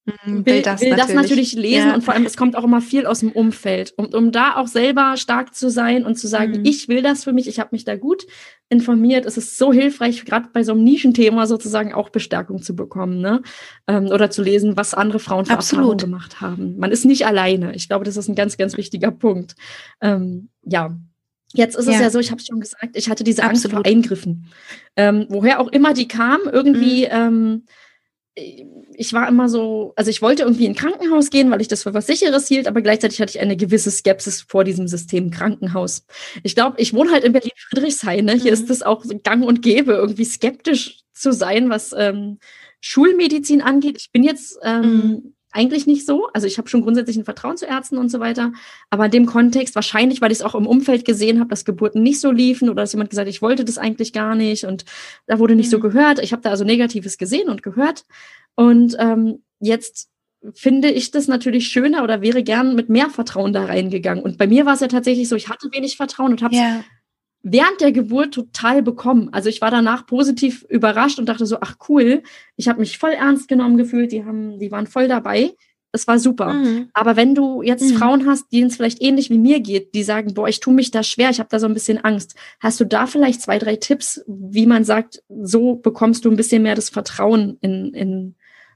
will, 0.05 0.47
will, 0.47 0.63
das, 0.63 0.81
will 0.81 0.91
natürlich. 0.91 1.07
das, 1.07 1.15
natürlich. 1.15 1.53
lesen 1.53 1.89
ja. 1.89 1.95
und 1.95 2.03
vor 2.03 2.15
allem, 2.15 2.27
es 2.27 2.37
kommt 2.37 2.57
auch 2.57 2.65
immer 2.65 2.81
viel 2.81 3.07
aus 3.07 3.21
dem 3.21 3.31
Umfeld. 3.33 3.93
Und 3.97 4.15
um 4.15 4.33
da 4.33 4.57
auch 4.57 4.67
selber 4.67 5.17
stark 5.17 5.55
zu 5.55 5.71
sein 5.71 6.05
und 6.05 6.17
zu 6.17 6.27
sagen, 6.27 6.61
mhm. 6.61 6.65
ich 6.65 6.89
will 6.89 7.03
das 7.03 7.25
für 7.25 7.33
mich, 7.33 7.49
ich 7.49 7.61
habe 7.61 7.71
mich 7.73 7.85
da 7.85 7.97
gut 7.97 8.27
informiert, 8.69 9.27
ist 9.27 9.37
es 9.37 9.57
so 9.57 9.73
hilfreich, 9.73 10.25
gerade 10.25 10.49
bei 10.53 10.65
so 10.65 10.73
einem 10.73 10.85
Nischenthema 10.85 11.47
sozusagen 11.47 11.93
auch 11.93 12.09
Bestärkung 12.09 12.63
zu 12.63 12.75
bekommen, 12.75 13.21
ne? 13.21 13.43
Ähm, 13.87 14.07
oder 14.07 14.31
zu 14.31 14.43
lesen, 14.43 14.77
was 14.77 14.95
andere 14.95 15.19
Frauen 15.19 15.45
für 15.45 15.53
Absolut. 15.53 15.85
Erfahrungen 15.85 15.99
gemacht 15.99 16.41
haben. 16.41 16.79
Man 16.79 16.91
ist 16.91 17.05
nicht 17.05 17.27
alleine. 17.27 17.75
Ich 17.75 17.89
glaube, 17.89 18.05
das 18.05 18.17
ist 18.17 18.29
ein 18.29 18.35
ganz, 18.35 18.57
ganz 18.57 18.77
wichtiger 18.77 19.11
Punkt. 19.11 19.55
Ähm, 20.01 20.49
ja, 20.65 20.97
Jetzt 21.55 21.77
ist 21.77 21.87
ja. 21.87 21.93
es 21.93 22.01
ja 22.01 22.11
so, 22.11 22.19
ich 22.19 22.31
habe 22.31 22.41
es 22.41 22.47
schon 22.47 22.61
gesagt, 22.61 22.97
ich 22.97 23.11
hatte 23.11 23.25
diese 23.25 23.43
Angst 23.43 23.67
Absolut. 23.67 23.87
vor 23.87 23.93
Eingriffen. 23.93 24.47
Ähm, 24.97 25.27
woher 25.29 25.61
auch 25.61 25.69
immer 25.69 25.93
die 25.93 26.09
kam, 26.09 26.41
irgendwie 26.51 27.03
mhm. 27.03 27.11
ähm, 27.11 27.65
ich 28.35 29.13
war 29.13 29.29
immer 29.29 29.49
so, 29.49 29.93
also 29.97 30.11
ich 30.11 30.23
wollte 30.23 30.43
irgendwie 30.43 30.65
in 30.65 30.73
ein 30.73 30.77
Krankenhaus 30.77 31.29
gehen, 31.29 31.51
weil 31.51 31.61
ich 31.61 31.69
das 31.69 31.83
für 31.83 31.93
was 31.93 32.07
Sicheres 32.07 32.49
hielt, 32.49 32.67
aber 32.67 32.81
gleichzeitig 32.81 33.21
hatte 33.21 33.31
ich 33.31 33.41
eine 33.41 33.57
gewisse 33.57 33.91
Skepsis 33.91 34.43
vor 34.43 34.65
diesem 34.65 34.89
System 34.89 35.31
Krankenhaus. 35.31 36.07
Ich 36.43 36.55
glaube, 36.55 36.81
ich 36.81 36.95
wohne 36.95 37.13
halt 37.13 37.25
in 37.25 37.33
Berlin-Friedrichshain. 37.33 38.25
Ne? 38.25 38.33
Hier 38.33 38.53
mhm. 38.53 38.63
ist 38.63 38.71
es 38.71 38.83
auch 38.83 39.05
gang 39.23 39.45
und 39.45 39.61
gäbe, 39.61 39.93
irgendwie 39.93 40.25
skeptisch 40.25 41.01
zu 41.13 41.33
sein, 41.33 41.69
was 41.69 41.95
ähm, 41.97 42.39
Schulmedizin 42.81 43.61
angeht. 43.61 43.99
Ich 43.99 44.13
bin 44.13 44.25
jetzt 44.25 44.59
ähm, 44.63 44.83
mhm 44.83 45.35
eigentlich 45.53 45.87
nicht 45.87 46.07
so. 46.07 46.29
Also 46.33 46.47
ich 46.47 46.59
habe 46.59 46.69
schon 46.69 46.83
grundsätzlich 46.83 47.17
ein 47.17 47.25
Vertrauen 47.25 47.57
zu 47.57 47.67
Ärzten 47.67 47.99
und 47.99 48.11
so 48.11 48.21
weiter. 48.21 48.53
Aber 48.91 49.07
in 49.07 49.11
dem 49.11 49.27
Kontext 49.27 49.75
wahrscheinlich, 49.75 50.21
weil 50.21 50.33
ich 50.33 50.39
es 50.39 50.45
auch 50.45 50.55
im 50.55 50.67
Umfeld 50.67 51.05
gesehen 51.05 51.39
habe, 51.39 51.51
dass 51.51 51.65
Geburten 51.65 52.03
nicht 52.03 52.21
so 52.21 52.31
liefen 52.31 52.69
oder 52.69 52.83
dass 52.83 52.93
jemand 52.93 53.11
gesagt, 53.11 53.29
ich 53.29 53.43
wollte 53.43 53.65
das 53.65 53.79
eigentlich 53.79 54.13
gar 54.13 54.35
nicht 54.35 54.65
und 54.65 54.85
da 55.27 55.39
wurde 55.39 55.55
nicht 55.55 55.67
mhm. 55.67 55.73
so 55.73 55.81
gehört. 55.81 56.19
Ich 56.23 56.33
habe 56.33 56.43
da 56.43 56.51
also 56.51 56.65
Negatives 56.65 57.19
gesehen 57.19 57.49
und 57.49 57.63
gehört. 57.63 58.05
Und 58.55 58.97
ähm, 58.99 59.43
jetzt 59.61 60.09
finde 60.55 60.91
ich 60.91 61.11
das 61.11 61.29
natürlich 61.29 61.69
schöner 61.69 62.03
oder 62.03 62.21
wäre 62.21 62.43
gern 62.43 62.75
mit 62.75 62.89
mehr 62.89 63.11
Vertrauen 63.11 63.53
da 63.53 63.67
reingegangen. 63.67 64.25
Und 64.25 64.39
bei 64.39 64.47
mir 64.47 64.67
war 64.67 64.75
es 64.75 64.81
ja 64.81 64.89
tatsächlich 64.89 65.29
so, 65.29 65.37
ich 65.37 65.49
hatte 65.49 65.69
wenig 65.73 65.97
Vertrauen 65.97 66.33
und 66.33 66.43
habe 66.43 66.57
ja 66.57 66.83
während 67.43 67.81
der 67.81 67.93
Geburt 67.93 68.35
total 68.35 68.83
bekommen. 68.83 69.29
Also 69.33 69.49
ich 69.49 69.61
war 69.61 69.71
danach 69.71 70.07
positiv 70.07 70.65
überrascht 70.69 71.19
und 71.19 71.29
dachte 71.29 71.47
so, 71.47 71.59
ach 71.61 71.77
cool, 71.89 72.23
ich 72.57 72.69
habe 72.69 72.81
mich 72.81 72.99
voll 72.99 73.11
ernst 73.11 73.49
genommen 73.49 73.77
gefühlt, 73.77 74.13
die 74.13 74.25
haben, 74.25 74.59
die 74.59 74.71
waren 74.71 74.87
voll 74.87 75.09
dabei. 75.09 75.55
Das 75.91 76.07
war 76.07 76.19
super. 76.19 76.55
Mhm. 76.55 76.89
Aber 76.95 77.17
wenn 77.17 77.35
du 77.35 77.61
jetzt 77.61 77.91
mhm. 77.91 77.97
Frauen 77.97 78.27
hast, 78.27 78.51
denen 78.51 78.69
es 78.69 78.77
vielleicht 78.77 79.03
ähnlich 79.03 79.29
wie 79.29 79.39
mir 79.39 79.61
geht, 79.61 79.95
die 79.95 80.05
sagen, 80.05 80.33
boah, 80.33 80.49
ich 80.49 80.61
tue 80.61 80.73
mich 80.73 80.91
da 80.91 81.03
schwer, 81.03 81.29
ich 81.29 81.39
habe 81.39 81.51
da 81.51 81.59
so 81.59 81.67
ein 81.67 81.75
bisschen 81.75 82.03
Angst, 82.03 82.35
hast 82.61 82.81
du 82.81 82.87
da 82.87 83.07
vielleicht 83.07 83.43
zwei, 83.43 83.59
drei 83.59 83.77
Tipps, 83.77 84.25
wie 84.27 84.67
man 84.67 84.85
sagt, 84.85 85.23
so 85.29 85.75
bekommst 85.75 86.25
du 86.25 86.31
ein 86.31 86.37
bisschen 86.37 86.63
mehr 86.63 86.75
das 86.75 86.89
Vertrauen 86.89 87.59
in, 87.61 87.93
in 87.93 88.35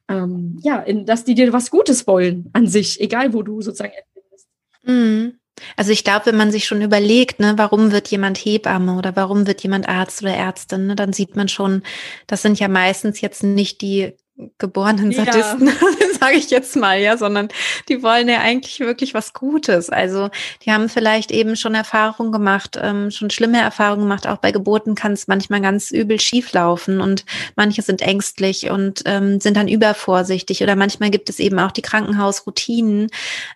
ähm, 0.09 0.59
ja, 0.63 0.79
in, 0.79 1.07
dass 1.07 1.25
die 1.25 1.35
dir 1.35 1.53
was 1.53 1.71
Gutes 1.71 2.07
wollen 2.07 2.51
an 2.53 2.67
sich, 2.67 3.01
egal 3.01 3.33
wo 3.33 3.43
du 3.43 3.63
sozusagen 3.63 3.93
bist. 4.31 4.49
Mhm. 4.85 5.39
Also 5.77 5.91
ich 5.93 6.05
glaube, 6.05 6.27
wenn 6.27 6.37
man 6.37 6.53
sich 6.53 6.67
schon 6.67 6.83
überlegt, 6.83 7.41
ne, 7.41 7.55
warum 7.57 7.93
wird 7.93 8.09
jemand 8.09 8.39
Hebamme 8.39 8.97
oder 8.97 9.17
warum 9.17 9.47
wird 9.47 9.63
jemand 9.63 9.89
Arzt 9.89 10.23
oder 10.23 10.35
Ärztin, 10.35 10.87
ne, 10.87 10.97
dann 10.97 11.13
sieht 11.13 11.37
man 11.37 11.49
schon, 11.49 11.83
das 12.27 12.43
sind 12.43 12.59
ja 12.59 12.69
meistens 12.69 13.21
jetzt 13.21 13.43
nicht 13.43 13.81
die 13.81 14.15
geborenen 14.59 15.13
Sadisten, 15.13 15.69
ja. 15.69 15.73
sage 16.21 16.37
ich 16.37 16.51
jetzt 16.51 16.77
mal, 16.77 17.01
ja, 17.01 17.17
sondern 17.17 17.49
die 17.89 18.03
wollen 18.03 18.29
ja 18.29 18.41
eigentlich 18.41 18.81
wirklich 18.81 19.15
was 19.15 19.33
Gutes. 19.33 19.89
Also 19.89 20.31
die 20.65 20.73
haben 20.73 20.89
vielleicht 20.89 21.31
eben 21.31 21.57
schon 21.57 21.75
Erfahrungen 21.75 22.33
gemacht, 22.33 22.79
ähm, 22.81 23.11
schon 23.11 23.31
schlimme 23.31 23.61
Erfahrungen 23.61 24.03
gemacht. 24.03 24.27
Auch 24.27 24.37
bei 24.37 24.53
Geburten 24.53 24.95
kann 24.95 25.13
es 25.13 25.27
manchmal 25.27 25.63
ganz 25.63 25.91
übel 25.91 26.21
schieflaufen 26.21 27.01
und 27.01 27.25
manche 27.55 27.81
sind 27.81 28.03
ängstlich 28.03 28.69
und 28.71 29.03
ähm, 29.07 29.41
sind 29.41 29.57
dann 29.57 29.69
übervorsichtig 29.69 30.63
oder 30.63 30.77
manchmal 30.77 31.11
gibt 31.11 31.31
es 31.31 31.39
eben 31.39 31.59
auch 31.59 31.73
die 31.73 31.83
Krankenhausroutinen. 31.83 33.09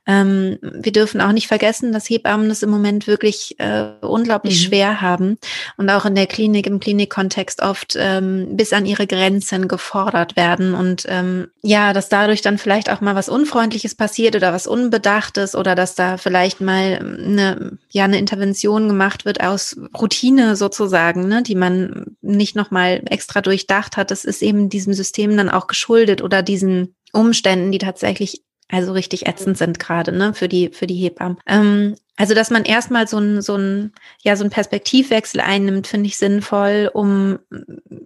Ähm, 0.07 0.59
wir 0.63 0.93
dürfen 0.93 1.21
auch 1.21 1.33
nicht 1.33 1.49
vergessen, 1.49 1.93
dass 1.93 2.09
Hebammen 2.09 2.49
das 2.49 2.63
im 2.63 2.71
Moment 2.71 3.07
wirklich 3.07 3.57
äh, 3.59 3.91
unglaublich 4.01 4.61
mhm. 4.61 4.69
schwer 4.69 5.01
haben 5.03 5.39
und 5.77 5.91
auch 5.91 6.07
in 6.07 6.15
der 6.15 6.27
Klinik, 6.27 6.67
im 6.67 6.81
Klinikkontext 6.81 7.61
oft 7.61 7.97
ähm, 7.99 8.57
bis 8.57 8.73
an 8.73 8.87
ihre 8.87 9.07
Grenzen 9.07 9.69
gefordert 9.69 10.37
werden 10.37 10.70
und 10.75 11.05
ähm, 11.09 11.49
ja, 11.63 11.93
dass 11.93 12.09
dadurch 12.09 12.43
dann 12.43 12.59
vielleicht 12.59 12.91
auch 12.91 13.01
mal 13.01 13.15
was 13.15 13.29
Unfreundliches 13.29 13.95
passiert 13.95 14.37
oder 14.37 14.53
was 14.53 14.67
Unbedachtes 14.67 15.55
oder 15.55 15.75
dass 15.75 15.95
da 15.95 16.17
vielleicht 16.17 16.61
mal 16.61 16.99
eine, 16.99 17.79
ja, 17.91 18.05
eine 18.05 18.19
Intervention 18.19 18.89
gemacht 18.89 19.25
wird 19.25 19.43
aus 19.43 19.77
Routine 19.99 20.57
sozusagen, 20.57 21.29
ne, 21.29 21.43
die 21.43 21.55
man 21.55 22.17
nicht 22.21 22.57
nochmal 22.57 23.03
extra 23.07 23.41
durchdacht 23.41 23.97
hat. 23.97 24.11
Das 24.11 24.25
ist 24.25 24.43
eben 24.43 24.69
diesem 24.69 24.95
System 24.95 25.37
dann 25.37 25.51
auch 25.51 25.67
geschuldet 25.67 26.23
oder 26.23 26.43
diesen 26.43 26.95
Umständen, 27.13 27.73
die 27.73 27.79
tatsächlich 27.79 28.43
also 28.69 28.93
richtig 28.93 29.27
ätzend 29.27 29.59
sind 29.59 29.79
gerade, 29.79 30.13
ne, 30.13 30.35
für 30.35 30.49
die, 30.49 30.71
für 30.73 30.87
die 30.87 30.95
Hebammen. 30.95 31.39
Ähm, 31.47 31.97
also, 32.17 32.35
dass 32.35 32.51
man 32.51 32.65
erstmal 32.65 33.09
so 33.09 33.19
ein, 33.19 33.41
so 33.41 33.57
ein, 33.57 33.93
ja, 34.23 34.37
so 34.37 34.45
ein 34.45 34.51
Perspektivwechsel 34.51 35.41
einnimmt, 35.41 35.87
finde 35.87 36.07
ich 36.07 36.19
sinnvoll, 36.19 36.91
um, 36.93 37.39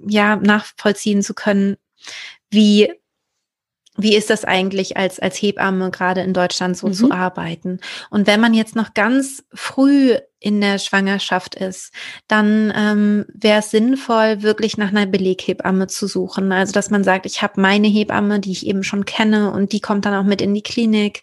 ja, 0.07 0.37
nachvollziehen 0.37 1.23
zu 1.23 1.35
können, 1.35 1.77
wie 2.55 2.93
wie 3.97 4.17
ist 4.17 4.31
das 4.31 4.45
eigentlich 4.45 4.97
als, 4.97 5.21
als 5.21 5.41
Hebamme 5.41 5.91
gerade 5.91 6.21
in 6.23 6.35
Deutschland 6.35 6.77
so 6.77 6.89
mhm. 6.89 6.95
zu 6.95 7.11
arbeiten? 7.13 7.79
Und 8.11 8.27
wenn 8.27 8.41
man 8.41 8.53
jetzt 8.53 8.75
noch 8.75 8.93
ganz 8.95 9.45
früh 9.53 10.17
in 10.45 10.61
der 10.61 10.79
Schwangerschaft 10.79 11.55
ist, 11.55 11.91
dann 12.29 12.71
ähm, 12.77 13.25
wäre 13.33 13.61
es 13.61 13.71
sinnvoll, 13.71 14.43
wirklich 14.43 14.77
nach 14.77 14.91
einer 14.91 15.07
Beleghebamme 15.07 15.87
zu 15.87 16.07
suchen. 16.07 16.53
Also 16.53 16.73
dass 16.73 16.91
man 16.91 17.03
sagt, 17.03 17.25
ich 17.25 17.41
habe 17.41 17.59
meine 17.59 17.89
Hebamme, 17.89 18.41
die 18.41 18.53
ich 18.53 18.67
eben 18.67 18.85
schon 18.85 19.07
kenne 19.07 19.51
und 19.53 19.73
die 19.73 19.81
kommt 19.81 20.05
dann 20.05 20.13
auch 20.15 20.29
mit 20.29 20.43
in 20.43 20.53
die 20.53 20.63
Klinik 20.63 21.23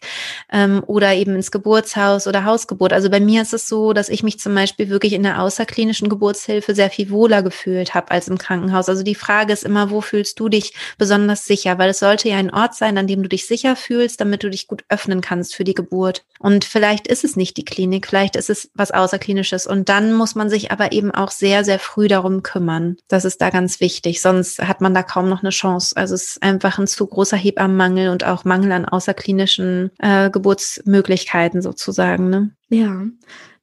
ähm, 0.52 0.84
oder 0.88 1.14
eben 1.14 1.36
ins 1.36 1.52
Geburtshaus 1.52 2.26
oder 2.26 2.46
Hausgeburt. 2.46 2.94
Also 2.94 3.12
bei 3.12 3.20
mir 3.20 3.44
ist 3.44 3.54
es 3.54 3.68
so, 3.68 3.94
dass 3.94 4.10
ich 4.10 4.24
mich 4.24 4.40
zum 4.40 4.56
Beispiel 4.56 4.90
wirklich 4.90 5.14
in 5.14 5.22
der 5.22 5.40
außerklinischen 5.44 6.10
Geburtshilfe 6.10 6.74
sehr 6.74 6.90
viel 6.90 7.12
wohler 7.12 7.44
gefühlt 7.44 7.94
habe 7.94 8.10
als 8.10 8.28
im 8.28 8.40
Krankenhaus. 8.40 8.90
Also 8.90 9.04
die 9.04 9.14
Frage 9.14 9.54
ist 9.54 9.64
immer, 9.64 9.92
wo 9.92 10.02
fühlst 10.02 10.40
du 10.40 10.50
dich 10.50 10.74
besonders 10.98 11.46
sicher? 11.46 11.78
Weil 11.78 11.92
es 11.92 12.00
sollte 12.00 12.28
ja 12.28 12.38
ein 12.38 12.52
Ort 12.52 12.74
sein, 12.74 12.98
an 12.98 13.06
dem 13.06 13.22
du 13.22 13.30
dich 13.30 13.46
sicher 13.46 13.76
fühlst, 13.76 14.20
damit 14.20 14.44
du 14.44 14.50
dich 14.50 14.68
gut 14.68 14.84
öffnen 14.90 15.22
kannst 15.22 15.54
für 15.54 15.64
die 15.64 15.76
Geburt. 15.76 16.26
Und 16.40 16.66
vielleicht 16.66 17.08
ist 17.08 17.24
es 17.24 17.36
nicht 17.36 17.58
die 17.58 17.66
Klinik, 17.66 18.08
vielleicht 18.08 18.36
ist 18.36 18.50
es 18.50 18.72
was 18.74 18.90
aus 18.90 19.11
außerklinisches. 19.12 19.68
Und 19.68 19.90
dann 19.90 20.14
muss 20.14 20.36
man 20.36 20.50
sich 20.50 20.72
aber 20.72 20.92
eben 20.92 21.12
auch 21.12 21.32
sehr, 21.32 21.64
sehr 21.64 21.80
früh 21.80 22.08
darum 22.08 22.44
kümmern. 22.44 22.98
Das 23.08 23.26
ist 23.26 23.42
da 23.42 23.50
ganz 23.50 23.80
wichtig. 23.80 24.22
Sonst 24.22 24.60
hat 24.60 24.82
man 24.82 24.94
da 24.94 25.04
kaum 25.04 25.30
noch 25.30 25.42
eine 25.42 25.50
Chance. 25.50 25.96
Also 25.98 26.16
es 26.16 26.24
ist 26.24 26.44
einfach 26.44 26.80
ein 26.80 26.88
zu 26.88 27.06
großer 27.06 27.38
Hebammenmangel 27.38 28.10
und 28.10 28.24
auch 28.24 28.46
Mangel 28.46 28.72
an 28.72 28.86
außerklinischen 28.86 29.92
äh, 30.00 30.30
Geburtsmöglichkeiten 30.30 31.62
sozusagen. 31.62 32.30
Ne? 32.30 32.52
Ja, 32.70 33.04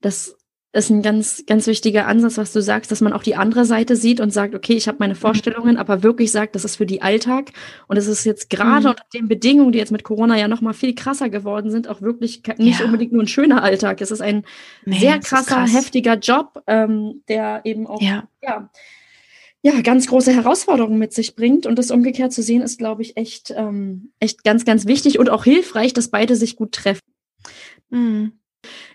das 0.00 0.36
ist 0.78 0.90
ein 0.90 1.02
ganz, 1.02 1.44
ganz 1.46 1.66
wichtiger 1.66 2.06
Ansatz, 2.06 2.38
was 2.38 2.52
du 2.52 2.62
sagst, 2.62 2.90
dass 2.90 3.00
man 3.00 3.12
auch 3.12 3.22
die 3.22 3.36
andere 3.36 3.64
Seite 3.64 3.96
sieht 3.96 4.20
und 4.20 4.32
sagt, 4.32 4.54
okay, 4.54 4.74
ich 4.74 4.88
habe 4.88 4.98
meine 5.00 5.14
mhm. 5.14 5.18
Vorstellungen, 5.18 5.76
aber 5.76 6.02
wirklich 6.02 6.32
sagt, 6.32 6.54
das 6.54 6.64
ist 6.64 6.76
für 6.76 6.86
die 6.86 7.02
Alltag. 7.02 7.50
Und 7.86 7.96
es 7.96 8.06
ist 8.06 8.24
jetzt 8.24 8.48
gerade 8.50 8.82
mhm. 8.82 8.90
unter 8.90 9.04
den 9.14 9.28
Bedingungen, 9.28 9.72
die 9.72 9.78
jetzt 9.78 9.92
mit 9.92 10.04
Corona 10.04 10.38
ja 10.38 10.48
noch 10.48 10.60
mal 10.60 10.72
viel 10.72 10.94
krasser 10.94 11.28
geworden 11.28 11.70
sind, 11.70 11.88
auch 11.88 12.00
wirklich 12.00 12.42
nicht 12.58 12.80
ja. 12.80 12.86
unbedingt 12.86 13.12
nur 13.12 13.22
ein 13.22 13.28
schöner 13.28 13.62
Alltag. 13.62 14.00
Es 14.00 14.10
ist 14.10 14.20
ein 14.20 14.44
nee, 14.84 14.98
sehr 14.98 15.18
krasser, 15.18 15.56
krass. 15.56 15.74
heftiger 15.74 16.14
Job, 16.14 16.62
ähm, 16.66 17.22
der 17.28 17.62
eben 17.64 17.86
auch 17.86 18.00
ja. 18.00 18.28
ja. 18.42 18.70
Ja, 19.60 19.80
ganz 19.82 20.06
große 20.06 20.32
Herausforderungen 20.32 20.98
mit 20.98 21.12
sich 21.12 21.34
bringt. 21.34 21.66
Und 21.66 21.80
das 21.80 21.90
umgekehrt 21.90 22.32
zu 22.32 22.42
sehen, 22.42 22.62
ist, 22.62 22.78
glaube 22.78 23.02
ich, 23.02 23.16
echt, 23.16 23.52
ähm, 23.56 24.12
echt 24.20 24.44
ganz, 24.44 24.64
ganz 24.64 24.86
wichtig 24.86 25.18
und 25.18 25.30
auch 25.30 25.42
hilfreich, 25.42 25.92
dass 25.92 26.08
beide 26.08 26.36
sich 26.36 26.54
gut 26.54 26.72
treffen. 26.72 27.02
Mhm. 27.90 28.38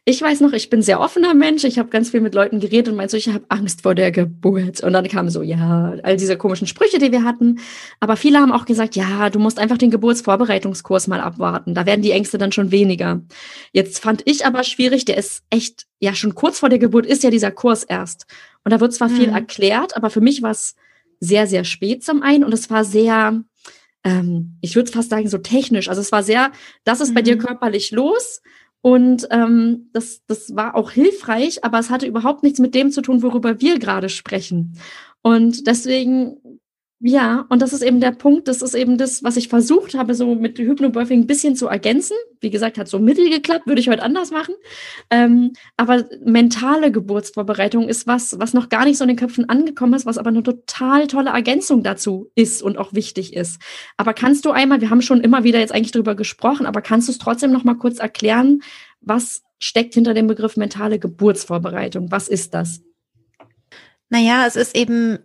Ich 0.05 0.21
weiß 0.21 0.41
noch, 0.41 0.51
ich 0.53 0.69
bin 0.69 0.81
sehr 0.81 0.99
offener 0.99 1.33
Mensch. 1.33 1.63
Ich 1.63 1.79
habe 1.79 1.89
ganz 1.89 2.09
viel 2.09 2.19
mit 2.19 2.35
Leuten 2.35 2.59
geredet 2.59 2.89
und 2.89 2.95
meinte 2.95 3.11
so, 3.11 3.17
ich 3.17 3.29
habe 3.29 3.45
Angst 3.49 3.83
vor 3.83 3.95
der 3.95 4.11
Geburt. 4.11 4.81
Und 4.81 4.93
dann 4.93 5.07
kamen 5.07 5.29
so, 5.29 5.41
ja, 5.41 5.95
all 6.03 6.17
diese 6.17 6.37
komischen 6.37 6.67
Sprüche, 6.67 6.99
die 6.99 7.11
wir 7.11 7.23
hatten. 7.23 7.59
Aber 7.99 8.17
viele 8.17 8.39
haben 8.39 8.51
auch 8.51 8.65
gesagt, 8.65 8.95
ja, 8.95 9.29
du 9.29 9.39
musst 9.39 9.59
einfach 9.59 9.77
den 9.77 9.91
Geburtsvorbereitungskurs 9.91 11.07
mal 11.07 11.21
abwarten. 11.21 11.73
Da 11.73 11.85
werden 11.85 12.01
die 12.01 12.11
Ängste 12.11 12.37
dann 12.37 12.51
schon 12.51 12.71
weniger. 12.71 13.21
Jetzt 13.71 13.99
fand 13.99 14.21
ich 14.25 14.45
aber 14.45 14.63
schwierig, 14.63 15.05
der 15.05 15.17
ist 15.17 15.43
echt, 15.49 15.85
ja, 15.99 16.13
schon 16.13 16.35
kurz 16.35 16.59
vor 16.59 16.69
der 16.69 16.79
Geburt 16.79 17.05
ist 17.05 17.23
ja 17.23 17.29
dieser 17.29 17.51
Kurs 17.51 17.83
erst. 17.83 18.25
Und 18.63 18.73
da 18.73 18.79
wird 18.79 18.93
zwar 18.93 19.09
mhm. 19.09 19.15
viel 19.15 19.29
erklärt, 19.29 19.95
aber 19.95 20.09
für 20.09 20.21
mich 20.21 20.41
war 20.41 20.51
es 20.51 20.75
sehr, 21.19 21.47
sehr 21.47 21.63
spät 21.63 22.03
zum 22.03 22.21
einen 22.21 22.43
und 22.43 22.53
es 22.53 22.69
war 22.69 22.83
sehr, 22.83 23.41
ähm, 24.03 24.57
ich 24.61 24.75
würde 24.75 24.91
fast 24.91 25.09
sagen, 25.09 25.29
so 25.29 25.37
technisch. 25.37 25.87
Also 25.87 26.01
es 26.01 26.11
war 26.11 26.23
sehr, 26.23 26.51
das 26.83 26.99
ist 26.99 27.11
mhm. 27.11 27.13
bei 27.13 27.21
dir 27.21 27.35
mhm. 27.35 27.39
körperlich 27.39 27.91
los 27.91 28.41
und 28.85 29.29
ähm, 29.31 29.89
das, 29.93 30.25
das 30.27 30.57
war 30.57 30.75
auch 30.75 30.91
hilfreich, 30.91 31.63
aber 31.63 31.79
es 31.79 31.89
hatte 31.89 32.05
überhaupt 32.05 32.43
nichts 32.43 32.59
mit 32.59 32.75
dem 32.75 32.91
zu 32.91 33.01
tun, 33.01 33.23
worüber 33.23 33.61
wir 33.61 33.79
gerade 33.79 34.09
sprechen. 34.09 34.77
Und 35.21 35.67
deswegen 35.67 36.59
Ja, 37.05 37.45
und 37.49 37.61
das 37.61 37.73
ist 37.73 37.81
eben 37.81 37.99
der 37.99 38.13
Punkt, 38.13 38.47
das 38.47 38.61
ist 38.61 38.73
eben 38.75 38.97
das, 38.97 39.25
was 39.25 39.35
ich 39.35 39.49
versucht 39.49 39.93
habe, 39.93 40.15
so 40.15 40.35
mit 40.35 40.57
Hypnobirthing 40.57 41.19
ein 41.19 41.27
bisschen 41.27 41.53
zu 41.53 41.67
ergänzen. 41.67 42.15
Wie 42.39 42.49
gesagt, 42.49 42.77
hat 42.77 42.87
so 42.87 42.97
mittel 42.97 43.29
geklappt, 43.29 43.67
würde 43.67 43.81
ich 43.81 43.89
heute 43.89 44.03
anders 44.03 44.31
machen. 44.31 44.55
Ähm, 45.09 45.51
aber 45.75 46.05
mentale 46.23 46.93
Geburtsvorbereitung 46.93 47.89
ist 47.89 48.07
was, 48.07 48.39
was 48.39 48.53
noch 48.53 48.69
gar 48.69 48.85
nicht 48.85 48.97
so 48.97 49.03
in 49.03 49.09
den 49.09 49.17
Köpfen 49.17 49.49
angekommen 49.49 49.95
ist, 49.95 50.05
was 50.05 50.17
aber 50.17 50.29
eine 50.29 50.43
total 50.43 51.07
tolle 51.07 51.31
Ergänzung 51.31 51.83
dazu 51.83 52.31
ist 52.35 52.63
und 52.63 52.77
auch 52.77 52.93
wichtig 52.93 53.33
ist. 53.33 53.61
Aber 53.97 54.13
kannst 54.13 54.45
du 54.45 54.51
einmal, 54.51 54.79
wir 54.79 54.89
haben 54.89 55.01
schon 55.01 55.19
immer 55.19 55.43
wieder 55.43 55.59
jetzt 55.59 55.73
eigentlich 55.73 55.91
drüber 55.91 56.15
gesprochen, 56.15 56.65
aber 56.65 56.81
kannst 56.81 57.09
du 57.09 57.11
es 57.11 57.17
trotzdem 57.17 57.51
noch 57.51 57.65
mal 57.65 57.75
kurz 57.75 57.99
erklären, 57.99 58.61
was 59.01 59.43
steckt 59.59 59.93
hinter 59.93 60.13
dem 60.13 60.27
Begriff 60.27 60.55
mentale 60.55 60.99
Geburtsvorbereitung? 60.99 62.11
Was 62.11 62.29
ist 62.29 62.53
das? 62.53 62.81
Naja, 64.07 64.45
es 64.47 64.55
ist 64.55 64.73
eben 64.77 65.19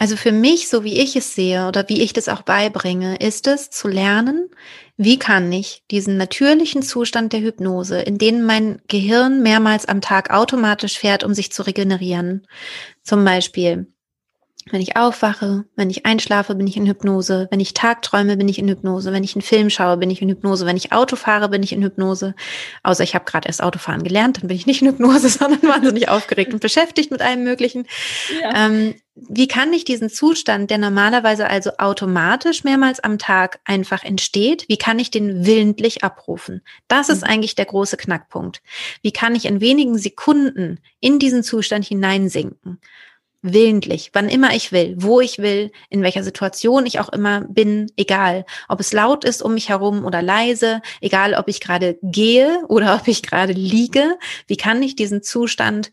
also 0.00 0.16
für 0.16 0.32
mich, 0.32 0.70
so 0.70 0.82
wie 0.82 0.98
ich 0.98 1.14
es 1.14 1.34
sehe 1.34 1.68
oder 1.68 1.86
wie 1.90 2.00
ich 2.00 2.14
das 2.14 2.30
auch 2.30 2.40
beibringe, 2.40 3.16
ist 3.16 3.46
es 3.46 3.68
zu 3.68 3.86
lernen, 3.86 4.48
wie 4.96 5.18
kann 5.18 5.52
ich 5.52 5.84
diesen 5.90 6.16
natürlichen 6.16 6.80
Zustand 6.80 7.34
der 7.34 7.42
Hypnose, 7.42 8.00
in 8.00 8.16
den 8.16 8.42
mein 8.42 8.80
Gehirn 8.88 9.42
mehrmals 9.42 9.84
am 9.84 10.00
Tag 10.00 10.30
automatisch 10.30 10.98
fährt, 10.98 11.22
um 11.22 11.34
sich 11.34 11.52
zu 11.52 11.66
regenerieren. 11.66 12.46
Zum 13.02 13.26
Beispiel 13.26 13.92
wenn 14.70 14.80
ich 14.80 14.96
aufwache, 14.96 15.64
wenn 15.74 15.90
ich 15.90 16.04
einschlafe, 16.04 16.54
bin 16.54 16.66
ich 16.66 16.76
in 16.76 16.86
Hypnose. 16.86 17.48
Wenn 17.50 17.60
ich 17.60 17.72
tagträume, 17.72 18.36
bin 18.36 18.48
ich 18.48 18.58
in 18.58 18.68
Hypnose. 18.68 19.12
Wenn 19.12 19.24
ich 19.24 19.34
einen 19.34 19.42
Film 19.42 19.70
schaue, 19.70 19.96
bin 19.96 20.10
ich 20.10 20.20
in 20.20 20.28
Hypnose. 20.28 20.66
Wenn 20.66 20.76
ich 20.76 20.92
Auto 20.92 21.16
fahre, 21.16 21.48
bin 21.48 21.62
ich 21.62 21.72
in 21.72 21.82
Hypnose. 21.82 22.34
Außer 22.82 23.02
ich 23.02 23.14
habe 23.14 23.24
gerade 23.24 23.48
erst 23.48 23.62
Autofahren 23.62 24.02
gelernt, 24.02 24.38
dann 24.38 24.48
bin 24.48 24.56
ich 24.56 24.66
nicht 24.66 24.82
in 24.82 24.88
Hypnose, 24.88 25.28
sondern 25.30 25.62
wahnsinnig 25.62 26.08
aufgeregt 26.08 26.52
und 26.52 26.60
beschäftigt 26.60 27.10
mit 27.10 27.22
allem 27.22 27.42
Möglichen. 27.42 27.86
Ja. 28.42 28.66
Ähm, 28.66 28.94
wie 29.14 29.48
kann 29.48 29.72
ich 29.72 29.84
diesen 29.84 30.08
Zustand, 30.08 30.70
der 30.70 30.78
normalerweise 30.78 31.48
also 31.48 31.72
automatisch 31.78 32.64
mehrmals 32.64 33.00
am 33.00 33.18
Tag 33.18 33.60
einfach 33.64 34.04
entsteht, 34.04 34.66
wie 34.68 34.78
kann 34.78 34.98
ich 34.98 35.10
den 35.10 35.44
willentlich 35.44 36.04
abrufen? 36.04 36.62
Das 36.88 37.08
ist 37.08 37.22
mhm. 37.22 37.28
eigentlich 37.28 37.54
der 37.54 37.66
große 37.66 37.96
Knackpunkt. 37.96 38.62
Wie 39.02 39.12
kann 39.12 39.34
ich 39.34 39.46
in 39.46 39.60
wenigen 39.60 39.98
Sekunden 39.98 40.78
in 41.00 41.18
diesen 41.18 41.42
Zustand 41.42 41.84
hineinsinken? 41.84 42.80
Willentlich, 43.42 44.10
wann 44.12 44.28
immer 44.28 44.54
ich 44.54 44.72
will, 44.72 44.94
wo 44.98 45.20
ich 45.20 45.38
will, 45.38 45.72
in 45.88 46.02
welcher 46.02 46.22
Situation 46.22 46.86
ich 46.86 47.00
auch 47.00 47.08
immer 47.08 47.42
bin, 47.42 47.90
egal, 47.96 48.44
ob 48.68 48.80
es 48.80 48.92
laut 48.92 49.24
ist 49.24 49.42
um 49.42 49.54
mich 49.54 49.68
herum 49.68 50.04
oder 50.04 50.22
leise, 50.22 50.82
egal 51.00 51.34
ob 51.34 51.48
ich 51.48 51.60
gerade 51.60 51.98
gehe 52.02 52.64
oder 52.68 52.94
ob 52.96 53.08
ich 53.08 53.22
gerade 53.22 53.52
liege, 53.52 54.18
wie 54.46 54.56
kann 54.56 54.82
ich 54.82 54.96
diesen 54.96 55.22
Zustand 55.22 55.90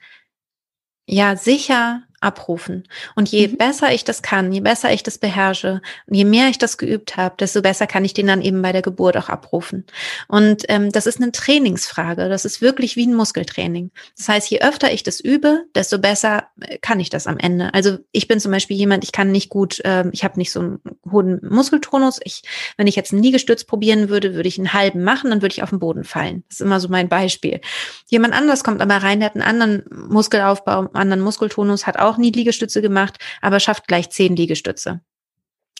ja 1.05 1.35
sicher 1.37 2.03
abrufen. 2.19 2.87
Und 3.15 3.29
je 3.29 3.47
mhm. 3.47 3.57
besser 3.57 3.91
ich 3.93 4.03
das 4.03 4.21
kann, 4.21 4.51
je 4.51 4.61
besser 4.61 4.91
ich 4.91 5.03
das 5.03 5.17
beherrsche 5.17 5.81
und 6.07 6.15
je 6.15 6.25
mehr 6.25 6.49
ich 6.49 6.57
das 6.57 6.77
geübt 6.77 7.15
habe, 7.15 7.35
desto 7.39 7.61
besser 7.61 7.85
kann 7.85 8.05
ich 8.05 8.13
den 8.13 8.27
dann 8.27 8.41
eben 8.41 8.61
bei 8.61 8.71
der 8.71 8.81
Geburt 8.81 9.17
auch 9.17 9.29
abrufen. 9.29 9.85
Und 10.27 10.63
ähm, 10.69 10.91
das 10.91 11.05
ist 11.05 11.21
eine 11.21 11.31
Trainingsfrage. 11.31 12.27
Das 12.27 12.45
ist 12.45 12.61
wirklich 12.61 12.95
wie 12.95 13.05
ein 13.05 13.13
Muskeltraining. 13.13 13.91
Das 14.17 14.29
heißt, 14.29 14.49
je 14.49 14.61
öfter 14.61 14.91
ich 14.91 15.03
das 15.03 15.19
übe, 15.19 15.65
desto 15.75 15.99
besser 15.99 16.47
äh, 16.61 16.79
kann 16.79 16.99
ich 16.99 17.09
das 17.09 17.27
am 17.27 17.37
Ende. 17.37 17.73
Also 17.73 17.99
ich 18.11 18.27
bin 18.27 18.39
zum 18.39 18.51
Beispiel 18.51 18.77
jemand, 18.77 19.03
ich 19.03 19.11
kann 19.11 19.31
nicht 19.31 19.49
gut, 19.49 19.79
äh, 19.85 20.05
ich 20.11 20.23
habe 20.23 20.39
nicht 20.39 20.51
so 20.51 20.59
einen 20.59 20.79
hohen 21.11 21.39
Muskeltonus. 21.47 22.19
Ich, 22.23 22.41
wenn 22.77 22.87
ich 22.87 22.95
jetzt 22.95 23.13
einen 23.13 23.21
Liegestütz 23.21 23.63
probieren 23.63 24.09
würde, 24.09 24.33
würde 24.33 24.49
ich 24.49 24.57
einen 24.57 24.73
halben 24.73 25.03
machen, 25.03 25.29
dann 25.29 25.41
würde 25.41 25.53
ich 25.53 25.61
auf 25.61 25.69
den 25.69 25.79
Boden 25.79 26.03
fallen. 26.03 26.43
Das 26.47 26.59
ist 26.59 26.65
immer 26.65 26.79
so 26.79 26.87
mein 26.87 27.09
Beispiel. 27.09 27.61
Jemand 28.07 28.33
anders 28.33 28.63
kommt 28.63 28.81
aber 28.81 28.97
rein, 28.97 29.19
der 29.19 29.29
hat 29.29 29.35
einen 29.35 29.43
anderen 29.43 29.83
Muskelaufbau, 30.09 30.79
einen 30.79 30.95
anderen 30.95 31.21
Muskeltonus, 31.21 31.85
hat 31.85 31.99
auch 31.99 32.06
auch 32.07 32.17
nie 32.17 32.31
Liegestütze 32.31 32.81
gemacht, 32.81 33.17
aber 33.41 33.59
schafft 33.59 33.87
gleich 33.87 34.09
zehn 34.09 34.35
Liegestütze. 34.35 35.01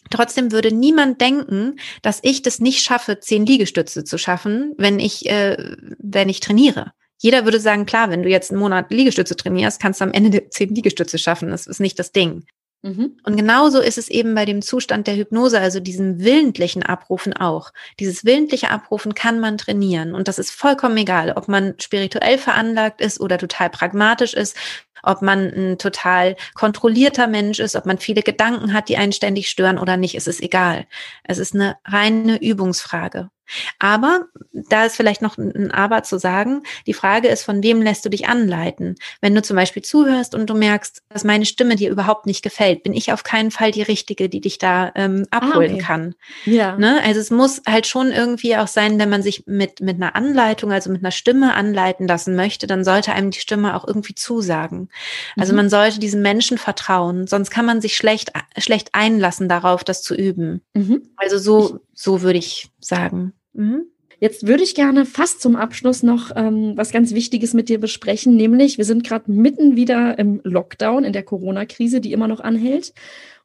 Trotzdem 0.10 0.52
würde 0.52 0.74
niemand 0.74 1.20
denken, 1.22 1.80
dass 2.02 2.20
ich 2.24 2.42
das 2.42 2.60
nicht 2.60 2.82
schaffe, 2.82 3.20
zehn 3.20 3.46
Liegestütze 3.46 4.04
zu 4.04 4.18
schaffen, 4.18 4.74
wenn 4.78 5.00
ich, 5.00 5.30
äh, 5.30 5.76
wenn 6.00 6.30
ich 6.30 6.40
trainiere. 6.40 6.94
Jeder 7.20 7.46
würde 7.46 7.60
sagen, 7.60 7.86
klar, 7.86 8.10
wenn 8.10 8.24
du 8.24 8.30
jetzt 8.30 8.52
einen 8.52 8.60
Monat 8.60 8.92
Liegestütze 8.92 9.36
trainierst, 9.36 9.82
kannst 9.82 10.02
du 10.02 10.06
am 10.06 10.14
Ende 10.14 10.50
zehn 10.50 10.74
Liegestütze 10.74 11.18
schaffen. 11.18 11.50
Das 11.50 11.68
ist 11.68 11.80
nicht 11.80 12.00
das 12.00 12.12
Ding. 12.12 12.46
Mhm. 12.84 13.18
Und 13.24 13.36
genauso 13.36 13.80
ist 13.80 13.98
es 13.98 14.08
eben 14.08 14.36
bei 14.36 14.46
dem 14.46 14.62
Zustand 14.62 15.08
der 15.08 15.16
Hypnose, 15.16 15.60
also 15.60 15.80
diesem 15.80 16.20
willentlichen 16.20 16.84
Abrufen 16.84 17.34
auch. 17.34 17.72
Dieses 18.00 18.24
willentliche 18.24 18.70
Abrufen 18.70 19.16
kann 19.16 19.40
man 19.40 19.58
trainieren. 19.58 20.14
Und 20.14 20.28
das 20.28 20.40
ist 20.40 20.52
vollkommen 20.52 20.98
egal, 20.98 21.34
ob 21.36 21.48
man 21.48 21.74
spirituell 21.80 22.38
veranlagt 22.38 23.02
ist 23.02 23.20
oder 23.20 23.38
total 23.38 23.70
pragmatisch 23.70 24.34
ist, 24.34 24.56
ob 25.04 25.22
man 25.22 25.52
ein 25.54 25.78
total 25.78 26.36
kontrollierter 26.54 27.28
Mensch 27.28 27.60
ist, 27.60 27.76
ob 27.76 27.86
man 27.86 27.98
viele 27.98 28.22
Gedanken 28.22 28.74
hat, 28.74 28.90
die 28.90 28.98
einen 28.98 29.14
ständig 29.14 29.50
stören 29.50 29.78
oder 29.80 29.98
nicht, 29.98 30.16
es 30.16 30.28
ist 30.28 30.42
egal. 30.42 30.86
Es 31.24 31.38
ist 31.38 31.56
eine 31.56 31.78
reine 31.86 32.42
Übungsfrage. 32.42 33.30
Aber 33.80 34.26
da 34.52 34.86
ist 34.86 34.96
vielleicht 34.96 35.22
noch 35.22 35.38
ein 35.38 35.72
Aber 35.72 36.04
zu 36.04 36.20
sagen. 36.20 36.64
Die 36.86 36.94
Frage 36.94 37.28
ist, 37.28 37.44
von 37.44 37.64
wem 37.64 37.82
lässt 37.82 38.06
du 38.06 38.10
dich 38.10 38.28
anleiten? 38.28 38.96
Wenn 39.22 39.36
du 39.36 39.42
zum 39.42 39.56
Beispiel 39.56 39.84
zuhörst 39.84 40.36
und 40.36 40.50
du 40.50 40.56
merkst, 40.56 41.04
dass 41.10 41.24
meine 41.24 41.46
Stimme 41.46 41.76
dir 41.76 41.90
überhaupt 41.90 42.26
nicht 42.26 42.44
gefällt, 42.44 42.84
bin 42.84 42.94
ich 42.94 43.12
auf 43.12 43.24
keinen 43.24 43.52
Fall 43.52 43.72
die 43.72 43.82
Richtige, 43.82 44.30
die 44.30 44.42
dich 44.42 44.58
da 44.58 44.92
ähm, 44.96 45.26
ah, 45.32 45.38
abholen 45.38 45.72
ah, 45.72 45.76
okay. 45.76 45.84
kann. 45.84 46.16
Ja. 46.46 46.78
Ne? 46.78 47.02
Also 47.04 47.20
es 47.20 47.32
muss 47.32 47.62
halt 47.68 47.88
schon 47.88 48.12
irgendwie 48.12 48.56
auch 48.58 48.68
sein, 48.68 49.00
wenn 49.00 49.10
man 49.10 49.22
sich 49.22 49.46
mit, 49.46 49.82
mit 49.82 49.96
einer 49.96 50.16
Anleitung, 50.16 50.72
also 50.72 50.92
mit 50.92 51.02
einer 51.02 51.12
Stimme 51.12 51.54
anleiten 51.54 52.08
lassen 52.08 52.36
möchte, 52.36 52.68
dann 52.68 52.84
sollte 52.84 53.14
einem 53.14 53.32
die 53.32 53.40
Stimme 53.40 53.76
auch 53.76 53.88
irgendwie 53.88 54.16
zusagen. 54.16 54.90
Also 55.38 55.54
mhm. 55.54 55.58
man 55.58 55.70
sollte 55.70 56.00
diesem 56.00 56.22
Menschen 56.22 56.58
vertrauen, 56.58 57.28
sonst 57.28 57.52
kann 57.52 57.66
man 57.66 57.82
sich 57.82 57.96
schlecht, 57.96 58.32
schlecht 58.58 58.90
einlassen 58.94 59.50
darauf, 59.50 59.84
das 59.84 60.02
zu 60.02 60.16
üben. 60.16 60.62
Mhm. 60.74 61.10
Also 61.16 61.38
so, 61.38 61.80
so 61.98 62.22
würde 62.22 62.38
ich 62.38 62.70
sagen. 62.80 63.34
Mhm. 63.54 63.88
Jetzt 64.20 64.48
würde 64.48 64.64
ich 64.64 64.76
gerne 64.76 65.06
fast 65.06 65.42
zum 65.42 65.56
Abschluss 65.56 66.04
noch 66.04 66.32
ähm, 66.36 66.74
was 66.76 66.92
ganz 66.92 67.14
Wichtiges 67.14 67.54
mit 67.54 67.70
dir 67.70 67.80
besprechen, 67.80 68.36
nämlich 68.36 68.78
wir 68.78 68.86
sind 68.86 69.04
gerade 69.04 69.32
mitten 69.32 69.76
wieder 69.76 70.18
im 70.18 70.42
Lockdown, 70.44 71.04
in 71.04 71.14
der 71.14 71.24
Corona-Krise, 71.24 72.02
die 72.02 72.14
immer 72.14 72.28
noch 72.28 72.40
anhält. 72.40 72.94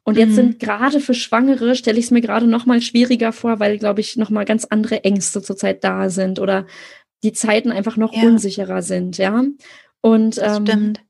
Und 0.03 0.17
jetzt 0.17 0.31
mhm. 0.31 0.35
sind 0.35 0.59
gerade 0.59 0.99
für 0.99 1.13
Schwangere, 1.13 1.75
stelle 1.75 1.97
ich 1.97 2.05
es 2.05 2.11
mir 2.11 2.21
gerade 2.21 2.47
noch 2.47 2.65
mal 2.65 2.81
schwieriger 2.81 3.31
vor, 3.31 3.59
weil, 3.59 3.77
glaube 3.77 4.01
ich, 4.01 4.17
noch 4.17 4.29
mal 4.29 4.45
ganz 4.45 4.65
andere 4.65 5.03
Ängste 5.03 5.41
zurzeit 5.41 5.83
da 5.83 6.09
sind 6.09 6.39
oder 6.39 6.65
die 7.23 7.33
Zeiten 7.33 7.71
einfach 7.71 7.97
noch 7.97 8.13
ja. 8.13 8.23
unsicherer 8.23 8.81
sind, 8.81 9.17
ja. 9.17 9.43
Und 10.01 10.37
ähm, 10.43 10.67
stimmt 10.67 11.01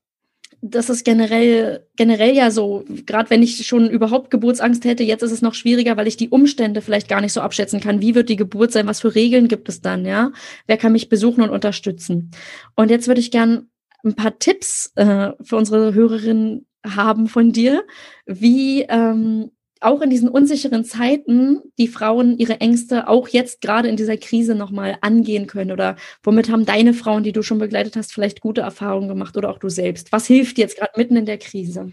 das 0.66 0.90
ist 0.90 1.04
generell, 1.04 1.86
generell 1.98 2.34
ja 2.34 2.50
so, 2.50 2.86
gerade 3.06 3.30
wenn 3.30 3.44
ich 3.44 3.68
schon 3.68 3.90
überhaupt 3.90 4.32
Geburtsangst 4.32 4.86
hätte, 4.86 5.04
jetzt 5.04 5.22
ist 5.22 5.34
es 5.34 5.42
noch 5.42 5.56
schwieriger, 5.56 5.98
weil 5.98 6.08
ich 6.08 6.16
die 6.16 6.30
Umstände 6.30 6.82
vielleicht 6.82 7.10
gar 7.10 7.20
nicht 7.20 7.34
so 7.34 7.42
abschätzen 7.42 7.82
kann. 7.82 8.00
Wie 8.00 8.16
wird 8.16 8.30
die 8.30 8.38
Geburt 8.38 8.72
sein? 8.72 8.88
Was 8.88 9.02
für 9.02 9.14
Regeln 9.14 9.50
gibt 9.50 9.68
es 9.68 9.82
dann, 9.82 10.06
ja? 10.06 10.32
Wer 10.66 10.78
kann 10.78 10.94
mich 10.94 11.10
besuchen 11.10 11.44
und 11.44 11.50
unterstützen? 11.50 12.32
Und 12.78 12.92
jetzt 12.92 13.10
würde 13.10 13.20
ich 13.20 13.30
gern 13.30 13.68
ein 14.06 14.16
paar 14.16 14.40
Tipps 14.40 14.94
äh, 14.96 15.32
für 15.42 15.58
unsere 15.58 15.94
Hörerinnen 15.94 16.66
haben 16.86 17.28
von 17.28 17.52
dir, 17.52 17.84
wie 18.26 18.84
ähm, 18.84 19.52
auch 19.84 20.02
in 20.02 20.10
diesen 20.10 20.30
unsicheren 20.30 20.86
Zeiten 20.86 21.62
die 21.78 21.88
Frauen 21.88 22.38
ihre 22.38 22.60
Ängste 22.62 23.08
auch 23.08 23.28
jetzt 23.28 23.62
gerade 23.62 23.88
in 23.88 23.98
dieser 23.98 24.18
Krise 24.18 24.56
nochmal 24.56 24.98
angehen 25.02 25.48
können? 25.48 25.72
Oder 25.72 25.96
womit 26.24 26.50
haben 26.50 26.66
deine 26.66 26.94
Frauen, 26.94 27.24
die 27.24 27.32
du 27.32 27.44
schon 27.44 27.60
begleitet 27.60 27.96
hast, 27.96 28.14
vielleicht 28.14 28.42
gute 28.42 28.62
Erfahrungen 28.62 29.08
gemacht 29.08 29.38
oder 29.38 29.50
auch 29.50 29.60
du 29.60 29.70
selbst? 29.70 30.12
Was 30.12 30.28
hilft 30.28 30.58
jetzt 30.58 30.78
gerade 30.78 30.94
mitten 30.98 31.16
in 31.16 31.26
der 31.26 31.38
Krise? 31.38 31.92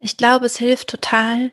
Ich 0.00 0.16
glaube, 0.16 0.46
es 0.46 0.56
hilft 0.56 0.88
total, 0.88 1.52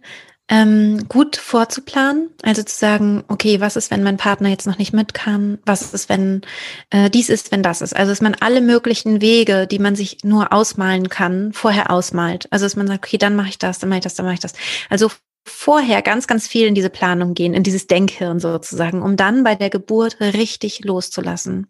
ähm, 0.50 1.08
gut 1.10 1.36
vorzuplanen, 1.36 2.30
also 2.42 2.64
zu 2.64 2.76
sagen, 2.76 3.24
okay, 3.28 3.60
was 3.60 3.76
ist, 3.76 3.92
wenn 3.92 4.04
mein 4.04 4.18
Partner 4.18 4.50
jetzt 4.50 4.66
noch 4.66 4.78
nicht 4.78 4.94
mit 4.94 5.14
kann? 5.14 5.60
Was 5.66 5.94
ist, 5.94 6.08
wenn 6.10 6.42
äh, 6.90 7.10
dies 7.10 7.30
ist, 7.30 7.52
wenn 7.52 7.64
das 7.64 7.82
ist? 7.82 7.96
Also 7.96 8.12
dass 8.12 8.22
man 8.22 8.36
alle 8.40 8.62
möglichen 8.62 9.20
Wege, 9.22 9.68
die 9.68 9.80
man 9.80 9.96
sich 9.96 10.24
nur 10.24 10.54
ausmalen 10.54 11.10
kann, 11.10 11.52
vorher 11.54 11.92
ausmalt. 11.92 12.48
Also 12.52 12.66
dass 12.66 12.78
man 12.78 12.88
sagt, 12.88 13.06
okay, 13.06 13.18
dann 13.18 13.36
mache 13.36 13.50
ich 13.50 13.58
das, 13.58 13.80
dann 13.80 13.90
mache 13.90 14.00
ich 14.00 14.04
das, 14.04 14.16
dann 14.16 14.26
mache 14.26 14.36
ich 14.36 14.40
das. 14.40 14.54
Also 14.90 15.12
vorher 15.48 16.02
ganz, 16.02 16.28
ganz 16.28 16.48
viel 16.48 16.68
in 16.68 16.76
diese 16.76 16.90
Planung 16.90 17.34
gehen, 17.34 17.54
in 17.54 17.64
dieses 17.64 17.88
Denkhirn 17.88 18.40
sozusagen, 18.40 19.02
um 19.02 19.16
dann 19.16 19.44
bei 19.44 19.56
der 19.56 19.70
Geburt 19.70 20.20
richtig 20.20 20.84
loszulassen 20.84 21.68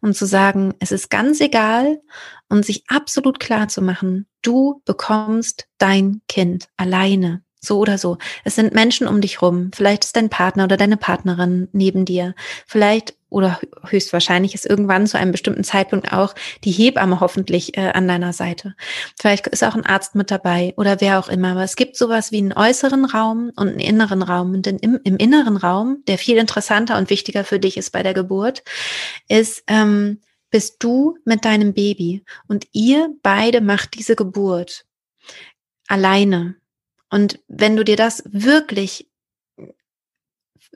und 0.00 0.16
zu 0.16 0.26
sagen, 0.26 0.74
es 0.80 0.92
ist 0.92 1.10
ganz 1.10 1.40
egal 1.40 2.00
und 2.48 2.64
sich 2.64 2.84
absolut 2.88 3.40
klar 3.40 3.68
zu 3.68 3.82
machen, 3.82 4.26
du 4.42 4.82
bekommst 4.84 5.68
dein 5.78 6.22
Kind 6.28 6.68
alleine. 6.76 7.42
So 7.60 7.78
oder 7.78 7.98
so. 7.98 8.16
Es 8.44 8.54
sind 8.54 8.74
Menschen 8.74 9.06
um 9.06 9.20
dich 9.20 9.42
rum. 9.42 9.70
Vielleicht 9.74 10.04
ist 10.04 10.16
dein 10.16 10.30
Partner 10.30 10.64
oder 10.64 10.78
deine 10.78 10.96
Partnerin 10.96 11.68
neben 11.72 12.06
dir. 12.06 12.34
Vielleicht 12.66 13.14
oder 13.28 13.60
höchstwahrscheinlich 13.86 14.54
ist 14.54 14.66
irgendwann 14.66 15.06
zu 15.06 15.16
einem 15.16 15.30
bestimmten 15.30 15.62
Zeitpunkt 15.62 16.12
auch 16.12 16.34
die 16.64 16.72
Hebamme 16.72 17.20
hoffentlich 17.20 17.76
äh, 17.76 17.90
an 17.90 18.08
deiner 18.08 18.32
Seite. 18.32 18.74
Vielleicht 19.18 19.46
ist 19.46 19.62
auch 19.62 19.76
ein 19.76 19.86
Arzt 19.86 20.14
mit 20.14 20.30
dabei 20.30 20.74
oder 20.76 21.00
wer 21.00 21.18
auch 21.18 21.28
immer. 21.28 21.52
Aber 21.52 21.62
es 21.62 21.76
gibt 21.76 21.96
sowas 21.96 22.32
wie 22.32 22.38
einen 22.38 22.52
äußeren 22.52 23.04
Raum 23.04 23.52
und 23.56 23.68
einen 23.68 23.80
inneren 23.80 24.22
Raum. 24.22 24.54
Und 24.54 24.66
im, 24.66 24.98
im 25.04 25.16
inneren 25.16 25.56
Raum, 25.56 26.02
der 26.08 26.18
viel 26.18 26.38
interessanter 26.38 26.98
und 26.98 27.08
wichtiger 27.08 27.44
für 27.44 27.60
dich 27.60 27.76
ist 27.76 27.90
bei 27.90 28.02
der 28.02 28.14
Geburt, 28.14 28.64
ist, 29.28 29.62
ähm, 29.68 30.20
bist 30.50 30.76
du 30.80 31.16
mit 31.24 31.44
deinem 31.44 31.74
Baby 31.74 32.24
und 32.48 32.66
ihr 32.72 33.14
beide 33.22 33.60
macht 33.60 33.94
diese 33.94 34.16
Geburt 34.16 34.84
alleine 35.86 36.56
Und 37.10 37.40
wenn 37.48 37.76
du 37.76 37.84
dir 37.84 37.96
das 37.96 38.22
wirklich 38.26 39.10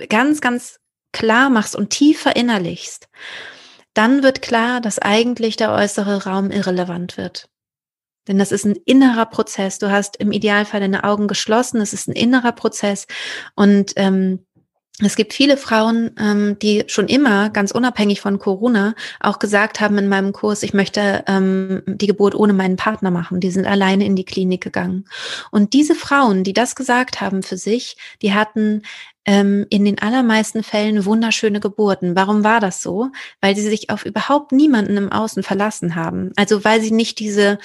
ganz, 0.09 0.41
ganz 0.41 0.80
klar 1.12 1.49
machst 1.49 1.76
und 1.76 1.91
tief 1.91 2.20
verinnerlichst, 2.20 3.09
dann 3.95 4.22
wird 4.22 4.43
klar, 4.43 4.80
dass 4.80 4.99
eigentlich 4.99 5.57
der 5.57 5.72
äußere 5.72 6.24
Raum 6.24 6.51
irrelevant 6.51 7.16
wird. 7.16 7.49
Denn 8.26 8.39
das 8.39 8.53
ist 8.53 8.64
ein 8.64 8.76
innerer 8.85 9.26
Prozess. 9.26 9.78
Du 9.78 9.91
hast 9.91 10.16
im 10.16 10.32
Idealfall 10.32 10.80
deine 10.80 11.05
Augen 11.05 11.28
geschlossen. 11.28 11.80
Es 11.80 11.93
ist 11.93 12.09
ein 12.09 12.12
innerer 12.12 12.53
Prozess. 12.53 13.07
Und 13.55 13.93
ähm, 13.97 14.47
es 15.03 15.17
gibt 15.17 15.35
viele 15.35 15.57
Frauen, 15.57 16.13
ähm, 16.21 16.57
die 16.61 16.85
schon 16.87 17.09
immer, 17.09 17.51
ganz 17.51 17.73
unabhängig 17.73 18.21
von 18.21 18.39
Corona, 18.39 18.95
auch 19.19 19.41
gesagt 19.41 19.81
haben 19.81 19.99
in 19.99 20.09
meinem 20.09 20.33
Kurs, 20.33 20.63
ich 20.63 20.73
möchte 20.73 21.25
ähm, 21.27 21.83
die 21.87 22.07
Geburt 22.07 22.37
ohne 22.37 22.53
meinen 22.53 22.77
Partner 22.77 23.11
machen. 23.11 23.41
Die 23.41 23.51
sind 23.51 23.67
alleine 23.67 24.07
in 24.07 24.15
die 24.15 24.25
Klinik 24.25 24.63
gegangen. 24.63 25.05
Und 25.51 25.73
diese 25.73 25.97
Frauen, 25.97 26.45
die 26.45 26.53
das 26.53 26.77
gesagt 26.77 27.21
haben 27.21 27.43
für 27.43 27.57
sich, 27.57 27.97
die 28.23 28.35
hatten 28.35 28.83
ähm, 29.25 29.67
in 29.69 29.85
den 29.85 29.99
allermeisten 29.99 30.63
Fällen 30.63 31.05
wunderschöne 31.05 31.59
Geburten. 31.59 32.15
Warum 32.15 32.45
war 32.45 32.61
das 32.61 32.81
so? 32.81 33.11
Weil 33.41 33.57
sie 33.57 33.69
sich 33.69 33.91
auf 33.91 34.05
überhaupt 34.05 34.53
niemanden 34.53 34.97
im 34.97 35.11
Außen 35.11 35.43
verlassen 35.43 35.97
haben. 35.97 36.31
Also 36.37 36.63
weil 36.65 36.81
sie 36.81 36.93
nicht 36.93 37.19
diese 37.19 37.59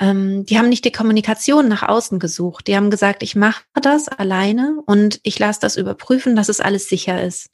ähm, 0.00 0.44
die 0.46 0.58
haben 0.58 0.68
nicht 0.68 0.84
die 0.84 0.92
Kommunikation 0.92 1.68
nach 1.68 1.82
außen 1.82 2.18
gesucht. 2.18 2.66
Die 2.66 2.76
haben 2.76 2.90
gesagt, 2.90 3.22
ich 3.22 3.36
mache 3.36 3.64
das 3.80 4.08
alleine 4.08 4.80
und 4.86 5.20
ich 5.22 5.38
lasse 5.38 5.60
das 5.60 5.76
überprüfen, 5.76 6.36
dass 6.36 6.48
es 6.48 6.60
alles 6.60 6.88
sicher 6.88 7.22
ist. 7.22 7.50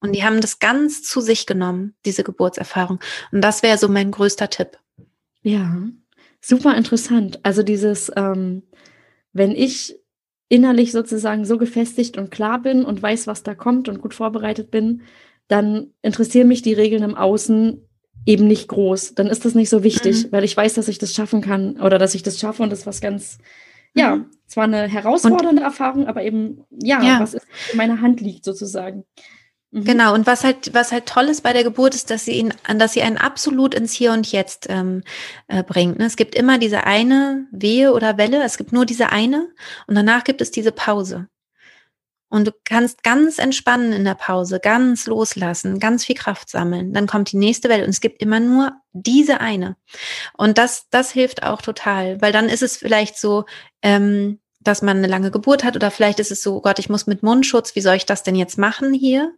Und 0.00 0.12
die 0.14 0.24
haben 0.24 0.40
das 0.40 0.58
ganz 0.58 1.02
zu 1.02 1.20
sich 1.20 1.46
genommen, 1.46 1.94
diese 2.06 2.24
Geburtserfahrung. 2.24 3.00
Und 3.32 3.42
das 3.42 3.62
wäre 3.62 3.78
so 3.78 3.88
mein 3.88 4.10
größter 4.10 4.48
Tipp. 4.48 4.78
Ja, 5.42 5.82
super 6.40 6.76
interessant. 6.76 7.40
Also 7.42 7.62
dieses, 7.62 8.10
ähm, 8.16 8.62
wenn 9.32 9.52
ich 9.52 9.96
innerlich 10.48 10.92
sozusagen 10.92 11.44
so 11.44 11.58
gefestigt 11.58 12.16
und 12.16 12.30
klar 12.30 12.60
bin 12.60 12.84
und 12.84 13.02
weiß, 13.02 13.26
was 13.26 13.42
da 13.42 13.54
kommt 13.54 13.88
und 13.88 14.00
gut 14.00 14.14
vorbereitet 14.14 14.70
bin, 14.70 15.02
dann 15.48 15.92
interessieren 16.02 16.48
mich 16.48 16.62
die 16.62 16.72
Regeln 16.72 17.02
im 17.02 17.16
Außen 17.16 17.86
eben 18.26 18.46
nicht 18.46 18.68
groß. 18.68 19.14
Dann 19.14 19.26
ist 19.26 19.44
das 19.44 19.54
nicht 19.54 19.70
so 19.70 19.82
wichtig, 19.82 20.24
mhm. 20.24 20.32
weil 20.32 20.44
ich 20.44 20.56
weiß, 20.56 20.74
dass 20.74 20.88
ich 20.88 20.98
das 20.98 21.14
schaffen 21.14 21.40
kann 21.40 21.80
oder 21.80 21.98
dass 21.98 22.14
ich 22.14 22.22
das 22.22 22.38
schaffe 22.38 22.62
und 22.62 22.70
das 22.70 22.80
ist 22.80 22.86
was 22.86 23.00
ganz, 23.00 23.38
ja, 23.94 24.16
mhm. 24.16 24.26
zwar 24.46 24.64
eine 24.64 24.88
herausfordernde 24.88 25.62
und, 25.62 25.66
Erfahrung, 25.66 26.06
aber 26.06 26.22
eben, 26.22 26.64
ja, 26.70 27.02
ja, 27.02 27.20
was 27.20 27.34
ist 27.34 27.46
in 27.72 27.76
meiner 27.76 28.00
Hand 28.00 28.20
liegt 28.20 28.44
sozusagen. 28.44 29.04
Mhm. 29.72 29.84
Genau, 29.84 30.14
und 30.14 30.26
was 30.26 30.44
halt, 30.44 30.74
was 30.74 30.92
halt 30.92 31.06
toll 31.06 31.26
ist 31.26 31.42
bei 31.42 31.52
der 31.52 31.64
Geburt, 31.64 31.94
ist, 31.94 32.10
dass 32.10 32.24
sie 32.24 32.32
ihn, 32.32 32.52
dass 32.76 32.92
sie 32.92 33.02
einen 33.02 33.16
absolut 33.16 33.74
ins 33.74 33.92
Hier 33.92 34.12
und 34.12 34.30
Jetzt 34.30 34.66
ähm, 34.68 35.02
äh, 35.48 35.62
bringt. 35.62 35.98
Ne? 35.98 36.06
Es 36.06 36.16
gibt 36.16 36.34
immer 36.34 36.58
diese 36.58 36.84
eine 36.84 37.46
Wehe 37.52 37.92
oder 37.92 38.18
Welle, 38.18 38.42
es 38.42 38.58
gibt 38.58 38.72
nur 38.72 38.84
diese 38.84 39.10
eine 39.10 39.48
und 39.86 39.94
danach 39.94 40.24
gibt 40.24 40.40
es 40.40 40.50
diese 40.50 40.72
Pause. 40.72 41.28
Und 42.30 42.46
du 42.46 42.52
kannst 42.64 43.02
ganz 43.02 43.38
entspannen 43.38 43.92
in 43.92 44.04
der 44.04 44.14
Pause, 44.14 44.60
ganz 44.60 45.06
loslassen, 45.06 45.80
ganz 45.80 46.04
viel 46.04 46.14
Kraft 46.14 46.48
sammeln. 46.48 46.92
Dann 46.92 47.08
kommt 47.08 47.32
die 47.32 47.36
nächste 47.36 47.68
Welle 47.68 47.82
und 47.82 47.90
es 47.90 48.00
gibt 48.00 48.22
immer 48.22 48.38
nur 48.38 48.72
diese 48.92 49.40
eine. 49.40 49.76
Und 50.38 50.56
das, 50.56 50.86
das 50.90 51.10
hilft 51.10 51.42
auch 51.42 51.60
total, 51.60 52.22
weil 52.22 52.32
dann 52.32 52.48
ist 52.48 52.62
es 52.62 52.76
vielleicht 52.76 53.18
so, 53.18 53.46
ähm, 53.82 54.38
dass 54.60 54.80
man 54.80 54.98
eine 54.98 55.08
lange 55.08 55.32
Geburt 55.32 55.64
hat 55.64 55.74
oder 55.74 55.90
vielleicht 55.90 56.20
ist 56.20 56.30
es 56.30 56.42
so, 56.42 56.56
oh 56.58 56.60
Gott, 56.60 56.78
ich 56.78 56.88
muss 56.88 57.08
mit 57.08 57.24
Mundschutz, 57.24 57.74
wie 57.74 57.80
soll 57.80 57.96
ich 57.96 58.06
das 58.06 58.22
denn 58.22 58.36
jetzt 58.36 58.58
machen 58.58 58.94
hier? 58.94 59.32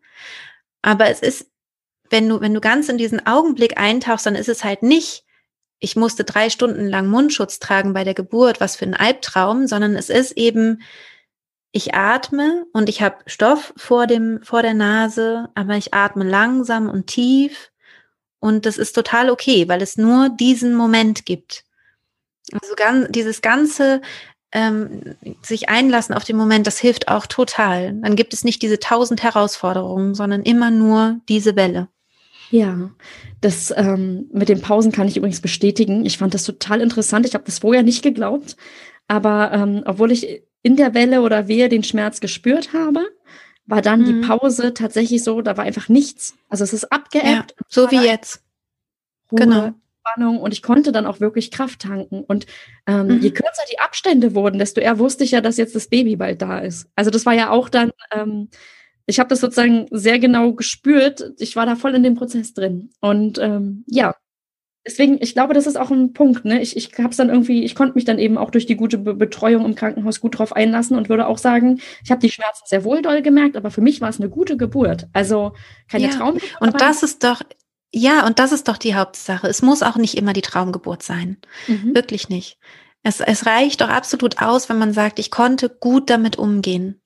Aber 0.83 1.09
es 1.09 1.21
ist, 1.21 1.47
wenn 2.11 2.29
du, 2.29 2.43
wenn 2.43 2.53
du 2.53 2.61
ganz 2.61 2.91
in 2.91 2.99
diesen 2.99 3.27
Augenblick 3.27 3.79
eintauchst, 3.79 4.27
dann 4.27 4.35
ist 4.35 4.51
es 4.51 4.65
halt 4.65 4.83
nicht, 4.83 5.25
ich 5.79 5.97
musste 5.97 6.25
drei 6.25 6.51
Stunden 6.51 6.87
lang 6.89 7.09
Mundschutz 7.09 7.59
tragen 7.59 7.95
bei 7.95 8.05
der 8.05 8.15
Geburt, 8.15 8.61
was 8.61 8.77
für 8.77 8.85
ein 8.85 8.95
Albtraum, 8.95 9.67
sondern 9.67 9.97
es 9.97 10.11
ist 10.11 10.33
eben, 10.33 10.83
ich 11.73 11.95
atme 11.95 12.67
und 12.73 12.89
ich 12.89 13.03
habe 13.03 13.17
Stoff 13.27 13.73
vor 13.77 14.07
dem 14.07 14.41
vor 14.43 14.63
der 14.63 14.75
Nase, 14.75 15.49
aber 15.55 15.77
ich 15.77 15.95
atme 15.95 16.25
langsam 16.25 16.89
und 16.89 17.07
tief 17.07 17.71
und 18.39 18.67
das 18.67 18.77
ist 18.77 18.93
total 18.93 19.31
okay, 19.31 19.69
weil 19.69 19.83
es 19.83 19.97
nur 19.97 20.29
diesen 20.29 20.75
Moment 20.75 21.25
gibt. 21.25 21.65
Also 22.53 22.75
ganz, 22.77 23.09
dieses 23.11 23.41
ganze 23.41 24.03
ähm, 24.53 25.15
sich 25.41 25.71
einlassen 25.71 26.15
auf 26.15 26.25
den 26.25 26.37
Moment, 26.37 26.67
das 26.67 26.79
hilft 26.79 27.09
auch 27.09 27.27
total. 27.27 27.95
Dann 27.95 28.17
gibt 28.17 28.35
es 28.35 28.45
nicht 28.45 28.61
diese 28.61 28.79
tausend 28.79 29.23
Herausforderungen, 29.23 30.15
sondern 30.15 30.43
immer 30.43 30.71
nur 30.71 31.21
diese 31.29 31.57
Welle. 31.57 31.89
Ja, 32.51 32.91
das 33.41 33.73
ähm, 33.75 34.29
mit 34.31 34.51
den 34.51 34.61
Pausen 34.61 34.93
kann 34.93 35.09
ich 35.09 35.17
übrigens 35.17 35.41
bestätigen. 35.41 36.05
Ich 36.05 36.19
fand 36.19 36.35
das 36.35 36.45
total 36.45 36.83
interessant. 36.83 37.25
Ich 37.25 37.33
habe 37.33 37.45
das 37.45 37.61
vorher 37.61 37.83
nicht 37.83 38.03
geglaubt, 38.03 38.59
aber 39.09 39.53
ähm, 39.53 39.83
obwohl 39.87 40.13
ich 40.13 40.43
in 40.63 40.77
der 40.77 40.95
Welle 40.95 41.23
oder 41.23 41.49
Wehe 41.49 41.69
den 41.69 41.85
Schmerz 41.85 42.21
gespürt 42.21 42.73
habe, 42.73 43.07
war 43.67 43.83
dann 43.83 44.01
mhm. 44.01 44.05
die 44.05 44.27
Pause 44.27 44.75
tatsächlich 44.75 45.23
so, 45.23 45.41
da 45.43 45.57
war 45.57 45.65
einfach 45.65 45.89
nichts. 45.89 46.35
Also 46.49 46.65
es 46.65 46.73
ist 46.73 46.93
abgeebbt. 46.93 47.55
Ja, 47.59 47.67
so 47.69 47.91
wie 47.91 48.05
jetzt. 48.05 48.43
Ruhe, 49.31 49.41
genau. 49.41 49.75
Spannung 50.03 50.41
und 50.41 50.53
ich 50.53 50.63
konnte 50.63 50.93
dann 50.93 51.07
auch 51.07 51.21
wirklich 51.21 51.51
Kraft 51.51 51.81
tanken. 51.81 52.25
Und 52.25 52.47
ähm, 52.87 53.07
mhm. 53.07 53.21
je 53.21 53.31
kürzer 53.31 53.63
die 53.73 53.79
Abstände 53.79 54.35
wurden, 54.35 54.59
desto 54.59 54.81
eher 54.81 54.99
wusste 54.99 55.25
ich 55.25 55.31
ja, 55.31 55.41
dass 55.41 55.57
jetzt 55.57 55.75
das 55.75 55.89
Baby 55.89 56.17
bald 56.17 56.43
da 56.43 56.59
ist. 56.59 56.89
Also 56.97 57.11
das 57.11 57.25
war 57.25 57.35
ja 57.35 57.51
auch 57.51 57.69
dann, 57.69 57.93
ähm, 58.11 58.49
ich 59.07 59.21
habe 59.21 59.29
das 59.29 59.41
sozusagen 59.41 59.87
sehr 59.91 60.19
genau 60.19 60.53
gespürt. 60.53 61.33
Ich 61.39 61.57
war 61.57 61.67
da 61.67 61.77
voll 61.77 61.95
in 61.95 62.03
dem 62.03 62.15
Prozess 62.15 62.53
drin. 62.55 62.91
Und 63.01 63.39
ähm, 63.39 63.85
ja, 63.87 64.15
deswegen, 64.85 65.19
ich 65.21 65.35
glaube, 65.35 65.55
das 65.55 65.67
ist 65.67 65.77
auch 65.77 65.91
ein 65.91 66.13
Punkt. 66.13 66.45
Ne? 66.45 66.61
Ich, 66.61 66.77
ich 66.77 66.93
habe 66.99 67.11
es 67.11 67.17
dann 67.17 67.29
irgendwie, 67.29 67.65
ich 67.65 67.75
konnte 67.75 67.95
mich 67.95 68.05
dann 68.05 68.19
eben 68.19 68.39
auch 68.39 68.51
durch 68.51 68.67
die 68.67 68.77
gute 68.77 68.99
Be 68.99 69.15
Betreuung 69.15 69.65
im 69.65 69.75
Krankenhaus 69.75 70.21
gut 70.21 70.39
drauf 70.39 70.55
einlassen 70.55 70.97
und 70.97 71.09
würde 71.09 71.27
auch 71.27 71.39
sagen, 71.39 71.81
ich 72.05 72.11
habe 72.11 72.21
die 72.21 72.31
Schmerzen 72.31 72.65
sehr 72.67 72.85
wohl 72.85 73.03
doll 73.03 73.23
gemerkt, 73.23 73.57
aber 73.57 73.71
für 73.71 73.81
mich 73.81 74.01
war 74.01 74.09
es 74.09 74.21
eine 74.21 74.29
gute 74.29 74.57
Geburt. 74.57 75.09
Also 75.13 75.53
keine 75.89 76.07
ja. 76.07 76.11
Traumgeburt. 76.11 76.61
Und 76.61 76.81
das 76.81 77.03
ist 77.03 77.23
doch, 77.25 77.43
ja, 77.93 78.27
und 78.27 78.39
das 78.39 78.53
ist 78.53 78.69
doch 78.69 78.79
die 78.79 78.95
Hauptsache. 78.95 79.47
Es 79.47 79.63
muss 79.63 79.83
auch 79.83 79.97
nicht 79.97 80.17
immer 80.17 80.33
die 80.33 80.43
Traumgeburt 80.43 81.03
sein. 81.03 81.39
Mhm. 81.69 81.95
Wirklich 81.95 82.29
nicht. 82.29 82.59
Es, 83.03 83.21
es 83.21 83.47
reicht 83.47 83.81
doch 83.81 83.89
absolut 83.89 84.41
aus, 84.41 84.69
wenn 84.69 84.79
man 84.79 84.93
sagt, 84.93 85.19
ich 85.19 85.31
konnte 85.31 85.69
gut 85.69 86.09
damit 86.09 86.37
umgehen. 86.37 87.01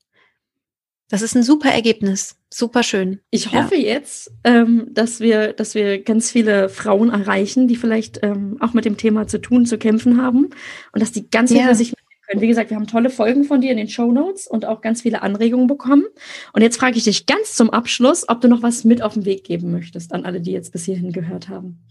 Das 1.08 1.22
ist 1.22 1.34
ein 1.34 1.42
super 1.42 1.70
Ergebnis. 1.70 2.36
Super 2.58 2.82
schön. 2.82 3.20
Ich 3.30 3.52
hoffe 3.52 3.76
ja. 3.76 3.92
jetzt, 3.92 4.32
ähm, 4.42 4.86
dass 4.90 5.20
wir, 5.20 5.52
dass 5.52 5.74
wir 5.74 6.02
ganz 6.02 6.30
viele 6.30 6.70
Frauen 6.70 7.10
erreichen, 7.10 7.68
die 7.68 7.76
vielleicht 7.76 8.20
ähm, 8.22 8.56
auch 8.60 8.72
mit 8.72 8.86
dem 8.86 8.96
Thema 8.96 9.26
zu 9.26 9.42
tun, 9.42 9.66
zu 9.66 9.76
kämpfen 9.76 10.22
haben 10.22 10.48
und 10.92 11.02
dass 11.02 11.12
die 11.12 11.28
ganz 11.28 11.50
ja. 11.50 11.74
sich 11.74 11.92
können. 12.26 12.40
Wie 12.40 12.46
gesagt, 12.46 12.70
wir 12.70 12.78
haben 12.78 12.86
tolle 12.86 13.10
Folgen 13.10 13.44
von 13.44 13.60
dir 13.60 13.72
in 13.72 13.76
den 13.76 13.90
Show 13.90 14.10
Notes 14.10 14.46
und 14.46 14.64
auch 14.64 14.80
ganz 14.80 15.02
viele 15.02 15.20
Anregungen 15.20 15.66
bekommen. 15.66 16.06
Und 16.54 16.62
jetzt 16.62 16.78
frage 16.78 16.96
ich 16.96 17.04
dich 17.04 17.26
ganz 17.26 17.54
zum 17.54 17.68
Abschluss, 17.68 18.26
ob 18.26 18.40
du 18.40 18.48
noch 18.48 18.62
was 18.62 18.84
mit 18.84 19.02
auf 19.02 19.12
den 19.12 19.26
Weg 19.26 19.44
geben 19.44 19.70
möchtest 19.70 20.14
an 20.14 20.24
alle, 20.24 20.40
die 20.40 20.52
jetzt 20.52 20.72
bis 20.72 20.86
hierhin 20.86 21.12
gehört 21.12 21.50
haben. 21.50 21.84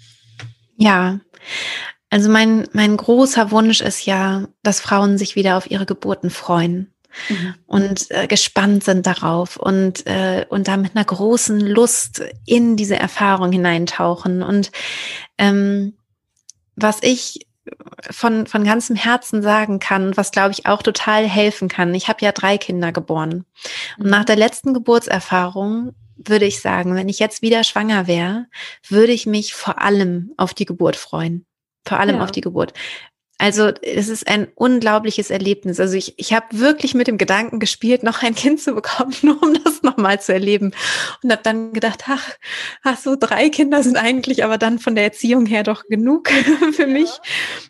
Ja, 0.78 1.20
also 2.10 2.32
mein, 2.32 2.68
mein 2.74 2.98
großer 2.98 3.52
Wunsch 3.52 3.82
ist 3.82 4.08
ja, 4.08 4.48
dass 4.64 4.80
Frauen 4.80 5.20
sich 5.20 5.36
wieder 5.36 5.58
auf 5.58 5.70
ihre 5.70 5.86
Geburten 5.86 6.32
freuen 6.32 6.92
mhm. 7.30 7.56
und 7.66 8.12
äh, 8.12 8.28
gespannt 8.28 8.84
sind 8.84 9.06
darauf 9.06 9.58
und, 9.58 10.06
äh, 10.08 10.46
und 10.50 10.68
da 10.68 10.78
mit 10.78 10.96
einer 10.96 11.06
großen 11.06 11.60
Lust 11.60 12.24
in 12.46 12.76
diese 12.76 12.98
Erfahrung 12.98 13.52
hineintauchen. 13.52 14.44
Und 14.44 14.72
ähm, 15.38 15.94
was 16.76 17.00
ich 17.02 17.48
von, 18.12 18.48
von 18.48 18.64
ganzem 18.64 18.96
Herzen 18.96 19.42
sagen 19.42 19.80
kann, 19.80 20.16
was 20.18 20.32
glaube 20.32 20.52
ich 20.52 20.66
auch 20.66 20.84
total 20.84 21.28
helfen 21.28 21.68
kann. 21.68 21.94
Ich 21.96 22.08
habe 22.08 22.24
ja 22.24 22.32
drei 22.32 22.58
Kinder 22.58 22.92
geboren. 22.92 23.46
Und 23.98 24.08
nach 24.08 24.22
mhm. 24.22 24.26
der 24.26 24.36
letzten 24.36 24.74
Geburtserfahrung 24.74 25.94
würde 26.18 26.46
ich 26.46 26.62
sagen, 26.62 26.96
wenn 26.96 27.10
ich 27.10 27.20
jetzt 27.20 27.42
wieder 27.42 27.64
schwanger 27.64 28.08
wäre, 28.08 28.46
würde 28.88 29.12
ich 29.12 29.26
mich 29.26 29.54
vor 29.54 29.82
allem 29.82 30.34
auf 30.38 30.54
die 30.54 30.66
Geburt 30.66 30.96
freuen. 30.96 31.46
Vor 31.88 32.00
allem 32.00 32.18
ja. 32.18 32.24
auf 32.24 32.32
die 32.32 32.42
Geburt. 32.42 32.74
Also 33.38 33.72
es 33.82 34.08
ist 34.08 34.28
ein 34.30 34.48
unglaubliches 34.56 35.30
Erlebnis. 35.30 35.80
Also 35.82 35.96
ich, 35.96 36.18
ich 36.18 36.32
habe 36.32 36.46
wirklich 36.52 36.94
mit 36.94 37.08
dem 37.08 37.18
Gedanken 37.18 37.60
gespielt, 37.60 38.02
noch 38.02 38.24
ein 38.24 38.34
Kind 38.34 38.62
zu 38.62 38.74
bekommen, 38.74 39.14
nur 39.24 39.42
um 39.44 39.54
das 39.62 39.84
nochmal 39.84 40.22
zu 40.22 40.34
erleben. 40.34 40.72
Und 41.22 41.32
habe 41.32 41.44
dann 41.44 41.74
gedacht, 41.74 42.04
ach, 42.08 42.30
ach, 42.84 42.98
so 42.98 43.18
drei 43.20 43.50
Kinder 43.50 43.84
sind 43.84 43.98
eigentlich 43.98 44.44
aber 44.46 44.58
dann 44.58 44.80
von 44.80 44.96
der 44.96 45.04
Erziehung 45.04 45.46
her 45.46 45.64
doch 45.64 45.84
genug 45.90 46.30
für 46.74 46.88
mich. 46.88 47.10
Ja. 47.10 47.22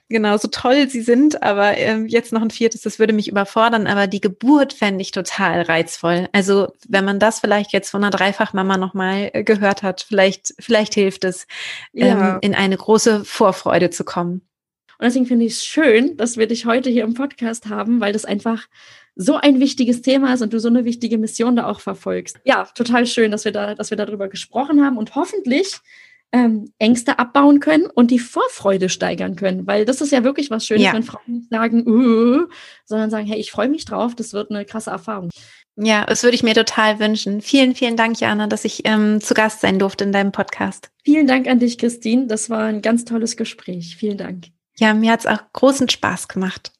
Genau, 0.09 0.37
so 0.37 0.47
toll 0.49 0.87
sie 0.87 1.01
sind, 1.01 1.41
aber 1.41 1.77
äh, 1.77 1.97
jetzt 2.05 2.31
noch 2.31 2.43
ein 2.43 2.51
viertes, 2.51 2.81
das 2.81 2.99
würde 2.99 3.13
mich 3.13 3.27
überfordern. 3.27 3.87
Aber 3.87 4.05
die 4.05 4.21
Geburt 4.21 4.71
fände 4.71 5.01
ich 5.01 5.11
total 5.11 5.63
reizvoll. 5.63 6.29
Also 6.31 6.67
wenn 6.87 7.05
man 7.05 7.19
das 7.19 7.39
vielleicht 7.39 7.73
jetzt 7.73 7.89
von 7.89 8.03
einer 8.03 8.11
Dreifachmama 8.11 8.77
nochmal 8.77 9.31
äh, 9.33 9.43
gehört 9.43 9.81
hat, 9.81 10.05
vielleicht, 10.07 10.53
vielleicht 10.59 10.93
hilft 10.93 11.23
es, 11.23 11.47
ja. 11.91 12.35
ähm, 12.35 12.37
in 12.41 12.53
eine 12.53 12.77
große 12.77 13.25
Vorfreude 13.25 13.89
zu 13.89 14.03
kommen. 14.03 14.41
Und 14.97 15.05
deswegen 15.05 15.25
finde 15.25 15.45
ich 15.45 15.53
es 15.53 15.65
schön, 15.65 16.17
dass 16.17 16.37
wir 16.37 16.47
dich 16.47 16.65
heute 16.65 16.89
hier 16.89 17.03
im 17.03 17.13
Podcast 17.13 17.67
haben, 17.67 18.01
weil 18.01 18.13
das 18.13 18.25
einfach 18.25 18.67
so 19.15 19.35
ein 19.35 19.59
wichtiges 19.59 20.01
Thema 20.01 20.33
ist 20.33 20.41
und 20.41 20.53
du 20.53 20.59
so 20.59 20.67
eine 20.67 20.85
wichtige 20.85 21.17
Mission 21.17 21.55
da 21.55 21.67
auch 21.67 21.79
verfolgst. 21.79 22.37
Ja, 22.43 22.65
total 22.75 23.05
schön, 23.05 23.31
dass 23.31 23.45
wir 23.45 23.51
da, 23.51 23.75
dass 23.75 23.89
wir 23.89 23.97
darüber 23.97 24.27
gesprochen 24.27 24.83
haben 24.83 24.97
und 24.97 25.15
hoffentlich 25.15 25.79
ähm, 26.31 26.71
Ängste 26.79 27.17
abbauen 27.17 27.61
können 27.61 27.85
und 27.85 28.11
die 28.11 28.19
Vorfreude 28.19 28.89
steigern 28.89 29.35
können. 29.35 29.67
Weil 29.67 29.85
das 29.85 30.01
ist 30.01 30.11
ja 30.11 30.23
wirklich 30.23 30.49
was 30.49 30.65
Schönes, 30.65 30.83
ja. 30.83 30.93
wenn 30.93 31.03
Frauen 31.03 31.21
nicht 31.27 31.49
sagen, 31.49 31.87
uh, 31.87 32.47
sondern 32.83 33.09
sagen, 33.09 33.25
hey, 33.25 33.39
ich 33.39 33.51
freue 33.51 33.69
mich 33.69 33.85
drauf, 33.85 34.15
das 34.15 34.33
wird 34.33 34.51
eine 34.51 34.65
krasse 34.65 34.89
Erfahrung. 34.89 35.29
Ja, 35.77 36.05
das 36.05 36.23
würde 36.23 36.35
ich 36.35 36.43
mir 36.43 36.53
total 36.53 36.99
wünschen. 36.99 37.41
Vielen, 37.41 37.75
vielen 37.75 37.97
Dank, 37.97 38.19
Jana, 38.19 38.47
dass 38.47 38.65
ich 38.65 38.85
ähm, 38.85 39.21
zu 39.21 39.33
Gast 39.33 39.61
sein 39.61 39.79
durfte 39.79 40.03
in 40.05 40.11
deinem 40.11 40.31
Podcast. 40.31 40.89
Vielen 41.03 41.27
Dank 41.27 41.47
an 41.47 41.59
dich, 41.59 41.77
Christine. 41.77 42.27
Das 42.27 42.49
war 42.49 42.63
ein 42.63 42.81
ganz 42.81 43.05
tolles 43.05 43.35
Gespräch. 43.35 43.95
Vielen 43.97 44.17
Dank. 44.17 44.54
Ja, 44.77 44.93
mir 44.93 45.13
hat 45.13 45.21
es 45.21 45.25
auch 45.25 45.39
großen 45.53 45.89
Spaß 45.89 46.27
gemacht. 46.27 46.71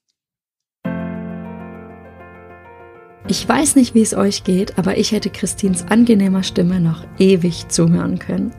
Ich 3.27 3.47
weiß 3.47 3.75
nicht, 3.75 3.95
wie 3.95 4.01
es 4.01 4.13
euch 4.13 4.43
geht, 4.43 4.77
aber 4.77 4.97
ich 4.97 5.11
hätte 5.11 5.31
Christins 5.31 5.83
angenehmer 5.89 6.43
Stimme 6.43 6.79
noch 6.79 7.03
ewig 7.17 7.69
zuhören 7.69 8.19
können. 8.19 8.53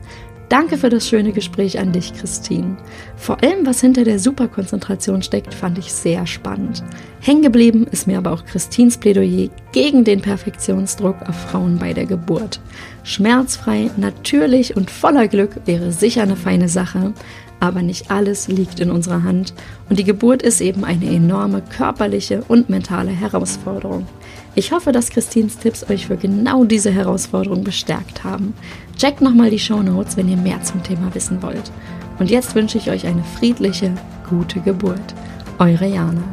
Danke 0.49 0.77
für 0.77 0.89
das 0.89 1.07
schöne 1.07 1.33
Gespräch 1.33 1.77
an 1.77 1.91
dich, 1.91 2.13
Christine. 2.13 2.77
Vor 3.17 3.43
allem, 3.43 3.65
was 3.65 3.81
hinter 3.81 4.05
der 4.05 4.17
Superkonzentration 4.17 5.21
steckt, 5.21 5.53
fand 5.53 5.77
ich 5.77 5.91
sehr 5.91 6.25
spannend. 6.25 6.83
Hängen 7.19 7.41
geblieben 7.41 7.85
ist 7.91 8.07
mir 8.07 8.17
aber 8.17 8.31
auch 8.31 8.45
Christines 8.45 8.97
Plädoyer 8.97 9.49
gegen 9.73 10.05
den 10.05 10.21
Perfektionsdruck 10.21 11.21
auf 11.27 11.35
Frauen 11.35 11.77
bei 11.79 11.91
der 11.91 12.05
Geburt. 12.05 12.61
Schmerzfrei, 13.03 13.91
natürlich 13.97 14.77
und 14.77 14.89
voller 14.89 15.27
Glück 15.27 15.51
wäre 15.65 15.91
sicher 15.91 16.23
eine 16.23 16.37
feine 16.37 16.69
Sache, 16.69 17.13
aber 17.59 17.81
nicht 17.81 18.11
alles 18.11 18.47
liegt 18.47 18.79
in 18.79 18.91
unserer 18.91 19.23
Hand 19.23 19.53
und 19.89 19.99
die 19.99 20.03
Geburt 20.03 20.41
ist 20.41 20.61
eben 20.61 20.83
eine 20.83 21.05
enorme 21.05 21.61
körperliche 21.61 22.43
und 22.47 22.69
mentale 22.69 23.11
Herausforderung. 23.11 24.07
Ich 24.55 24.71
hoffe, 24.71 24.91
dass 24.91 25.09
Christins 25.09 25.57
Tipps 25.57 25.89
euch 25.89 26.07
für 26.07 26.17
genau 26.17 26.63
diese 26.63 26.91
Herausforderung 26.91 27.63
bestärkt 27.63 28.23
haben. 28.23 28.53
Checkt 28.97 29.21
nochmal 29.21 29.51
die 29.51 29.59
Show 29.59 29.83
Notes, 29.83 30.17
wenn 30.17 30.29
ihr 30.29 30.37
mehr 30.37 30.61
zum 30.63 30.81
Thema 30.81 31.13
wissen 31.13 31.41
wollt. 31.43 31.71
Und 32.19 32.31
jetzt 32.31 32.55
wünsche 32.55 32.77
ich 32.77 32.89
euch 32.89 33.05
eine 33.05 33.23
friedliche, 33.23 33.93
gute 34.27 34.59
Geburt. 34.59 35.13
Eure 35.59 35.87
Jana. 35.87 36.23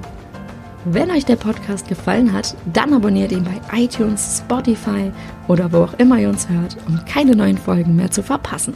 Wenn 0.86 1.10
euch 1.10 1.24
der 1.24 1.36
Podcast 1.36 1.88
gefallen 1.88 2.32
hat, 2.32 2.54
dann 2.72 2.92
abonniert 2.92 3.32
ihn 3.32 3.44
bei 3.44 3.84
iTunes, 3.84 4.42
Spotify 4.44 5.10
oder 5.48 5.72
wo 5.72 5.78
auch 5.78 5.94
immer 5.94 6.18
ihr 6.18 6.28
uns 6.28 6.48
hört, 6.48 6.76
um 6.86 7.02
keine 7.06 7.34
neuen 7.34 7.56
Folgen 7.56 7.96
mehr 7.96 8.10
zu 8.10 8.22
verpassen. 8.22 8.74